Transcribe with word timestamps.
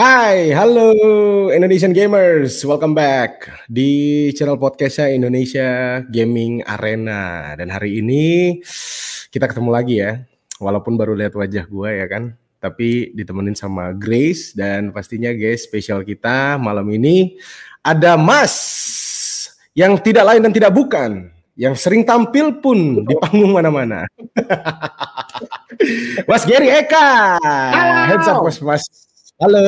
Hai, 0.00 0.48
halo 0.56 0.96
Indonesian 1.52 1.92
Gamers, 1.92 2.64
welcome 2.64 2.96
back 2.96 3.52
di 3.68 4.32
channel 4.32 4.56
podcastnya 4.56 5.12
Indonesia 5.12 6.00
Gaming 6.08 6.64
Arena. 6.64 7.52
Dan 7.52 7.68
hari 7.68 8.00
ini 8.00 8.56
kita 9.28 9.44
ketemu 9.44 9.68
lagi 9.68 10.00
ya, 10.00 10.24
walaupun 10.56 10.96
baru 10.96 11.12
lihat 11.12 11.36
wajah 11.36 11.68
gue 11.68 11.90
ya 12.00 12.08
kan, 12.08 12.32
tapi 12.64 13.12
ditemenin 13.12 13.52
sama 13.52 13.92
Grace 13.92 14.56
dan 14.56 14.88
pastinya 14.88 15.36
guys 15.36 15.68
spesial 15.68 16.00
kita 16.00 16.56
malam 16.56 16.88
ini 16.88 17.36
ada 17.84 18.16
Mas 18.16 18.56
yang 19.76 20.00
tidak 20.00 20.32
lain 20.32 20.48
dan 20.48 20.52
tidak 20.56 20.72
bukan, 20.72 21.28
yang 21.60 21.76
sering 21.76 22.08
tampil 22.08 22.56
pun 22.56 23.04
di 23.04 23.20
panggung 23.20 23.52
mana-mana. 23.52 24.08
Mas 26.24 26.48
Gary 26.48 26.72
Eka, 26.72 27.36
heads 28.08 28.32
up 28.32 28.40
Mas 28.40 28.64
Mas. 28.64 29.09
Halo. 29.40 29.64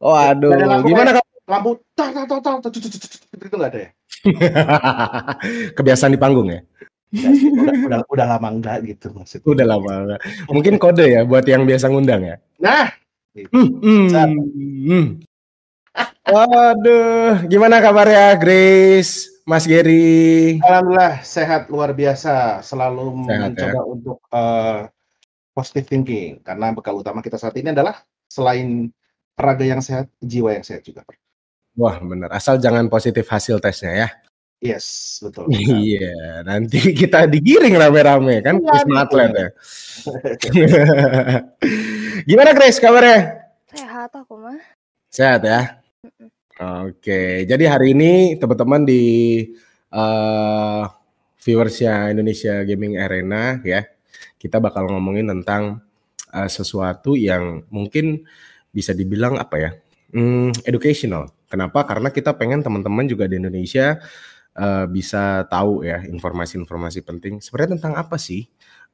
Waduh, 0.00 0.48
lampu 0.56 0.88
gimana 0.88 1.20
kamu? 1.20 1.26
lampu 1.48 1.70
tak 1.92 2.12
tak 2.12 2.24
tak 2.28 2.60
tak 2.60 2.72
itu 3.40 3.56
nggak 3.56 3.70
ada 3.72 3.80
ya 3.84 3.90
Kebiasaan 5.76 6.12
di 6.12 6.20
panggung 6.20 6.48
ya? 6.48 6.60
Udah, 7.12 7.72
udah 7.84 8.00
udah 8.08 8.26
lama 8.36 8.48
enggak 8.48 8.84
gitu 8.84 9.12
maksudnya 9.12 9.44
Udah 9.44 9.66
lama. 9.68 9.92
enggak. 10.08 10.20
Mungkin 10.48 10.74
kode 10.76 11.04
ya 11.04 11.20
buat 11.24 11.44
yang 11.44 11.68
biasa 11.68 11.92
ngundang 11.92 12.24
ya. 12.24 12.36
nah 12.56 12.88
Hmm, 13.38 13.70
hmm, 13.78 14.06
hmm. 14.88 15.06
Waduh, 16.26 17.44
gimana 17.46 17.78
kabarnya 17.78 18.34
Grace, 18.34 19.30
Mas 19.46 19.62
Gary? 19.62 20.58
alhamdulillah 20.58 21.22
sehat 21.22 21.70
luar 21.70 21.94
biasa 21.94 22.64
selalu 22.66 23.24
Sehat, 23.24 23.40
mencoba 23.54 23.80
untuk 23.86 24.18
eh, 24.28 24.80
positive 25.58 25.90
thinking 25.90 26.38
karena 26.46 26.70
bekal 26.70 26.94
utama 26.94 27.18
kita 27.18 27.34
saat 27.34 27.58
ini 27.58 27.74
adalah 27.74 27.98
selain 28.30 28.94
raga 29.34 29.66
yang 29.66 29.82
sehat 29.82 30.06
jiwa 30.22 30.54
yang 30.54 30.62
sehat 30.62 30.86
juga 30.86 31.02
Wah 31.74 31.98
bener, 31.98 32.30
asal 32.30 32.62
jangan 32.62 32.86
positif 32.86 33.26
hasil 33.26 33.58
tesnya 33.58 34.06
ya. 34.06 34.08
yes 34.58 35.18
betul 35.22 35.50
Iya, 35.50 36.46
nanti 36.46 36.94
kita 36.94 37.26
digiring 37.26 37.74
rame-rame 37.74 38.42
kan, 38.42 38.58
Iya, 38.58 38.82
Wisma. 38.82 39.06
Atlet 39.06 39.30
ya. 39.34 39.48
gimana 42.28 42.50
Grace 42.54 42.82
kabarnya? 42.82 43.18
Sehat 43.70 44.10
aku 44.14 44.34
mah. 44.38 44.58
Sehat 45.10 45.42
ya. 45.46 45.78
Oke, 46.58 47.46
jadi 47.46 47.64
hari 47.70 47.94
ini 47.94 48.34
teman-teman 48.34 48.82
di 48.82 49.02
eh 49.94 50.84
viewersnya 51.38 52.10
Indonesia 52.10 52.66
Gaming 52.66 52.98
Arena 52.98 53.62
ya, 53.62 53.86
kita 54.38 54.62
bakal 54.62 54.86
ngomongin 54.88 55.26
tentang 55.28 55.82
eh, 56.32 56.50
sesuatu 56.50 57.18
yang 57.18 57.66
mungkin 57.68 58.24
bisa 58.70 58.94
dibilang 58.94 59.36
apa 59.36 59.56
ya, 59.58 59.70
hmm, 60.14 60.64
educational. 60.64 61.28
Kenapa? 61.50 61.84
Karena 61.84 62.08
kita 62.14 62.36
pengen 62.38 62.62
teman-teman 62.62 63.04
juga 63.10 63.26
di 63.26 63.36
Indonesia 63.42 63.98
eh, 64.56 64.86
bisa 64.88 65.44
tahu 65.50 65.84
ya 65.84 66.02
informasi-informasi 66.06 67.02
penting. 67.04 67.42
Sebenarnya 67.42 67.76
tentang 67.76 67.94
apa 67.98 68.16
sih? 68.16 68.46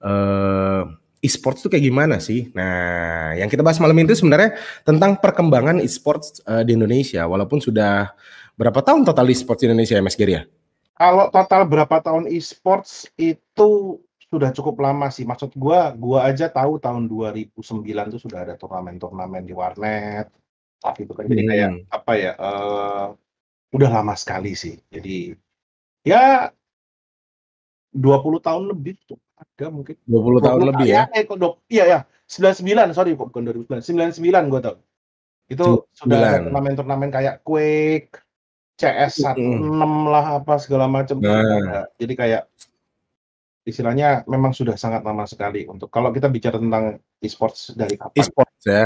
eh 0.05 0.85
e-sports 1.25 1.65
itu 1.65 1.73
kayak 1.73 1.85
gimana 1.89 2.21
sih? 2.21 2.53
Nah, 2.53 3.33
yang 3.33 3.49
kita 3.49 3.65
bahas 3.65 3.81
malam 3.81 3.97
ini 3.97 4.13
itu 4.13 4.21
sebenarnya 4.21 4.61
tentang 4.85 5.17
perkembangan 5.17 5.81
e-sports 5.81 6.45
eh, 6.45 6.61
di 6.69 6.77
Indonesia. 6.77 7.25
Walaupun 7.25 7.65
sudah 7.65 8.13
berapa 8.61 8.85
tahun 8.85 9.09
total 9.09 9.33
e-sports 9.33 9.65
di 9.65 9.73
Indonesia 9.73 9.97
ya 9.97 10.05
Mas 10.05 10.19
Giri 10.21 10.37
ya? 10.37 10.45
kalau 10.95 11.27
total 11.31 11.67
berapa 11.67 11.99
tahun 11.99 12.31
e-sports 12.31 13.11
itu 13.19 13.99
sudah 14.35 14.51
cukup 14.51 14.77
lama 14.83 15.07
sih. 15.09 15.23
Maksud 15.23 15.55
gua 15.55 15.95
gua 15.95 16.27
aja 16.29 16.51
tahu 16.51 16.83
tahun 16.83 17.07
2009 17.07 18.13
tuh 18.15 18.21
sudah 18.21 18.43
ada 18.43 18.55
turnamen-turnamen 18.59 19.47
di 19.47 19.55
warnet. 19.55 20.29
Saat 20.83 20.97
itu 21.01 21.13
kan 21.15 21.25
jadi 21.31 21.43
kayak 21.47 21.69
Hmm. 21.71 21.81
apa 21.89 22.13
ya 22.19 22.33
eh 22.37 23.07
udah 23.75 23.91
lama 23.91 24.15
sekali 24.19 24.53
sih. 24.59 24.77
Jadi 24.91 25.33
ya 26.03 26.51
20 27.95 28.43
tahun 28.43 28.63
lebih 28.75 28.99
tuh 29.07 29.19
ada 29.39 29.71
mungkin. 29.71 29.95
20 30.05 30.43
tahun 30.43 30.59
20 30.61 30.71
lebih 30.75 30.87
ya. 30.91 31.03
eh 31.15 31.23
kok 31.25 31.39
iya 31.71 31.85
ya 31.87 31.99
99 32.27 32.91
sorry 32.95 33.15
kok 33.15 33.31
bukan 33.31 33.43
2009 33.47 33.81
99 34.19 34.51
gua 34.51 34.61
tahu. 34.61 34.77
Itu 35.47 35.87
sudah 35.95 36.17
ada 36.19 36.29
99. 36.43 36.47
turnamen-turnamen 36.51 37.11
kayak 37.15 37.35
Quake 37.47 38.19
CS 38.75 39.23
16 39.23 40.11
lah 40.11 40.43
apa 40.43 40.59
segala 40.59 40.91
macam. 40.91 41.23
Nah. 41.23 41.87
jadi 41.95 42.15
kayak 42.19 42.43
istilahnya 43.65 44.23
memang 44.29 44.53
sudah 44.53 44.77
sangat 44.77 45.01
lama 45.01 45.25
sekali 45.25 45.65
untuk 45.65 45.89
kalau 45.89 46.13
kita 46.13 46.29
bicara 46.29 46.61
tentang 46.61 47.01
e-sports 47.25 47.73
dari 47.73 47.97
kapan? 47.97 48.21
E-sports 48.21 48.63
ya. 48.69 48.85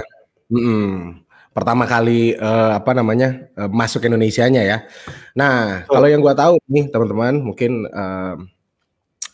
Hmm. 0.48 1.26
Pertama 1.50 1.90
kali 1.90 2.38
uh, 2.38 2.78
apa 2.78 2.94
namanya 2.94 3.50
uh, 3.58 3.66
masuk 3.66 4.06
Indonesia-nya 4.06 4.62
ya. 4.62 4.78
Nah 5.34 5.82
oh. 5.90 5.98
kalau 5.98 6.06
yang 6.06 6.22
gue 6.22 6.30
tahu 6.30 6.54
nih 6.70 6.86
teman-teman 6.94 7.34
mungkin 7.42 7.90
uh, 7.90 8.38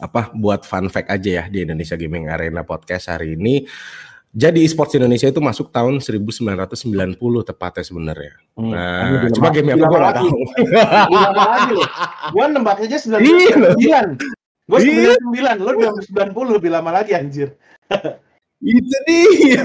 apa 0.00 0.32
buat 0.32 0.64
fun 0.64 0.88
fact 0.88 1.12
aja 1.12 1.44
ya 1.44 1.44
di 1.52 1.62
Indonesia 1.68 1.94
Gaming 2.00 2.32
Arena 2.32 2.64
podcast 2.64 3.12
hari 3.12 3.36
ini. 3.36 3.68
Jadi 4.34 4.66
e-sports 4.66 4.98
Indonesia 4.98 5.30
itu 5.30 5.38
masuk 5.38 5.70
tahun 5.70 6.02
1990 6.02 7.22
tepatnya 7.46 7.84
sebenarnya. 7.86 8.34
Hmm. 8.58 8.72
Nah, 8.74 9.30
cuma 9.30 9.54
game 9.54 9.78
apa 9.78 9.86
gue 9.86 10.00
gak 10.02 10.14
tau. 10.18 10.30
Gue 12.34 12.44
nembak 12.50 12.82
aja 12.82 12.98
iya. 12.98 13.54
99. 14.18 14.43
Gue 14.64 14.78
sembilan 14.80 15.18
sembilan, 15.20 15.56
lo 15.60 15.70
dua 15.76 15.88
ratus 15.92 16.04
sembilan 16.08 16.30
puluh 16.32 16.50
lebih 16.56 16.70
lama 16.72 16.90
lagi 16.90 17.12
anjir. 17.12 17.52
Itu 18.64 18.96
nih, 19.04 19.60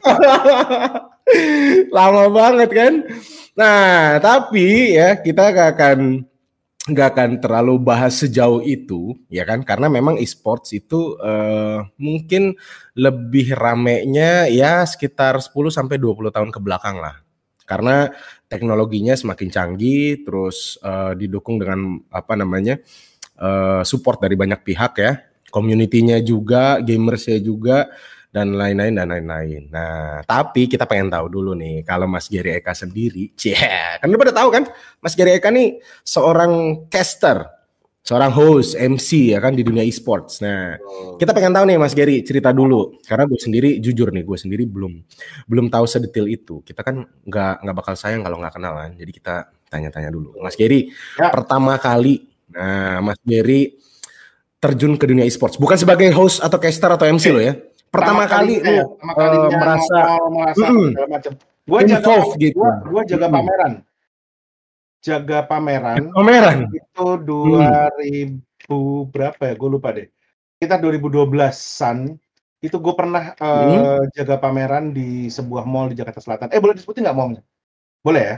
lama 1.97 2.23
banget 2.27 2.69
kan. 2.75 2.93
Nah, 3.55 4.19
tapi 4.19 4.99
ya 4.99 5.15
kita 5.23 5.55
gak 5.55 5.69
akan 5.79 5.99
nggak 6.89 7.09
akan 7.15 7.31
terlalu 7.37 7.75
bahas 7.77 8.23
sejauh 8.23 8.65
itu 8.65 9.13
ya 9.29 9.45
kan 9.45 9.61
karena 9.61 9.91
memang 9.91 10.17
esports 10.17 10.73
itu 10.73 11.13
uh, 11.21 11.85
mungkin 12.01 12.57
lebih 12.97 13.53
ramenya 13.53 14.49
ya 14.49 14.81
sekitar 14.89 15.37
10 15.37 15.53
sampai 15.69 16.01
20 16.01 16.33
tahun 16.33 16.49
ke 16.49 16.59
belakang 16.59 16.97
lah. 16.97 17.21
Karena 17.69 18.09
teknologinya 18.49 19.13
semakin 19.13 19.49
canggih 19.53 20.25
terus 20.25 20.81
uh, 20.81 21.13
didukung 21.13 21.61
dengan 21.61 22.01
apa 22.09 22.33
namanya? 22.33 22.81
Uh, 22.81 23.08
eh, 23.39 23.81
support 23.87 24.19
dari 24.19 24.35
banyak 24.35 24.59
pihak 24.61 24.93
ya, 24.99 25.11
community-nya 25.49 26.19
juga, 26.21 26.77
gamersnya 26.83 27.39
juga, 27.39 27.87
dan 28.29 28.53
lain-lain 28.53 28.93
dan 28.93 29.09
lain-lain. 29.09 29.73
Nah, 29.73 30.21
tapi 30.21 30.69
kita 30.69 30.85
pengen 30.85 31.09
tahu 31.09 31.25
dulu 31.33 31.57
nih 31.57 31.81
kalau 31.81 32.05
Mas 32.05 32.29
Gary 32.29 32.61
Eka 32.61 32.77
sendiri, 32.77 33.33
cie, 33.39 33.57
kan 33.97 34.05
udah 34.05 34.21
pada 34.21 34.33
tahu 34.35 34.49
kan, 34.53 34.63
Mas 35.01 35.17
Gary 35.17 35.41
Eka 35.41 35.49
nih 35.49 35.81
seorang 36.05 36.85
caster, 36.93 37.41
seorang 38.05 38.29
host, 38.29 38.77
MC 38.77 39.33
ya 39.33 39.41
kan 39.41 39.57
di 39.57 39.65
dunia 39.65 39.81
e-sports. 39.81 40.45
Nah, 40.45 40.77
kita 41.17 41.33
pengen 41.33 41.57
tahu 41.57 41.65
nih 41.73 41.77
Mas 41.81 41.97
Gary 41.97 42.21
cerita 42.21 42.53
dulu, 42.53 43.01
karena 43.01 43.25
gue 43.25 43.39
sendiri 43.41 43.69
jujur 43.81 44.13
nih, 44.13 44.21
gue 44.21 44.37
sendiri 44.37 44.63
belum 44.69 44.93
belum 45.49 45.65
tahu 45.73 45.85
sedetail 45.89 46.29
itu. 46.29 46.61
Kita 46.61 46.85
kan 46.85 47.01
nggak 47.25 47.65
nggak 47.65 47.75
bakal 47.81 47.93
sayang 47.97 48.21
kalau 48.21 48.37
nggak 48.37 48.53
kenalan, 48.53 48.93
jadi 48.93 49.09
kita 49.09 49.35
tanya-tanya 49.69 50.13
dulu. 50.13 50.37
Mas 50.41 50.53
Gary, 50.53 50.89
Ya. 51.17 51.33
pertama 51.33 51.77
kali, 51.81 52.29
nah 52.49 52.99
Mas 52.99 53.19
Gary 53.21 53.77
terjun 54.59 54.99
ke 54.99 55.07
dunia 55.07 55.23
e-sports, 55.23 55.55
bukan 55.55 55.79
sebagai 55.79 56.11
host 56.11 56.43
atau 56.43 56.59
caster 56.59 56.91
atau 56.91 57.07
MC 57.07 57.31
lo 57.31 57.39
ya. 57.39 57.55
Pertama, 57.89 58.27
kali, 58.29 58.59
eh, 58.61 58.83
lu 58.83 58.93
pertama 59.01 59.13
kali 59.15 59.33
eh, 59.33 59.41
dia 59.49 59.57
merasa 59.57 59.99
merasa 60.29 60.65
segala 60.67 61.07
macam. 61.09 61.31
Gua 61.63 61.79
jaga 61.85 62.13
gitu. 62.37 62.57
gua, 62.59 62.71
gua 62.85 63.01
jaga 63.07 63.27
Mm. 63.29 63.33
pameran. 63.39 63.73
Jaga 64.99 65.39
pameran 65.47 66.11
pameran. 66.11 66.57
itu 66.75 67.05
2000 67.23 69.07
berapa 69.07 69.39
ya? 69.47 69.53
Gue 69.55 69.69
lupa 69.71 69.95
deh. 69.95 70.11
Kita 70.59 70.75
2012-an 70.75 72.19
itu 72.59 72.75
gue 72.75 72.93
pernah 72.99 73.31
eh, 73.31 73.47
Hmm. 73.47 74.11
jaga 74.11 74.35
pameran 74.35 74.91
di 74.91 75.31
sebuah 75.31 75.63
mall 75.63 75.87
di 75.87 75.95
Jakarta 75.95 76.19
Selatan. 76.19 76.51
Eh 76.51 76.59
boleh 76.59 76.75
disebutin 76.75 77.07
nggak 77.07 77.15
mallnya? 77.15 77.41
Boleh 78.03 78.23
ya? 78.27 78.35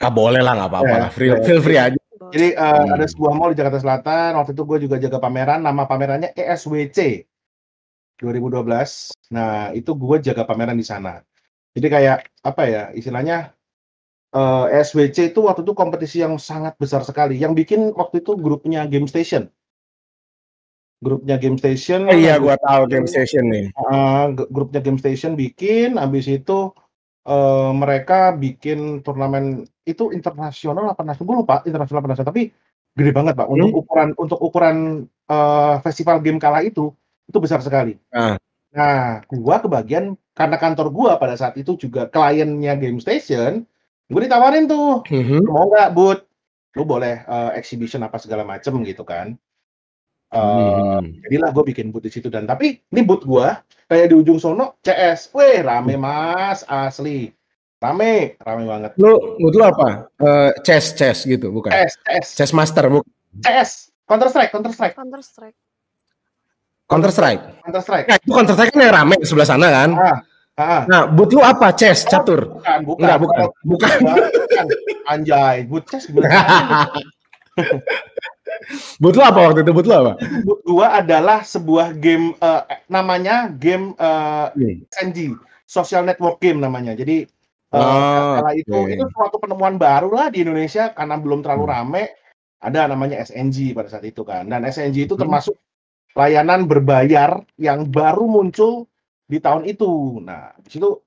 Ah 0.00 0.10
boleh 0.10 0.40
lah 0.42 0.56
nggak 0.58 0.70
apa-apa 0.72 0.94
lah, 1.06 1.10
free, 1.12 1.28
feel 1.44 1.60
free 1.60 1.76
aja. 1.78 1.99
Jadi 2.30 2.48
eh, 2.54 2.58
Hmm. 2.58 2.94
ada 2.94 3.06
sebuah 3.06 3.32
mall 3.34 3.52
di 3.52 3.58
Jakarta 3.60 3.78
Selatan. 3.82 4.30
Waktu 4.38 4.52
itu 4.54 4.62
gue 4.64 4.78
juga 4.88 4.96
jaga 5.02 5.18
pameran. 5.18 5.60
Nama 5.66 5.82
pamerannya 5.84 6.30
ESWC 6.34 7.26
2012. 8.20 9.10
Nah 9.34 9.74
itu 9.74 9.90
gue 9.96 10.16
jaga 10.22 10.42
pameran 10.46 10.76
di 10.78 10.86
sana. 10.86 11.20
Jadi 11.74 11.86
kayak 11.86 12.16
apa 12.42 12.62
ya 12.66 12.82
istilahnya 12.94 13.54
eh, 14.34 14.64
ESWC 14.78 15.34
itu 15.34 15.40
waktu 15.46 15.62
itu 15.66 15.72
kompetisi 15.74 16.22
yang 16.22 16.38
sangat 16.38 16.74
besar 16.78 17.02
sekali. 17.02 17.38
Yang 17.38 17.52
bikin 17.64 17.80
waktu 17.94 18.22
itu 18.22 18.34
grupnya 18.38 18.86
Game 18.86 19.06
Station. 19.10 19.50
Grupnya 21.00 21.40
Game 21.40 21.56
Station. 21.56 22.04
Oh, 22.06 22.12
iya, 22.12 22.36
gua 22.36 22.60
tahu 22.60 22.84
game 22.84 23.08
station 23.08 23.48
nih. 23.48 23.72
g- 24.36 24.50
grupnya 24.52 24.84
Game 24.84 25.00
Station 25.00 25.32
bikin. 25.32 25.96
Habis 25.96 26.28
itu 26.28 26.76
eh, 27.24 27.70
mereka 27.72 28.36
bikin 28.36 29.00
turnamen 29.00 29.64
itu 29.90 30.14
internasional 30.14 30.94
apa 30.94 31.02
nasional? 31.02 31.26
Gue 31.28 31.36
lupa 31.42 31.56
internasional 31.66 32.00
apa 32.00 32.10
nasional. 32.14 32.30
Tapi 32.30 32.42
gede 32.94 33.12
banget 33.14 33.34
pak. 33.38 33.46
Untuk 33.50 33.70
Hmm. 33.70 33.80
ukuran 33.82 34.08
untuk 34.18 34.38
ukuran 34.42 34.76
eh, 35.30 35.74
festival 35.86 36.18
game 36.22 36.42
kala 36.42 36.62
itu 36.66 36.90
itu 37.30 37.38
besar 37.38 37.62
sekali. 37.62 37.94
Ah. 38.10 38.34
Nah, 38.70 39.22
gua 39.30 39.58
kebagian 39.62 40.14
karena 40.34 40.56
kantor 40.58 40.94
gua 40.94 41.10
pada 41.18 41.34
saat 41.34 41.58
itu 41.58 41.74
juga 41.74 42.06
kliennya 42.06 42.78
Game 42.78 43.02
Station, 43.02 43.66
gue 44.06 44.20
ditawarin 44.26 44.70
tuh, 44.70 45.02
Mhm. 45.10 45.42
mau 45.46 45.66
nggak 45.70 45.90
Bud? 45.94 46.18
Lu 46.78 46.86
boleh 46.86 47.22
eh, 47.26 47.50
exhibition 47.58 48.02
apa 48.06 48.18
segala 48.22 48.46
macem 48.46 48.74
gitu 48.86 49.02
kan. 49.02 49.34
Eh, 50.30 50.38
Mhm. 50.38 51.26
jadilah 51.26 51.50
gue 51.50 51.64
bikin 51.74 51.90
booth 51.90 52.06
di 52.06 52.10
situ 52.14 52.30
dan 52.30 52.46
tapi 52.46 52.78
ini 52.94 53.00
booth 53.02 53.26
gua 53.26 53.62
kayak 53.90 54.10
di 54.10 54.14
ujung 54.14 54.38
sono 54.38 54.78
CS, 54.86 55.34
weh 55.34 55.58
rame 55.62 55.98
mas 55.98 56.62
asli, 56.66 57.34
rame, 57.80 58.36
rame 58.38 58.64
banget. 58.68 58.90
Lu, 59.00 59.40
lu 59.40 59.48
lu 59.48 59.64
apa? 59.64 60.12
Eh, 60.20 60.50
chess, 60.62 60.92
chess 60.92 61.24
gitu, 61.24 61.48
bukan? 61.48 61.72
CS, 61.72 61.92
CS, 62.04 62.26
Chess 62.36 62.52
Master, 62.52 62.92
bukan? 62.92 63.08
CS, 63.40 63.88
Counter 64.04 64.28
Strike, 64.28 64.50
Counter 64.52 64.72
Strike, 64.72 64.94
Counter 64.94 65.22
Strike. 65.24 65.56
Counter 66.84 67.10
Strike. 67.14 67.42
Counter 67.62 67.82
Strike. 67.82 68.06
Nah, 68.06 68.16
itu 68.18 68.30
Counter 68.30 68.54
Strike 68.58 68.72
kan 68.74 68.80
yang 68.82 68.94
rame 68.94 69.16
sebelah 69.22 69.48
sana 69.48 69.66
kan? 69.70 69.90
Ah, 69.94 70.18
ah, 70.58 70.82
Nah, 70.84 71.02
boot 71.08 71.30
lu 71.30 71.40
apa? 71.40 71.70
Chess, 71.72 72.04
catur. 72.04 72.58
bukan, 72.58 72.78
bukan, 72.84 73.00
Enggak, 73.00 73.18
bukan. 73.22 73.46
Bukan. 73.64 73.90
bukan, 74.04 74.66
anjay, 75.06 75.56
booth 75.64 75.86
CS 75.88 76.10
gimana? 76.10 76.28
boot 79.00 79.14
lu 79.16 79.22
apa 79.24 79.40
waktu 79.50 79.60
itu? 79.62 79.72
Boot 79.72 79.86
lu 79.88 79.94
apa? 79.94 80.12
booth 80.44 80.62
gua 80.66 81.00
adalah 81.00 81.40
sebuah 81.42 81.94
game 81.96 82.34
eh, 82.36 82.62
namanya 82.90 83.48
game 83.50 83.94
eh, 83.96 84.46
Hmm. 84.50 84.82
SNG, 84.90 85.18
social 85.64 86.02
network 86.02 86.42
game 86.42 86.58
namanya. 86.58 86.92
Jadi 86.92 87.24
eh, 87.70 87.78
Oh, 87.78 88.42
kala 88.42 88.50
itu 88.54 88.74
oke. 88.74 88.90
itu 88.90 89.04
suatu 89.14 89.36
penemuan 89.38 89.78
baru 89.78 90.10
lah 90.10 90.26
di 90.28 90.42
Indonesia 90.42 90.90
karena 90.90 91.14
belum 91.16 91.40
terlalu 91.42 91.64
Hmm. 91.66 91.74
rame. 91.74 92.04
Ada 92.60 92.92
namanya 92.92 93.16
SNG 93.24 93.72
pada 93.72 93.88
saat 93.88 94.04
itu 94.04 94.20
kan. 94.20 94.44
Dan 94.44 94.66
SNG 94.68 95.08
itu 95.08 95.14
Hmm. 95.16 95.22
termasuk 95.24 95.56
layanan 96.12 96.66
berbayar 96.66 97.40
yang 97.56 97.86
baru 97.88 98.26
muncul 98.26 98.84
di 99.24 99.38
tahun 99.38 99.64
itu. 99.64 100.20
Nah, 100.20 100.52
di 100.60 100.68
situ 100.68 100.98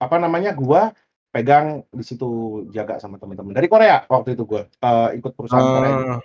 apa 0.00 0.16
namanya 0.16 0.56
gua 0.56 0.90
pegang 1.28 1.84
di 1.92 2.00
situ 2.00 2.26
jaga 2.72 2.96
sama 2.96 3.20
teman-teman 3.20 3.52
dari 3.52 3.68
Korea 3.68 4.08
waktu 4.08 4.32
itu 4.32 4.48
gua 4.48 4.64
eh, 4.64 5.08
ikut 5.20 5.36
perusahaan 5.36 5.62
Korea. 5.62 5.94
Ah, 6.16 6.20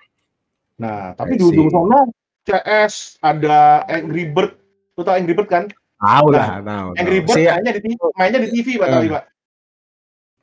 Nah, 0.81 1.13
tapi 1.13 1.37
di 1.37 1.45
ujung 1.45 1.69
sono 1.69 2.09
CS 2.41 3.21
ada 3.21 3.85
Angry 3.85 4.25
Bird. 4.25 4.57
Lu 4.97 5.05
tau 5.05 5.13
Angry 5.13 5.37
Bird 5.37 5.45
kan? 5.45 5.69
tahu 6.01 6.33
lah, 6.33 6.57
tahu. 6.57 6.97
Angry. 6.97 7.21
Bird 7.21 7.37
mainnya 7.37 7.71
di 7.77 7.81
TV, 7.85 7.99
mainnya 8.17 8.39
di 8.41 8.49
TV 8.49 8.67
Pak 8.81 8.87
tadi, 8.89 9.07
Pak. 9.13 9.23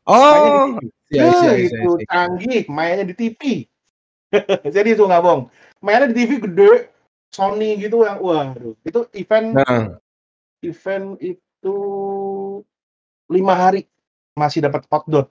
Oh, 0.09 0.81
iya, 1.13 1.29
iya, 1.29 1.29
iya, 1.29 1.53
itu 1.69 1.91
iya. 2.01 2.07
canggih, 2.09 2.65
mainnya 2.73 3.05
di 3.05 3.13
TV. 3.13 3.69
Jadi 4.75 4.97
itu 4.97 5.05
nggak 5.05 5.21
bohong. 5.21 5.43
Mainnya 5.85 6.09
di 6.09 6.17
TV 6.25 6.31
gede, 6.49 6.89
Sony 7.29 7.77
gitu 7.77 8.09
yang 8.09 8.17
waduh. 8.25 8.73
Itu 8.89 9.05
event 9.13 9.61
Nah, 9.61 10.01
event 10.65 11.21
itu 11.21 11.77
lima 13.29 13.53
hari 13.53 13.85
masih 14.33 14.65
dapat 14.65 14.89
outdoor. 14.89 15.29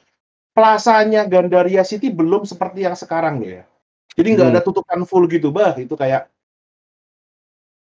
Plasanya 0.54 1.26
Gandaria 1.26 1.82
City 1.82 2.14
belum 2.14 2.46
seperti 2.46 2.86
yang 2.86 2.94
sekarang 2.94 3.42
ya. 3.42 3.66
Jadi 4.14 4.38
nggak 4.38 4.48
Hmm. 4.50 4.58
ada 4.58 4.62
tutupan 4.62 5.02
full 5.10 5.26
gitu, 5.26 5.50
bah. 5.50 5.74
Itu 5.78 5.98
kayak 5.98 6.30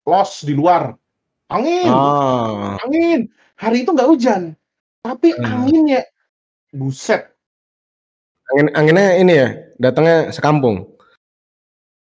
los 0.07 0.47
di 0.47 0.55
luar. 0.55 0.95
Angin, 1.51 1.91
oh, 1.91 2.79
angin. 2.87 3.27
Hari 3.59 3.83
itu 3.83 3.91
nggak 3.91 4.11
hujan, 4.15 4.55
tapi 5.03 5.35
Hmm. 5.35 5.43
anginnya 5.67 6.07
buset. 6.71 7.33
angin, 8.49 8.67
anginnya 8.73 9.07
ini 9.21 9.33
ya, 9.37 9.49
datangnya 9.77 10.33
sekampung. 10.33 10.89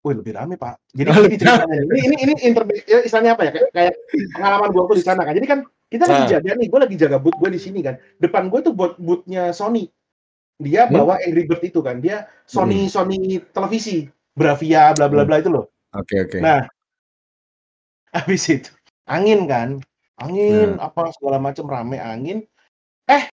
Wih 0.06 0.14
lebih 0.14 0.38
rame 0.38 0.54
pak. 0.54 0.78
Jadi 0.94 1.08
Oh, 1.10 1.26
ini 1.26 1.34
ceritanya. 1.34 1.74
Ini 1.82 2.00
ini 2.06 2.16
ini 2.22 2.34
interbe- 2.46 2.86
ya, 2.86 3.02
istilahnya 3.02 3.34
apa 3.34 3.42
ya? 3.42 3.50
Kayak, 3.50 3.70
kayak 3.74 3.94
pengalaman 4.30 4.68
gua 4.70 4.82
tuh 4.86 4.96
di 4.96 5.02
sana 5.02 5.26
kan. 5.26 5.34
Jadi 5.34 5.46
kan 5.50 5.58
kita 5.90 6.06
lagi 6.06 6.22
Ah. 6.22 6.30
jaga 6.38 6.50
nih. 6.54 6.66
Gue 6.70 6.80
lagi 6.82 6.94
jaga 6.94 7.18
booth 7.18 7.34
gue 7.36 7.50
di 7.50 7.58
sini 7.58 7.82
kan. 7.82 7.98
Depan 8.16 8.46
gue 8.46 8.62
tuh 8.62 8.72
buat 8.72 8.94
boothnya 8.94 9.50
Sony. 9.50 9.90
Dia 10.56 10.86
Hmm. 10.86 10.94
bawa 10.94 11.18
Angry 11.18 11.44
Bird 11.44 11.62
itu 11.62 11.82
kan. 11.82 11.98
Dia 11.98 12.30
Sony 12.46 12.86
Sony 12.86 13.42
televisi, 13.50 14.06
Bravia, 14.30 14.94
bla 14.94 15.10
bla 15.10 15.26
bla 15.26 15.42
itu 15.42 15.50
loh. 15.50 15.66
Oke, 15.92 16.22
oke. 16.22 16.38
Nah, 16.38 16.62
habis 18.14 18.46
itu 18.46 18.70
angin 19.04 19.46
kan, 19.46 19.82
angin 20.16 20.78
Hmm. 20.78 20.86
apa 20.86 21.10
segala 21.10 21.42
macam 21.42 21.66
rame 21.66 21.98
angin. 21.98 22.46
Eh, 23.04 23.26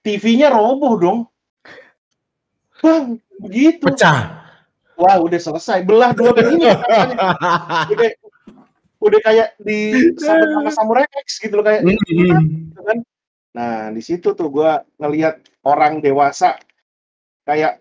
TV-nya 0.00 0.48
roboh 0.48 0.96
dong. 0.96 1.18
Bang, 2.80 3.20
begitu. 3.36 3.84
Pecah. 3.84 4.40
Wah, 4.96 5.16
udah 5.20 5.40
selesai. 5.40 5.84
Belah 5.84 6.12
dua 6.16 6.32
begini. 6.38 6.68
udah 7.92 8.10
udah 9.00 9.20
kayak 9.24 9.56
di 9.60 10.12
sama 10.20 10.68
Samurai 10.68 11.08
X 11.24 11.40
gitu 11.40 11.60
loh 11.60 11.64
kayak 11.64 11.84
Hmm. 11.84 11.96
gitu 11.96 12.80
kan. 12.84 12.98
Nah, 13.50 13.90
di 13.90 14.00
situ 14.04 14.32
tuh 14.32 14.48
gua 14.52 14.84
ngelihat 15.00 15.40
orang 15.64 16.00
dewasa 16.00 16.60
kayak 17.44 17.80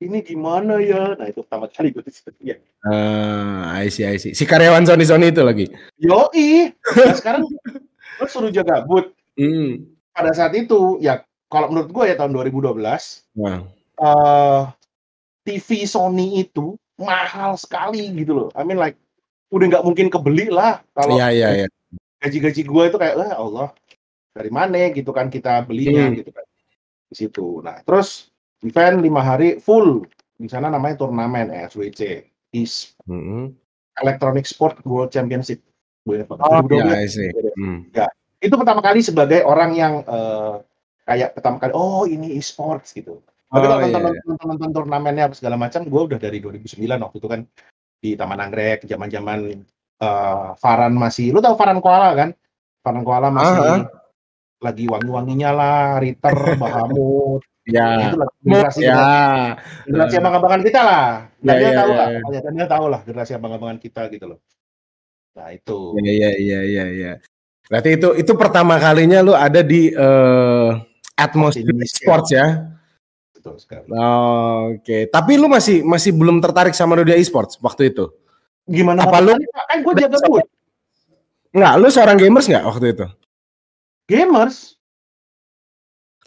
ini 0.00 0.20
gimana 0.20 0.80
ya? 0.84 1.16
Nah, 1.16 1.26
itu 1.32 1.40
pertama 1.44 1.64
kali 1.72 1.96
gue 1.96 2.04
situ. 2.12 2.28
Ya. 2.44 2.60
Ah, 2.84 3.72
I 3.80 3.88
see, 3.88 4.04
I 4.04 4.20
see. 4.20 4.36
Si 4.36 4.44
karyawan 4.44 4.84
Sony 4.84 5.08
Sony 5.08 5.32
itu 5.32 5.40
lagi. 5.40 5.64
Yoi. 5.96 6.68
Nah, 6.76 7.16
sekarang 7.16 7.48
lu 8.20 8.26
suruh 8.28 8.52
jaga 8.52 8.84
booth. 8.84 9.16
Hmm. 9.40 9.88
Pada 10.12 10.30
saat 10.36 10.52
itu 10.52 11.00
ya 11.00 11.24
kalau 11.48 11.70
menurut 11.70 11.90
gue 11.90 12.04
ya 12.10 12.16
tahun 12.16 12.32
2012 12.34 12.80
Nah, 13.38 13.58
eh 14.00 14.62
TV 15.44 15.84
Sony 15.84 16.40
itu 16.40 16.74
mahal 16.96 17.58
sekali 17.58 18.08
gitu 18.16 18.32
loh. 18.32 18.48
I 18.56 18.64
mean 18.64 18.80
like 18.80 18.96
udah 19.52 19.66
nggak 19.70 19.84
mungkin 19.86 20.08
kebeli 20.08 20.48
lah 20.50 20.80
kalau 20.96 21.14
iya, 21.20 21.30
iya, 21.30 21.48
iya. 21.62 21.66
gaji-gaji 22.18 22.62
gue 22.64 22.82
itu 22.90 22.96
kayak 22.96 23.14
ah 23.20 23.36
Allah 23.38 23.68
dari 24.34 24.50
mana 24.50 24.90
gitu 24.90 25.14
kan 25.14 25.28
kita 25.30 25.62
belinya 25.62 26.10
Hmm. 26.10 26.16
gitu 26.18 26.30
kan 26.32 26.46
di 27.06 27.14
situ. 27.14 27.46
Nah 27.62 27.78
terus 27.84 28.32
event 28.64 28.98
lima 29.04 29.20
hari 29.20 29.60
full 29.60 30.02
di 30.34 30.48
sana 30.50 30.72
namanya 30.72 30.98
turnamen 30.98 31.52
ESWC 31.52 32.24
is 32.56 32.96
Hmm. 33.06 33.52
Electronic 34.02 34.42
Sport 34.48 34.82
World 34.82 35.14
Championship. 35.14 35.62
Oh, 36.04 36.60
2012. 36.66 36.84
iya, 36.84 36.96
I 37.00 37.08
see. 37.08 37.30
Hmm. 37.56 37.86
Itu 38.42 38.58
pertama 38.58 38.82
kali 38.82 39.00
sebagai 39.00 39.40
orang 39.46 39.72
yang 39.72 40.02
eh, 40.02 40.54
kayak 41.04 41.36
pertama 41.36 41.56
kali 41.60 41.72
oh 41.76 42.04
ini 42.08 42.36
e-sports 42.36 42.92
gitu. 42.96 43.20
Tapi 43.52 43.64
Oh, 43.64 43.70
kalau 43.70 43.86
iya, 43.86 43.94
nonton, 43.94 44.12
iya. 44.16 44.22
nonton, 44.26 44.46
nonton 44.50 44.70
turnamennya 44.74 45.24
apa 45.30 45.34
segala 45.38 45.54
macam, 45.54 45.86
gue 45.86 46.02
udah 46.10 46.18
dari 46.18 46.42
2009 46.42 47.04
waktu 47.06 47.16
itu 47.22 47.28
kan 47.30 47.40
di 48.02 48.10
Taman 48.18 48.40
Anggrek, 48.42 48.82
zaman-zaman 48.88 49.38
eh, 50.02 50.46
Faran 50.58 50.92
masih, 50.98 51.30
lu 51.30 51.38
tahu 51.38 51.54
Faran 51.54 51.78
Koala 51.78 52.10
kan? 52.18 52.30
Faran 52.82 53.04
Koala 53.06 53.30
masih 53.30 53.54
Ah, 53.62 53.70
ah. 53.78 53.80
lagi 54.58 54.84
wangi-wanginya 54.90 55.50
lah, 55.54 56.02
Ritter, 56.02 56.34
Bahamut, 56.60 57.46
Ya. 57.64 58.12
itu 58.12 58.16
lah 58.20 58.28
generasi 58.44 58.80
Ya. 58.84 59.56
generasi 59.88 60.14
abang-abangan 60.20 60.60
kita 60.66 60.80
lah. 60.84 61.08
Dan 61.40 61.54
Ya, 61.54 61.60
dia 61.60 61.64
ya, 61.64 61.78
tahu 61.80 61.90
ya, 61.90 61.96
lah, 61.96 62.08
ya. 62.12 62.40
dan 62.44 62.52
dia 62.58 62.66
tahu 62.68 62.84
lah 62.92 63.00
generasi 63.06 63.32
abang-abangan 63.38 63.78
kita 63.80 64.02
gitu 64.12 64.24
loh. 64.36 64.38
Nah 65.38 65.48
itu. 65.54 65.78
Iya, 66.02 66.12
iya, 66.12 66.30
iya, 66.36 66.60
iya, 66.60 66.84
iya. 66.92 67.12
Berarti 67.64 67.96
itu 67.96 68.08
itu 68.20 68.32
pertama 68.36 68.76
kalinya 68.76 69.24
lu 69.24 69.32
ada 69.32 69.64
di 69.64 69.88
eh 69.88 70.53
atmosfer 71.14 71.62
Indonesia. 71.62 71.96
sports 71.96 72.30
ya. 72.30 72.46
Betul 73.30 73.56
sekali. 73.58 73.86
Oke, 74.72 75.06
tapi 75.06 75.36
lu 75.36 75.46
masih 75.46 75.82
masih 75.82 76.10
belum 76.10 76.40
tertarik 76.40 76.72
sama 76.72 76.96
dunia 76.96 77.14
e-sports 77.14 77.58
waktu 77.58 77.90
itu? 77.90 78.10
Gimana 78.64 79.04
Apa 79.04 79.20
lu-? 79.20 79.36
Kan 79.68 79.78
gue 79.80 79.94
jaga 79.98 80.16
booth. 80.24 80.48
Enggak, 81.52 81.72
lu 81.76 81.86
seorang 81.86 82.16
gamers 82.16 82.46
nggak 82.46 82.64
waktu 82.64 82.86
itu? 82.90 83.06
Gamers. 84.04 84.74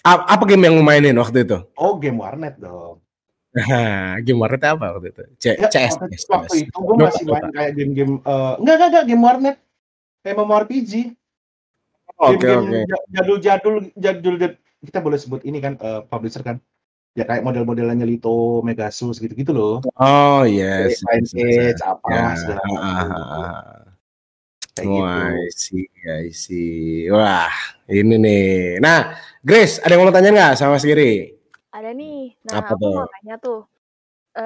A- 0.01 0.23
apa 0.29 0.43
game 0.45 0.63
yang 0.63 0.79
lu 0.79 0.85
mainin 0.85 1.17
waktu 1.17 1.43
itu? 1.43 1.57
Oh, 1.75 1.99
game 1.99 2.15
warnet 2.15 2.55
dong. 2.55 3.03
game 4.25 4.39
warnet 4.39 4.61
apa 4.63 4.95
waktu 4.95 5.09
itu? 5.11 5.23
C 5.35 5.43
Ya, 5.57 5.67
CS. 5.67 5.97
waktu, 5.97 6.13
CS. 6.13 6.23
waktu 6.29 6.55
itu 6.63 6.77
gue 6.77 6.95
masih 6.95 7.23
main 7.25 7.45
kayak 7.49 7.71
game-game 7.73 8.13
eh, 8.21 8.53
enggak 8.61 8.73
enggak 8.77 8.87
enggak 8.87 9.05
game 9.05 9.23
warnet 9.25 9.57
kayak 10.21 10.35
MMORPG 10.37 10.91
Oke, 12.17 12.49
oke. 12.49 12.77
ja- 12.85 13.05
jadul-jadul 13.13 13.75
jadul 13.93 14.35
jad- 14.37 14.59
kita 14.83 14.99
boleh 15.01 15.17
sebut 15.17 15.41
ini 15.43 15.57
kan 15.57 15.73
eh, 15.79 16.01
publisher 16.05 16.45
kan 16.45 16.57
ya 17.17 17.25
kayak 17.25 17.41
model-modelannya 17.41 18.05
Lito, 18.05 18.61
Megasus 18.61 19.17
gitu-gitu 19.17 19.49
loh 19.49 19.75
Oh, 19.97 20.45
yes. 20.45 21.01
Lineage, 21.01 21.81
apa 21.81 22.05
Ya, 22.13 22.25
segala 22.37 22.59
ah, 22.61 22.69
macam. 22.69 22.77
ah, 22.77 23.01
ah. 23.09 23.77
kayak 24.77 24.85
gitu 24.85 25.01
Wah, 25.01 25.33
I 25.33 25.49
see, 25.57 25.85
I 26.05 26.27
see. 26.29 27.09
Wah, 27.09 27.49
ini 27.89 28.15
nih. 28.21 28.77
Nah, 28.77 29.17
Grace, 29.41 29.81
ada 29.81 29.97
yang 29.97 30.05
mau 30.05 30.13
tanya 30.13 30.29
nggak 30.29 30.53
sama 30.61 30.77
Siri? 30.77 31.33
Ada 31.73 31.97
nih. 31.97 32.37
Nah, 32.45 32.61
Apa 32.61 32.77
aku 32.77 32.85
mau 32.93 33.01
tuh? 33.01 33.09
tanya 33.17 33.35
tuh. 33.41 33.61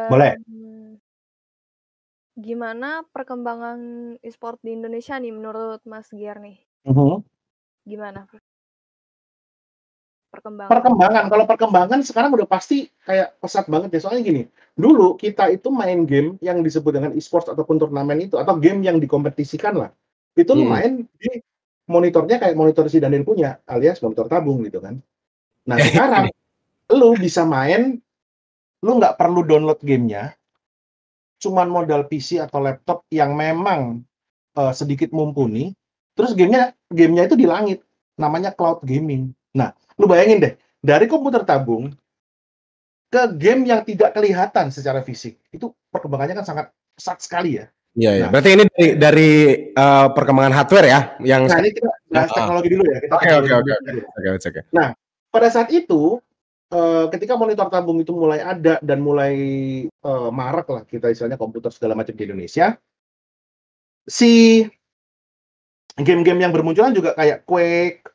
Boleh. 0.08 0.40
em, 0.40 0.96
Gimana 2.40 3.04
perkembangan 3.12 3.80
e-sport 4.24 4.64
di 4.64 4.72
Indonesia 4.72 5.20
nih 5.20 5.36
menurut 5.36 5.84
Mas 5.84 6.08
Giar 6.16 6.40
nih? 6.40 6.64
Mhm. 6.88 7.28
Gimana? 7.84 8.24
Perkembangan. 10.32 10.72
perkembangan 10.72 11.24
kalau 11.28 11.44
perkembangan 11.44 12.00
sekarang 12.08 12.32
udah 12.32 12.48
pasti 12.48 12.88
kayak 13.04 13.36
pesat 13.44 13.68
banget 13.68 13.92
ya 13.92 14.00
soalnya 14.00 14.24
gini 14.24 14.44
dulu 14.80 15.20
kita 15.20 15.52
itu 15.52 15.68
main 15.68 16.08
game 16.08 16.40
yang 16.40 16.64
disebut 16.64 16.96
dengan 16.96 17.12
e-sports 17.12 17.52
ataupun 17.52 17.76
turnamen 17.76 18.16
itu 18.24 18.40
atau 18.40 18.56
game 18.56 18.80
yang 18.80 18.96
dikompetisikan 18.96 19.76
lah 19.76 19.92
itu 20.40 20.48
lu 20.56 20.64
Hmm. 20.64 20.72
main 20.72 20.92
di 21.20 21.44
monitornya 21.92 22.40
kayak 22.40 22.56
monitor 22.56 22.88
si 22.88 23.04
Daniel 23.04 23.28
punya, 23.28 23.60
alias 23.68 24.00
monitor 24.00 24.32
tabung 24.32 24.64
gitu 24.64 24.80
kan. 24.80 24.96
Nah 25.68 25.78
sekarang 25.88 26.32
lu 26.96 27.20
bisa 27.20 27.44
main, 27.44 28.00
lu 28.80 28.92
nggak 28.96 29.20
perlu 29.20 29.44
download 29.44 29.80
gamenya, 29.84 30.32
cuman 31.44 31.68
modal 31.68 32.08
PC 32.08 32.40
atau 32.40 32.64
laptop 32.64 33.04
yang 33.12 33.36
memang 33.36 34.08
uh, 34.56 34.72
sedikit 34.72 35.12
mumpuni, 35.12 35.76
terus 36.16 36.32
gamenya 36.32 36.72
gamenya 36.88 37.28
itu 37.28 37.36
di 37.36 37.48
langit, 37.48 37.84
namanya 38.16 38.56
cloud 38.56 38.80
gaming. 38.88 39.36
Nah, 39.52 39.76
lu 40.02 40.10
bayangin 40.10 40.42
deh, 40.42 40.54
dari 40.82 41.06
komputer 41.06 41.46
tabung 41.46 41.94
ke 43.14 43.22
game 43.38 43.70
yang 43.70 43.86
tidak 43.86 44.18
kelihatan 44.18 44.74
secara 44.74 45.06
fisik, 45.06 45.38
itu 45.54 45.70
perkembangannya 45.94 46.42
kan 46.42 46.48
sangat 46.48 46.66
pesat 46.98 47.22
sekali 47.22 47.62
ya. 47.62 47.70
Iya, 47.92 48.12
ya. 48.24 48.28
berarti 48.32 48.50
ini 48.56 48.64
dari, 48.72 48.88
dari 48.96 49.32
uh, 49.76 50.08
perkembangan 50.16 50.56
hardware 50.56 50.88
ya, 50.88 51.00
yang 51.28 51.44
nah 51.44 51.60
ini 51.60 51.76
kita 51.76 51.92
bahas 52.08 52.32
teknologi 52.32 52.68
dulu 52.72 52.84
ya. 52.88 52.98
Oke 53.12 53.30
oke 53.36 53.52
oke 53.52 53.72
oke 53.76 54.48
oke. 54.48 54.62
Nah, 54.72 54.96
pada 55.28 55.48
saat 55.52 55.68
itu 55.76 56.24
uh, 56.72 57.06
ketika 57.12 57.36
monitor 57.36 57.68
tabung 57.68 58.00
itu 58.00 58.16
mulai 58.16 58.40
ada 58.40 58.80
dan 58.80 59.04
mulai 59.04 59.36
uh, 60.08 60.32
marak 60.32 60.72
lah 60.72 60.84
kita 60.88 61.12
istilahnya 61.12 61.36
komputer 61.36 61.68
segala 61.76 62.00
macam 62.00 62.16
di 62.16 62.24
Indonesia, 62.24 62.80
si 64.08 64.64
game-game 66.00 66.48
yang 66.48 66.56
bermunculan 66.56 66.96
juga 66.96 67.12
kayak 67.12 67.44
Quake, 67.44 68.08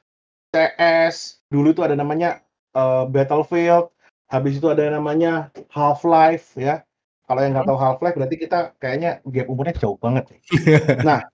CS, 0.57 1.45
dulu 1.53 1.77
itu 1.77 1.85
ada 1.85 1.93
namanya 1.93 2.41
uh, 2.73 3.05
Battlefield, 3.05 3.93
habis 4.33 4.57
itu 4.57 4.67
ada 4.73 4.89
namanya 4.89 5.53
Half-Life 5.69 6.57
ya 6.57 6.87
kalau 7.27 7.41
yang 7.43 7.53
nggak 7.59 7.67
tahu 7.67 7.79
Half 7.79 7.99
Life 8.01 8.17
berarti 8.17 8.37
kita 8.39 8.59
kayaknya 8.79 9.19
gap 9.27 9.47
umurnya 9.51 9.75
jauh 9.75 9.99
banget. 9.99 10.31
nah, 11.09 11.27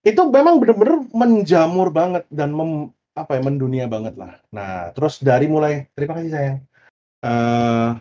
itu 0.00 0.20
memang 0.32 0.56
benar-benar 0.56 1.04
menjamur 1.12 1.92
banget 1.92 2.24
dan 2.32 2.56
mem, 2.56 2.96
apa 3.12 3.36
ya 3.36 3.40
mendunia 3.44 3.84
banget 3.92 4.16
lah. 4.16 4.40
Nah, 4.48 4.88
terus 4.96 5.20
dari 5.20 5.52
mulai 5.52 5.84
terima 5.92 6.16
kasih 6.16 6.32
sayang. 6.32 6.58
Uh, 7.20 8.00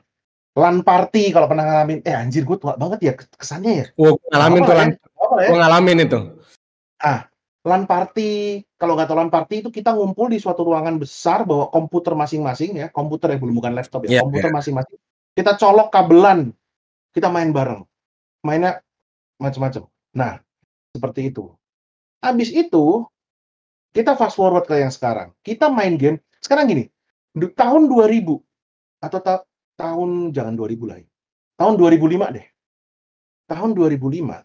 LAN 0.56 0.88
party 0.88 1.36
kalau 1.36 1.52
pernah 1.52 1.68
ngalamin, 1.68 2.00
eh 2.08 2.16
anjir 2.16 2.48
gue 2.48 2.56
tua 2.56 2.80
banget 2.80 3.00
ya 3.04 3.14
kesannya 3.20 3.84
ya. 3.84 3.86
Oh, 4.00 4.16
ngalamin 4.32 4.62
tuh 4.64 4.76
LAN. 4.80 4.90
Ya? 4.96 5.48
Gue 5.52 5.58
ngalamin 5.60 6.00
itu. 6.08 6.20
Ah, 7.04 7.28
LAN 7.70 7.86
party, 7.86 8.66
kalau 8.82 8.98
nggak 8.98 9.14
tahu 9.14 9.18
LAN 9.22 9.30
party 9.30 9.56
itu 9.62 9.70
kita 9.70 9.94
ngumpul 9.94 10.34
di 10.34 10.42
suatu 10.42 10.66
ruangan 10.66 10.98
besar 10.98 11.46
bawa 11.46 11.70
komputer 11.70 12.18
masing-masing 12.18 12.82
ya, 12.82 12.88
komputer 12.90 13.32
ya 13.34 13.38
belum 13.38 13.54
bukan 13.62 13.78
laptop 13.78 14.10
ya, 14.10 14.20
yeah, 14.20 14.22
komputer 14.26 14.50
iya. 14.50 14.58
masing-masing. 14.58 14.98
Yeah 14.98 15.08
kita 15.40 15.56
colok 15.56 15.88
kabelan, 15.88 16.52
kita 17.16 17.32
main 17.32 17.56
bareng. 17.56 17.88
Mainnya 18.44 18.84
macam-macam. 19.40 19.88
Nah, 20.12 20.44
seperti 20.92 21.32
itu. 21.32 21.48
Habis 22.20 22.52
itu, 22.52 23.08
kita 23.96 24.20
fast 24.20 24.36
forward 24.36 24.68
ke 24.68 24.76
yang 24.76 24.92
sekarang. 24.92 25.32
Kita 25.40 25.72
main 25.72 25.96
game, 25.96 26.20
sekarang 26.44 26.68
gini, 26.68 26.92
tahun 27.56 27.88
2000, 27.88 28.36
atau 29.00 29.20
ta 29.24 29.48
tahun, 29.80 30.36
jangan 30.36 30.60
2000 30.60 30.92
lah 30.92 31.00
ya. 31.00 31.08
Tahun 31.56 31.74
2005 31.80 32.36
deh. 32.36 32.48
Tahun 33.48 33.70
2005, 33.72 34.44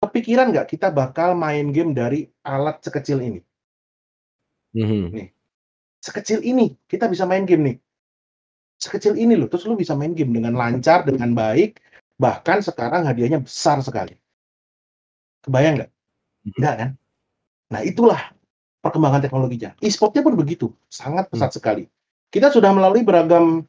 kepikiran 0.00 0.52
nggak 0.52 0.68
kita 0.72 0.88
bakal 0.88 1.36
main 1.36 1.70
game 1.70 1.92
dari 1.92 2.28
alat 2.44 2.80
sekecil 2.80 3.20
ini? 3.20 3.40
Mm 4.74 4.86
-hmm. 4.86 5.04
Nih, 5.12 5.28
sekecil 6.00 6.40
ini 6.42 6.74
kita 6.88 7.06
bisa 7.10 7.26
main 7.28 7.44
game 7.44 7.62
nih 7.62 7.76
sekecil 8.80 9.14
ini 9.14 9.36
loh, 9.36 9.46
terus 9.46 9.68
lu 9.68 9.76
bisa 9.76 9.92
main 9.92 10.16
game 10.16 10.32
dengan 10.32 10.56
lancar, 10.56 11.04
dengan 11.04 11.36
baik, 11.36 11.78
bahkan 12.16 12.64
sekarang 12.64 13.04
hadiahnya 13.04 13.44
besar 13.44 13.76
sekali. 13.84 14.16
Kebayang 15.44 15.84
nggak? 15.84 15.90
Enggak 16.56 16.74
hmm. 16.74 16.80
kan? 16.80 16.90
Nah 17.76 17.80
itulah 17.84 18.20
perkembangan 18.80 19.20
teknologinya. 19.20 19.76
E-sportnya 19.84 20.24
pun 20.24 20.34
begitu, 20.34 20.72
sangat 20.88 21.28
pesat 21.28 21.52
hmm. 21.52 21.58
sekali. 21.60 21.84
Kita 22.32 22.48
sudah 22.48 22.72
melalui 22.72 23.04
beragam 23.04 23.68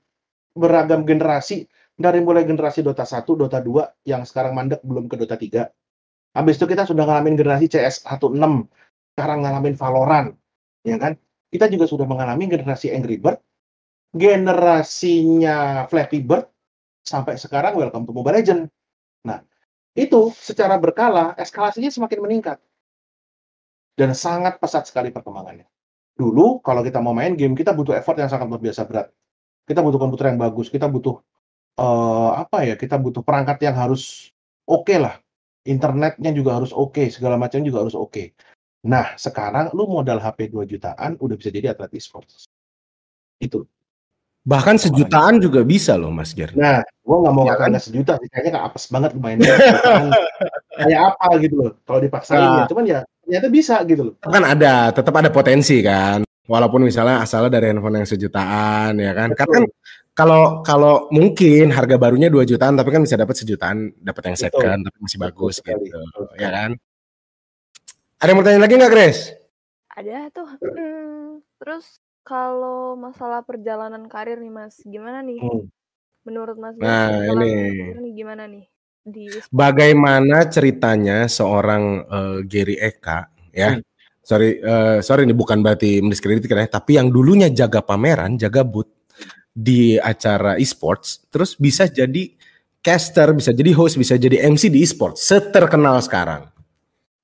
beragam 0.56 1.04
generasi 1.04 1.68
dari 2.00 2.24
mulai 2.24 2.48
generasi 2.48 2.80
Dota 2.80 3.04
1, 3.04 3.28
Dota 3.28 3.60
2 3.60 4.08
yang 4.08 4.24
sekarang 4.24 4.56
mandek 4.56 4.80
belum 4.80 5.12
ke 5.12 5.20
Dota 5.20 5.36
3. 5.36 5.68
Habis 6.32 6.56
itu 6.56 6.66
kita 6.68 6.88
sudah 6.88 7.04
ngalamin 7.04 7.36
generasi 7.36 7.68
CS 7.68 8.08
16, 8.08 8.40
sekarang 9.16 9.44
ngalamin 9.44 9.76
Valorant, 9.76 10.32
ya 10.88 10.96
kan? 10.96 11.20
Kita 11.52 11.68
juga 11.68 11.84
sudah 11.92 12.08
mengalami 12.08 12.48
generasi 12.48 12.88
Angry 12.96 13.20
Bird, 13.20 13.44
generasinya 14.16 15.88
Flappy 15.92 16.24
Bird 16.24 16.48
sampai 17.04 17.36
sekarang 17.36 17.76
Welcome 17.76 18.08
to 18.08 18.16
Mobile 18.16 18.40
Legend. 18.40 18.72
Nah, 19.28 19.44
itu 19.92 20.32
secara 20.32 20.80
berkala 20.80 21.36
eskalasinya 21.36 21.92
semakin 21.92 22.20
meningkat. 22.24 22.58
Dan 24.00 24.16
sangat 24.16 24.56
pesat 24.64 24.88
sekali 24.88 25.12
perkembangannya. 25.12 25.68
Dulu 26.16 26.64
kalau 26.64 26.80
kita 26.80 27.04
mau 27.04 27.12
main 27.12 27.36
game 27.36 27.60
kita 27.60 27.76
butuh 27.76 27.92
effort 28.00 28.16
yang 28.16 28.32
sangat 28.32 28.48
luar 28.48 28.64
biasa 28.64 28.88
berat. 28.88 29.12
Kita 29.68 29.84
butuh 29.84 30.00
komputer 30.00 30.32
yang 30.32 30.40
bagus, 30.40 30.72
kita 30.72 30.88
butuh 30.88 31.20
uh, 31.76 32.32
apa 32.40 32.64
ya? 32.64 32.80
Kita 32.80 32.96
butuh 32.96 33.20
perangkat 33.20 33.60
yang 33.68 33.76
harus 33.76 34.32
oke 34.64 34.88
okay 34.88 34.98
lah. 34.98 35.20
Internetnya 35.62 36.34
juga 36.34 36.58
harus 36.58 36.74
oke, 36.74 36.98
okay, 36.98 37.08
segala 37.14 37.38
macam 37.38 37.62
juga 37.62 37.86
harus 37.86 37.94
oke. 37.94 38.10
Okay. 38.10 38.28
Nah, 38.82 39.14
sekarang 39.14 39.70
lu 39.78 39.86
modal 39.86 40.18
HP 40.18 40.50
2 40.50 40.66
jutaan 40.66 41.14
udah 41.22 41.36
bisa 41.38 41.54
jadi 41.54 41.78
atlet 41.78 41.94
e-sports. 41.94 42.50
Itu. 43.38 43.70
Bahkan 44.42 44.82
sejutaan 44.82 45.38
juga 45.38 45.62
bisa 45.62 45.94
loh 45.94 46.10
Mas 46.10 46.34
Ger. 46.34 46.50
Nah, 46.58 46.82
gua 47.06 47.18
nggak 47.22 47.34
mau 47.38 47.46
ya 47.46 47.54
kan? 47.62 47.78
sejuta 47.78 48.18
kayaknya 48.18 48.58
nggak 48.58 48.66
apes 48.74 48.90
banget 48.90 49.12
mainnya. 49.14 49.54
kayak 50.82 51.02
apa 51.14 51.28
gitu 51.46 51.56
loh, 51.62 51.72
kalau 51.86 52.00
dipaksain 52.02 52.42
nah. 52.42 52.66
ya. 52.66 52.70
Cuman 52.74 52.86
ya 52.90 53.00
ternyata 53.22 53.48
bisa 53.54 53.76
gitu 53.86 54.02
loh. 54.10 54.14
Kan 54.18 54.42
ada, 54.42 54.90
tetap 54.90 55.14
ada 55.14 55.30
potensi 55.30 55.78
kan. 55.86 56.26
Walaupun 56.50 56.82
misalnya 56.90 57.22
asalnya 57.22 57.62
dari 57.62 57.70
handphone 57.70 58.02
yang 58.02 58.10
sejutaan 58.10 58.98
ya 58.98 59.14
kan. 59.14 59.30
Karena 59.38 59.62
kan 59.62 59.66
kalau 60.12 60.60
kalau 60.62 61.08
mungkin 61.10 61.72
harga 61.72 61.96
barunya 61.96 62.28
2 62.28 62.44
jutaan 62.44 62.76
tapi 62.76 62.92
kan 62.92 63.02
bisa 63.04 63.16
dapat 63.16 63.36
sejutaan, 63.40 63.96
dapat 64.04 64.24
yang 64.32 64.38
second 64.38 64.80
tapi 64.84 64.98
masih 65.00 65.20
bagus 65.20 65.64
Betul. 65.64 65.88
gitu. 65.88 66.00
Betul. 66.04 66.26
Ya 66.36 66.50
kan? 66.52 66.72
Ada 68.22 68.30
yang 68.30 68.38
mau 68.38 68.46
tanya 68.46 68.60
lagi 68.62 68.76
nggak, 68.78 68.94
Grace? 68.94 69.22
Ada 69.98 70.30
tuh. 70.30 70.50
Hmm, 70.62 71.42
terus 71.58 71.98
kalau 72.22 72.94
masalah 72.94 73.42
perjalanan 73.42 74.06
karir 74.06 74.38
nih 74.38 74.54
Mas, 74.54 74.78
gimana 74.86 75.26
nih? 75.26 75.42
Hmm. 75.42 75.66
Menurut 76.22 76.54
Mas 76.62 76.78
Nah, 76.78 77.10
ini. 77.34 77.98
nih 77.98 78.14
gimana 78.14 78.46
nih 78.46 78.70
di 79.02 79.26
Bagaimana 79.50 80.46
ceritanya 80.46 81.26
seorang 81.26 82.06
uh, 82.06 82.38
Gary 82.46 82.78
Eka 82.78 83.26
ya? 83.50 83.80
Hmm. 83.80 83.82
Sorry 84.22 84.62
uh, 84.62 85.02
sorry 85.02 85.26
ini 85.26 85.34
bukan 85.34 85.66
berarti 85.66 85.98
mendiskreditkan 85.98 86.62
ya, 86.62 86.70
tapi 86.70 87.02
yang 87.02 87.10
dulunya 87.10 87.50
jaga 87.50 87.82
pameran, 87.82 88.38
jaga 88.38 88.62
booth 88.62 89.01
di 89.52 90.00
acara 90.00 90.56
e-sports, 90.56 91.28
terus 91.28 91.60
bisa 91.60 91.86
jadi 91.86 92.32
caster, 92.82 93.36
bisa 93.36 93.52
jadi 93.52 93.72
host, 93.76 94.00
bisa 94.00 94.16
jadi 94.16 94.42
MC 94.48 94.72
di 94.72 94.82
e-sports, 94.82 95.28
seterkenal 95.28 96.00
sekarang. 96.02 96.48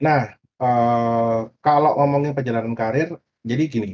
Nah, 0.04 0.38
uh, 0.62 1.50
kalau 1.64 1.92
ngomongin 1.98 2.36
perjalanan 2.38 2.78
karir, 2.78 3.16
jadi 3.42 3.64
gini, 3.72 3.92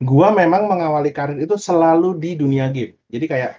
gua 0.00 0.32
memang 0.32 0.70
mengawali 0.70 1.12
karir 1.12 1.36
itu 1.42 1.58
selalu 1.60 2.16
di 2.16 2.30
dunia 2.38 2.70
game. 2.72 2.96
Jadi 3.10 3.26
kayak 3.28 3.52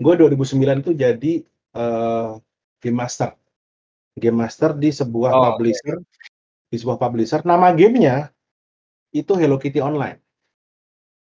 gua 0.00 0.14
2009 0.16 0.82
itu 0.86 0.92
jadi 0.96 1.32
uh, 1.76 2.40
game 2.80 2.96
master. 2.96 3.36
Game 4.16 4.38
master 4.40 4.72
di 4.72 4.88
sebuah 4.88 5.32
oh, 5.34 5.42
publisher 5.52 6.00
okay. 6.00 6.72
di 6.72 6.76
sebuah 6.80 6.96
publisher 6.96 7.44
nama 7.44 7.68
gamenya 7.76 8.32
itu 9.12 9.32
Hello 9.36 9.60
Kitty 9.60 9.84
Online. 9.84 10.16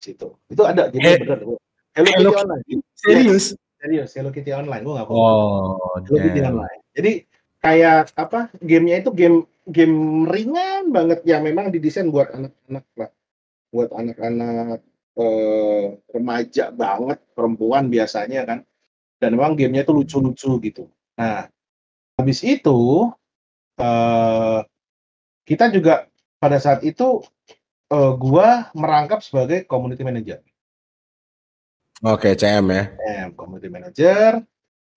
Situ. 0.04 0.36
Itu 0.52 0.68
ada 0.68 0.92
jadi 0.92 1.16
eh, 1.16 1.18
benar. 1.24 1.40
Hello, 1.94 2.10
Hello 2.10 2.30
Kitty 2.34 2.42
Online. 2.42 2.64
Serius? 2.98 3.44
Serius 3.78 4.10
Hello 4.18 4.30
Kitty 4.34 4.50
Online. 4.50 4.82
Gua 4.82 4.94
nggak 4.98 5.08
Oh, 5.14 5.78
Hello 6.02 6.18
Kitty 6.18 6.40
Online. 6.42 6.80
Jadi 6.90 7.12
kayak 7.62 8.10
apa? 8.18 8.50
Gamenya 8.58 9.06
itu 9.06 9.14
game 9.14 9.46
game 9.70 10.26
ringan 10.28 10.90
banget 10.90 11.22
yang 11.24 11.46
memang 11.46 11.70
didesain 11.70 12.10
buat 12.12 12.28
anak-anak 12.34 12.84
lah 13.00 13.10
buat 13.72 13.90
anak-anak 13.90 14.80
eh, 15.16 15.84
remaja 16.12 16.64
banget 16.70 17.18
perempuan 17.32 17.88
biasanya 17.88 18.44
kan 18.44 18.58
dan 19.18 19.30
memang 19.34 19.56
gamenya 19.56 19.88
itu 19.88 19.96
lucu-lucu 19.96 20.60
gitu 20.60 20.84
nah 21.16 21.48
habis 22.20 22.44
itu 22.44 23.08
eh, 23.80 24.60
kita 25.48 25.72
juga 25.72 26.06
pada 26.36 26.60
saat 26.60 26.84
itu 26.84 27.24
eh, 27.88 28.12
gua 28.20 28.68
merangkap 28.76 29.24
sebagai 29.24 29.64
community 29.64 30.04
manager 30.04 30.44
Oke, 32.04 32.36
CM 32.36 32.68
ya. 32.68 32.84
CM, 33.00 33.28
community 33.32 33.72
manager. 33.72 34.44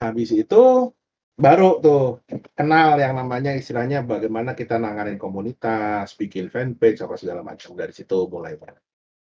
Habis 0.03 0.35
itu 0.35 0.91
baru 1.39 1.79
tuh 1.79 2.19
kenal 2.51 2.99
yang 2.99 3.15
namanya 3.15 3.55
istilahnya 3.55 4.03
bagaimana 4.03 4.51
kita 4.51 4.75
nanganin 4.75 5.15
komunitas, 5.15 6.11
bikin 6.19 6.51
fanpage 6.51 6.99
apa 6.99 7.15
segala 7.15 7.47
macam 7.47 7.79
dari 7.79 7.95
situ 7.95 8.27
mulai. 8.27 8.59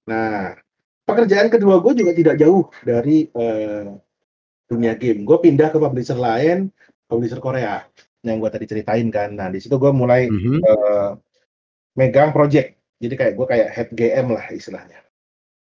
Nah, 0.10 0.58
pekerjaan 1.06 1.54
kedua 1.54 1.78
gue 1.86 1.94
juga 1.94 2.12
tidak 2.18 2.36
jauh 2.42 2.74
dari 2.82 3.30
uh, 3.38 3.94
dunia 4.66 4.98
game. 4.98 5.22
Gue 5.22 5.38
pindah 5.38 5.70
ke 5.70 5.78
publisher 5.78 6.18
lain, 6.18 6.74
publisher 7.06 7.38
Korea 7.38 7.86
yang 8.26 8.42
gue 8.42 8.50
tadi 8.50 8.66
ceritain 8.66 9.14
kan. 9.14 9.38
Nah, 9.38 9.54
di 9.54 9.62
situ 9.62 9.78
gue 9.78 9.94
mulai 9.94 10.26
mm 10.26 10.40
-hmm. 10.42 10.60
uh, 10.66 11.12
megang 11.94 12.34
project. 12.34 12.82
Jadi 12.98 13.14
kayak 13.14 13.34
gue 13.38 13.46
kayak 13.46 13.70
head 13.78 13.90
GM 13.94 14.34
lah 14.34 14.50
istilahnya. 14.50 15.06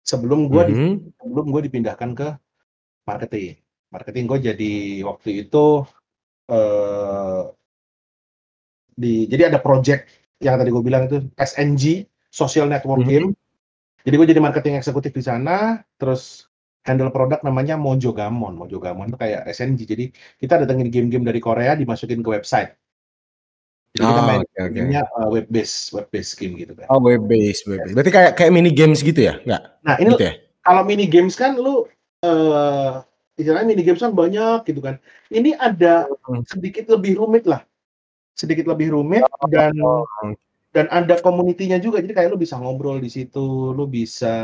Sebelum 0.05 0.53
gue 0.53 0.63
mm 0.63 0.69
-hmm. 0.69 0.93
di, 1.01 1.11
sebelum 1.17 1.47
gue 1.49 1.63
dipindahkan 1.65 2.11
ke 2.13 2.29
marketing. 3.09 3.57
Marketing 3.89 4.25
gue 4.29 4.39
jadi 4.53 4.75
waktu 5.09 5.49
itu 5.49 5.89
uh, 6.53 7.43
di 8.95 9.27
jadi 9.27 9.49
ada 9.51 9.59
project 9.59 10.07
yang 10.45 10.61
tadi 10.61 10.71
gue 10.71 10.85
bilang 10.85 11.09
itu 11.09 11.25
SNG 11.41 12.05
Social 12.29 12.69
Network 12.69 13.09
Game. 13.09 13.33
Mm 13.33 13.35
-hmm. 13.35 13.43
Jadi 14.05 14.15
gue 14.21 14.27
jadi 14.37 14.41
marketing 14.45 14.77
eksekutif 14.77 15.17
di 15.17 15.25
sana, 15.25 15.81
terus 15.97 16.53
handle 16.85 17.09
produk 17.09 17.41
namanya 17.41 17.81
Mojogamon. 17.81 18.61
Mojogamon 18.61 19.09
itu 19.09 19.17
kayak 19.17 19.49
SNG. 19.49 19.81
Jadi 19.89 20.05
kita 20.37 20.61
datengin 20.61 20.93
game-game 20.93 21.25
dari 21.25 21.41
Korea 21.41 21.73
dimasukin 21.73 22.21
ke 22.21 22.29
website. 22.29 22.77
Jadi 23.95 24.03
oh, 24.03 24.11
kita 24.11 24.23
main 24.27 24.43
okay, 24.43 24.51
gamenya 24.59 25.03
okay. 25.07 25.23
uh, 25.23 25.29
web 25.31 25.47
base, 25.47 25.95
web 25.95 26.11
base 26.11 26.35
game 26.35 26.59
gitu 26.59 26.75
kan. 26.75 26.91
Oh 26.91 26.99
web 26.99 27.31
base, 27.31 27.63
web 27.71 27.79
base. 27.79 27.95
Berarti 27.95 28.11
kayak 28.11 28.33
kayak 28.35 28.51
mini 28.51 28.75
games 28.75 29.07
gitu 29.07 29.23
ya, 29.23 29.39
nggak? 29.47 29.63
Nah 29.87 29.95
ini 30.03 30.11
gitu 30.19 30.27
ya? 30.27 30.35
kalau 30.67 30.83
mini 30.83 31.07
games 31.07 31.39
kan 31.39 31.55
lu 31.55 31.87
uh, 32.27 33.07
istilahnya 33.39 33.71
mini 33.71 33.87
games 33.87 34.03
kan 34.03 34.11
banyak 34.11 34.67
gitu 34.67 34.83
kan. 34.83 34.99
Ini 35.31 35.55
ada 35.63 36.11
hmm. 36.11 36.43
sedikit 36.43 36.91
lebih 36.91 37.23
rumit 37.23 37.47
lah, 37.47 37.63
sedikit 38.35 38.67
lebih 38.67 38.99
rumit 38.99 39.23
oh, 39.23 39.47
dan 39.47 39.79
oh. 39.79 40.03
dan 40.75 40.91
ada 40.91 41.15
komunitinya 41.23 41.79
juga. 41.79 42.03
Jadi 42.03 42.19
kayak 42.19 42.35
lu 42.35 42.39
bisa 42.43 42.59
ngobrol 42.59 42.99
di 42.99 43.15
situ, 43.15 43.71
lu 43.71 43.87
bisa 43.87 44.35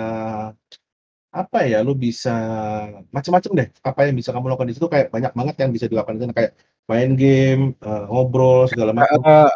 apa 1.30 1.62
ya 1.62 1.78
lu 1.86 1.94
bisa 1.94 2.34
macam-macam 3.14 3.50
deh 3.62 3.68
apa 3.86 4.00
yang 4.02 4.18
bisa 4.18 4.34
kamu 4.34 4.50
lakukan 4.50 4.66
di 4.66 4.74
situ 4.74 4.90
kayak 4.90 5.14
banyak 5.14 5.30
banget 5.30 5.56
yang 5.62 5.70
bisa 5.70 5.86
dilakukan 5.86 6.18
di 6.18 6.22
sana 6.26 6.34
kayak 6.34 6.52
main 6.90 7.14
game 7.14 7.78
uh, 7.86 8.10
ngobrol 8.10 8.66
segala 8.66 8.90
macam. 8.90 9.22
uh, 9.22 9.50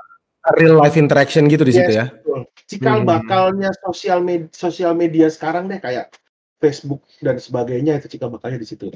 real 0.55 0.79
life 0.79 0.95
interaction 0.95 1.51
gitu 1.51 1.67
di 1.67 1.75
yes, 1.75 1.79
situ 1.83 1.93
ya? 1.99 2.07
betul. 2.15 2.41
cikal 2.71 2.99
hmm. 3.03 3.09
bakalnya 3.11 3.71
sosial 3.83 4.23
media 4.23 4.49
sosial 4.55 4.93
media 4.95 5.27
sekarang 5.27 5.67
deh 5.67 5.83
kayak 5.83 6.15
Facebook 6.63 7.03
dan 7.19 7.43
sebagainya 7.43 7.99
itu 7.99 8.07
cikal 8.17 8.31
bakalnya 8.31 8.63
di 8.63 8.69
situ. 8.69 8.89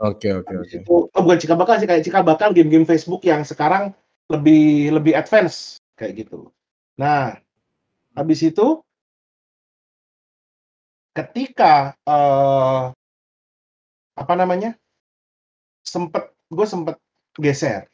Oke 0.00 0.32
oke 0.32 0.54
oke. 0.54 0.76
oh 0.88 1.22
bukan 1.24 1.38
cikal 1.40 1.56
bakal 1.56 1.76
sih 1.80 1.88
kayak 1.88 2.04
cikal 2.04 2.24
bakal 2.24 2.52
game-game 2.52 2.88
Facebook 2.88 3.24
yang 3.24 3.44
sekarang 3.44 3.92
lebih 4.28 4.94
lebih 4.94 5.12
advance 5.16 5.80
kayak 5.96 6.24
gitu. 6.24 6.52
Nah 7.00 7.36
habis 8.14 8.40
itu 8.44 8.80
ketika 11.16 11.96
uh, 12.06 12.94
apa 14.14 14.34
namanya 14.38 14.76
sempet 15.82 16.30
gue 16.48 16.66
sempet 16.68 16.96
geser 17.38 17.86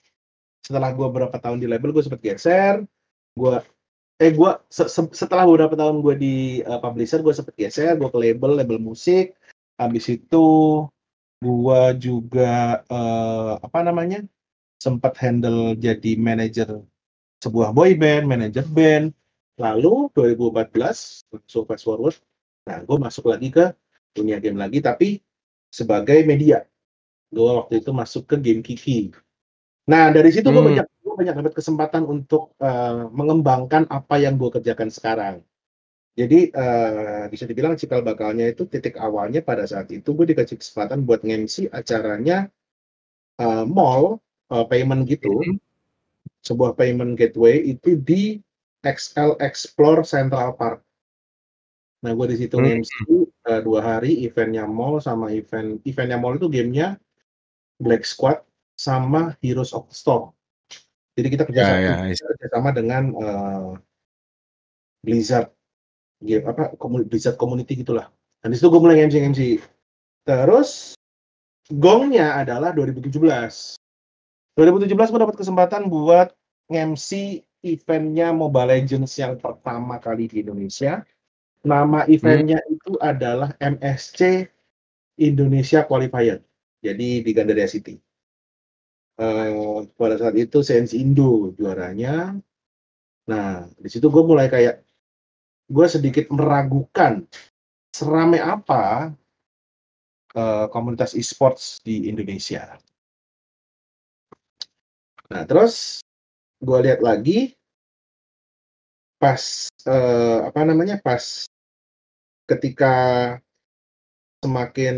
setelah 0.65 0.91
gue 0.95 1.07
berapa 1.07 1.37
tahun 1.37 1.63
di 1.63 1.69
label 1.69 1.93
gue 1.93 2.05
sempet 2.05 2.23
geser 2.23 2.87
gue 3.37 3.55
eh 4.17 4.33
gue 4.33 4.51
se 4.73 4.89
se 4.89 5.01
setelah 5.13 5.45
beberapa 5.45 5.77
tahun 5.77 6.01
gue 6.01 6.15
di 6.17 6.37
uh, 6.65 6.81
publisher 6.81 7.21
gue 7.21 7.35
sempet 7.37 7.55
geser 7.59 8.01
gue 8.01 8.09
ke 8.09 8.19
label 8.19 8.57
label 8.57 8.81
musik 8.81 9.37
habis 9.77 10.09
itu 10.09 10.47
gue 11.45 11.83
juga 12.01 12.81
uh, 12.89 13.61
apa 13.61 13.85
namanya 13.85 14.25
sempat 14.81 15.21
handle 15.21 15.77
jadi 15.77 16.17
manajer 16.17 16.81
sebuah 17.45 17.77
boy 17.77 17.93
band 18.01 18.25
manajer 18.25 18.65
band 18.65 19.13
lalu 19.61 20.09
2014 20.17 21.29
langsung 21.29 21.65
fast 21.69 21.85
forward 21.85 22.17
Nah, 22.67 22.83
gue 22.83 22.99
masuk 22.99 23.31
lagi 23.31 23.49
ke 23.55 23.71
dunia 24.11 24.43
game 24.43 24.59
lagi, 24.59 24.83
tapi 24.83 25.23
sebagai 25.71 26.27
media. 26.27 26.67
Gue 27.31 27.47
waktu 27.47 27.79
itu 27.79 27.91
masuk 27.95 28.27
ke 28.27 28.37
game 28.43 28.63
Kiki. 28.63 29.15
Nah, 29.87 30.11
dari 30.11 30.31
situ 30.35 30.51
gue 30.51 30.59
hmm. 30.59 30.71
banyak 30.75 30.87
gue 30.87 31.15
banyak 31.15 31.35
dapat 31.39 31.55
kesempatan 31.55 32.03
untuk 32.03 32.59
uh, 32.59 33.07
mengembangkan 33.15 33.87
apa 33.87 34.19
yang 34.19 34.35
gue 34.35 34.51
kerjakan 34.51 34.91
sekarang. 34.91 35.37
Jadi 36.17 36.51
uh, 36.51 37.29
bisa 37.31 37.45
dibilang 37.47 37.77
cikal 37.77 38.01
bakalnya 38.03 38.51
itu 38.51 38.67
titik 38.67 38.97
awalnya 38.99 39.45
pada 39.45 39.63
saat 39.69 39.93
itu 39.93 40.17
gue 40.17 40.27
dikasih 40.33 40.59
kesempatan 40.59 41.05
buat 41.05 41.23
ngemsi 41.23 41.71
acaranya 41.71 42.49
uh, 43.39 43.69
mall 43.69 44.19
uh, 44.51 44.65
payment 44.67 45.07
gitu, 45.07 45.31
hmm. 45.31 45.61
sebuah 46.43 46.75
payment 46.75 47.15
gateway 47.15 47.63
itu 47.63 48.01
di 48.01 48.41
XL 48.83 49.39
Explore 49.39 50.03
Central 50.03 50.57
Park. 50.57 50.81
Nah, 52.01 52.11
gue 52.17 52.27
di 52.33 52.37
situ 52.43 52.59
hmm. 52.59 52.81
MC 52.81 52.93
uh, 53.47 53.61
dua 53.63 53.81
hari 53.85 54.25
eventnya 54.27 54.67
mall 54.67 54.99
sama 54.99 55.31
event 55.31 55.79
eventnya 55.87 56.19
mall 56.19 56.35
itu 56.35 56.49
gamenya 56.51 56.99
Black 57.77 58.09
Squad 58.09 58.46
sama 58.77 59.35
Heroes 59.41 59.73
of 59.73 59.89
the 59.89 59.97
Storm. 59.97 60.31
Jadi 61.17 61.29
kita 61.33 61.49
kerja 61.49 61.63
sama, 61.65 61.81
yeah, 61.81 61.99
yeah. 62.13 62.29
kerja 62.37 62.47
sama 62.53 62.71
dengan 62.77 63.03
uh, 63.17 63.73
Blizzard 65.01 65.49
game 66.21 66.45
apa 66.45 66.77
Blizzard 67.09 67.41
community 67.41 67.81
gitulah. 67.81 68.13
Dan 68.45 68.53
di 68.53 68.61
situ 68.61 68.69
gue 68.69 68.81
mulai 68.81 69.01
MC 69.09 69.17
MC. 69.33 69.41
Terus 70.29 70.93
gongnya 71.73 72.37
adalah 72.37 72.77
2017. 72.77 73.17
2017 73.17 74.93
gue 74.93 75.21
dapat 75.21 75.37
kesempatan 75.37 75.89
buat 75.89 76.37
MC 76.69 77.41
eventnya 77.65 78.31
Mobile 78.37 78.77
Legends 78.77 79.17
yang 79.17 79.41
pertama 79.41 79.97
kali 79.97 80.29
di 80.29 80.45
Indonesia 80.45 81.01
Nama 81.67 82.07
eventnya 82.07 82.63
hmm. 82.63 82.75
itu 82.79 82.93
adalah 83.03 83.51
MSC 83.59 84.47
Indonesia 85.19 85.83
Qualifier. 85.83 86.39
Jadi 86.79 87.27
di 87.27 87.31
Gandaria 87.35 87.67
City. 87.67 87.99
Uh, 89.17 89.89
pada 89.97 90.21
saat 90.21 90.37
itu 90.37 90.61
Sense 90.61 90.93
Indo 90.93 91.57
juaranya. 91.57 92.37
Nah, 93.27 93.65
di 93.81 93.89
situ 93.89 94.13
gue 94.13 94.21
mulai 94.21 94.53
kayak 94.53 94.85
gue 95.73 95.87
sedikit 95.89 96.29
meragukan 96.29 97.25
seramai 97.97 98.45
apa 98.45 99.17
uh, 100.37 100.69
komunitas 100.69 101.17
e-sports 101.17 101.81
di 101.81 102.13
Indonesia. 102.13 102.77
Nah, 105.33 105.43
terus 105.49 106.05
gue 106.61 106.79
lihat 106.85 107.01
lagi 107.01 107.57
pas 109.17 109.73
uh, 109.89 110.45
apa 110.45 110.61
namanya 110.61 111.01
pas 111.01 111.49
ketika 112.47 112.95
semakin 114.45 114.97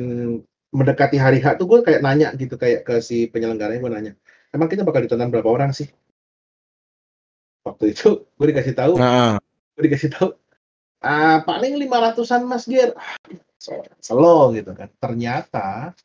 mendekati 0.69 1.17
hari 1.17 1.41
H 1.41 1.57
tuh 1.57 1.65
gue 1.65 1.81
kayak 1.81 2.05
nanya 2.05 2.33
gitu 2.37 2.61
kayak 2.61 2.85
ke 2.85 3.01
si 3.01 3.25
penyelenggaranya 3.29 3.81
gue 3.81 3.93
nanya 3.93 4.13
emang 4.53 4.69
kita 4.69 4.85
bakal 4.85 5.01
ditonton 5.01 5.33
berapa 5.33 5.49
orang 5.49 5.73
sih 5.73 5.89
waktu 7.65 7.97
itu 7.97 8.29
gue 8.29 8.47
dikasih 8.53 8.75
tahu 8.77 8.95
nah. 9.01 9.41
gue 9.77 9.83
dikasih 9.89 10.13
tahu 10.13 10.31
ah, 11.05 11.41
paling 11.45 11.77
lima 11.81 12.01
ratusan 12.05 12.45
mas 12.45 12.69
Gir 12.69 12.93
ah, 12.97 13.17
selo 14.01 14.53
gitu 14.53 14.77
kan 14.77 14.93
ternyata 15.01 15.97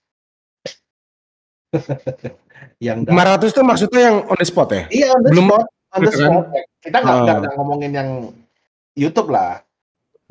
yang 2.85 3.03
500 3.03 3.51
tuh 3.51 3.65
maksudnya 3.65 4.01
yang 4.11 4.17
on 4.29 4.37
the 4.39 4.47
spot 4.47 4.69
ya 4.71 4.83
iya 4.93 5.07
on 5.11 5.21
the 5.27 5.29
belum 5.35 5.47
spot 5.51 5.65
on 5.67 6.01
the 6.03 6.11
kan? 6.11 6.19
spot 6.19 6.45
kita 6.83 6.97
nggak 7.03 7.39
oh. 7.51 7.53
ngomongin 7.59 7.91
yang 7.91 8.09
YouTube 8.95 9.27
lah 9.27 9.59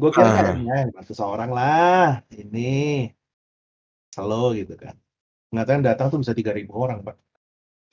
gue 0.00 0.10
kira 0.10 0.28
uh. 0.28 0.34
kan 0.34 0.56
ya 0.64 0.88
bantu 0.88 1.12
seorang 1.12 1.50
lah 1.52 2.24
ini 2.32 3.10
selalu 4.12 4.64
gitu 4.64 4.74
kan. 4.76 4.94
Yang 5.52 5.84
datang 5.84 6.06
tuh 6.08 6.20
bisa 6.20 6.32
tiga 6.32 6.52
ribu 6.56 6.76
orang 6.76 7.04
pak. 7.04 7.16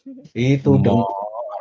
Itu 0.35 0.79
dong. 0.79 1.03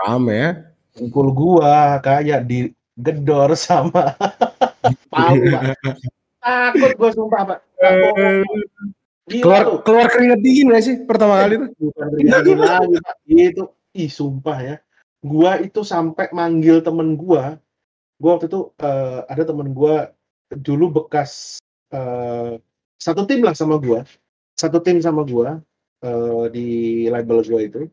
rame 0.07 0.35
ya. 0.35 0.51
Kumpul 0.94 1.31
gua 1.35 1.99
kayak 2.03 2.47
di 2.47 2.71
gedor 2.99 3.55
sama 3.55 4.14
Palu 5.12 5.55
pak. 5.55 5.75
Takut 6.42 6.92
gua 6.99 7.11
sumpah 7.14 7.42
pak. 7.55 7.59
Gila 9.29 9.44
keluar 9.44 9.62
tuh. 9.68 9.79
keluar 9.85 10.07
keringat 10.09 10.40
dingin 10.40 10.73
gak 10.73 10.85
sih 10.88 10.94
pertama 11.05 11.44
kali 11.44 11.61
tuh? 11.61 11.71
Bukan 11.77 12.07
keringat 12.16 12.40
dingin 12.49 12.64
lagi 12.64 12.97
pak. 12.97 13.16
itu 13.29 13.64
ih 13.92 14.11
sumpah 14.11 14.59
ya. 14.64 14.77
Gua 15.21 15.61
itu 15.61 15.85
sampai 15.85 16.31
manggil 16.33 16.81
temen 16.81 17.18
gua. 17.18 17.61
Gua 18.16 18.31
waktu 18.38 18.49
itu 18.49 18.73
uh, 18.81 19.29
ada 19.29 19.42
temen 19.44 19.75
gua 19.77 20.14
dulu 20.49 21.03
bekas 21.05 21.61
uh, 21.92 22.57
satu 22.97 23.29
tim 23.29 23.44
lah 23.44 23.53
sama 23.53 23.77
gua 23.77 24.09
satu 24.59 24.83
tim 24.83 24.99
sama 24.99 25.23
gua 25.23 25.62
uh, 26.03 26.51
di 26.51 27.07
label 27.07 27.47
gua 27.47 27.62
itu 27.62 27.87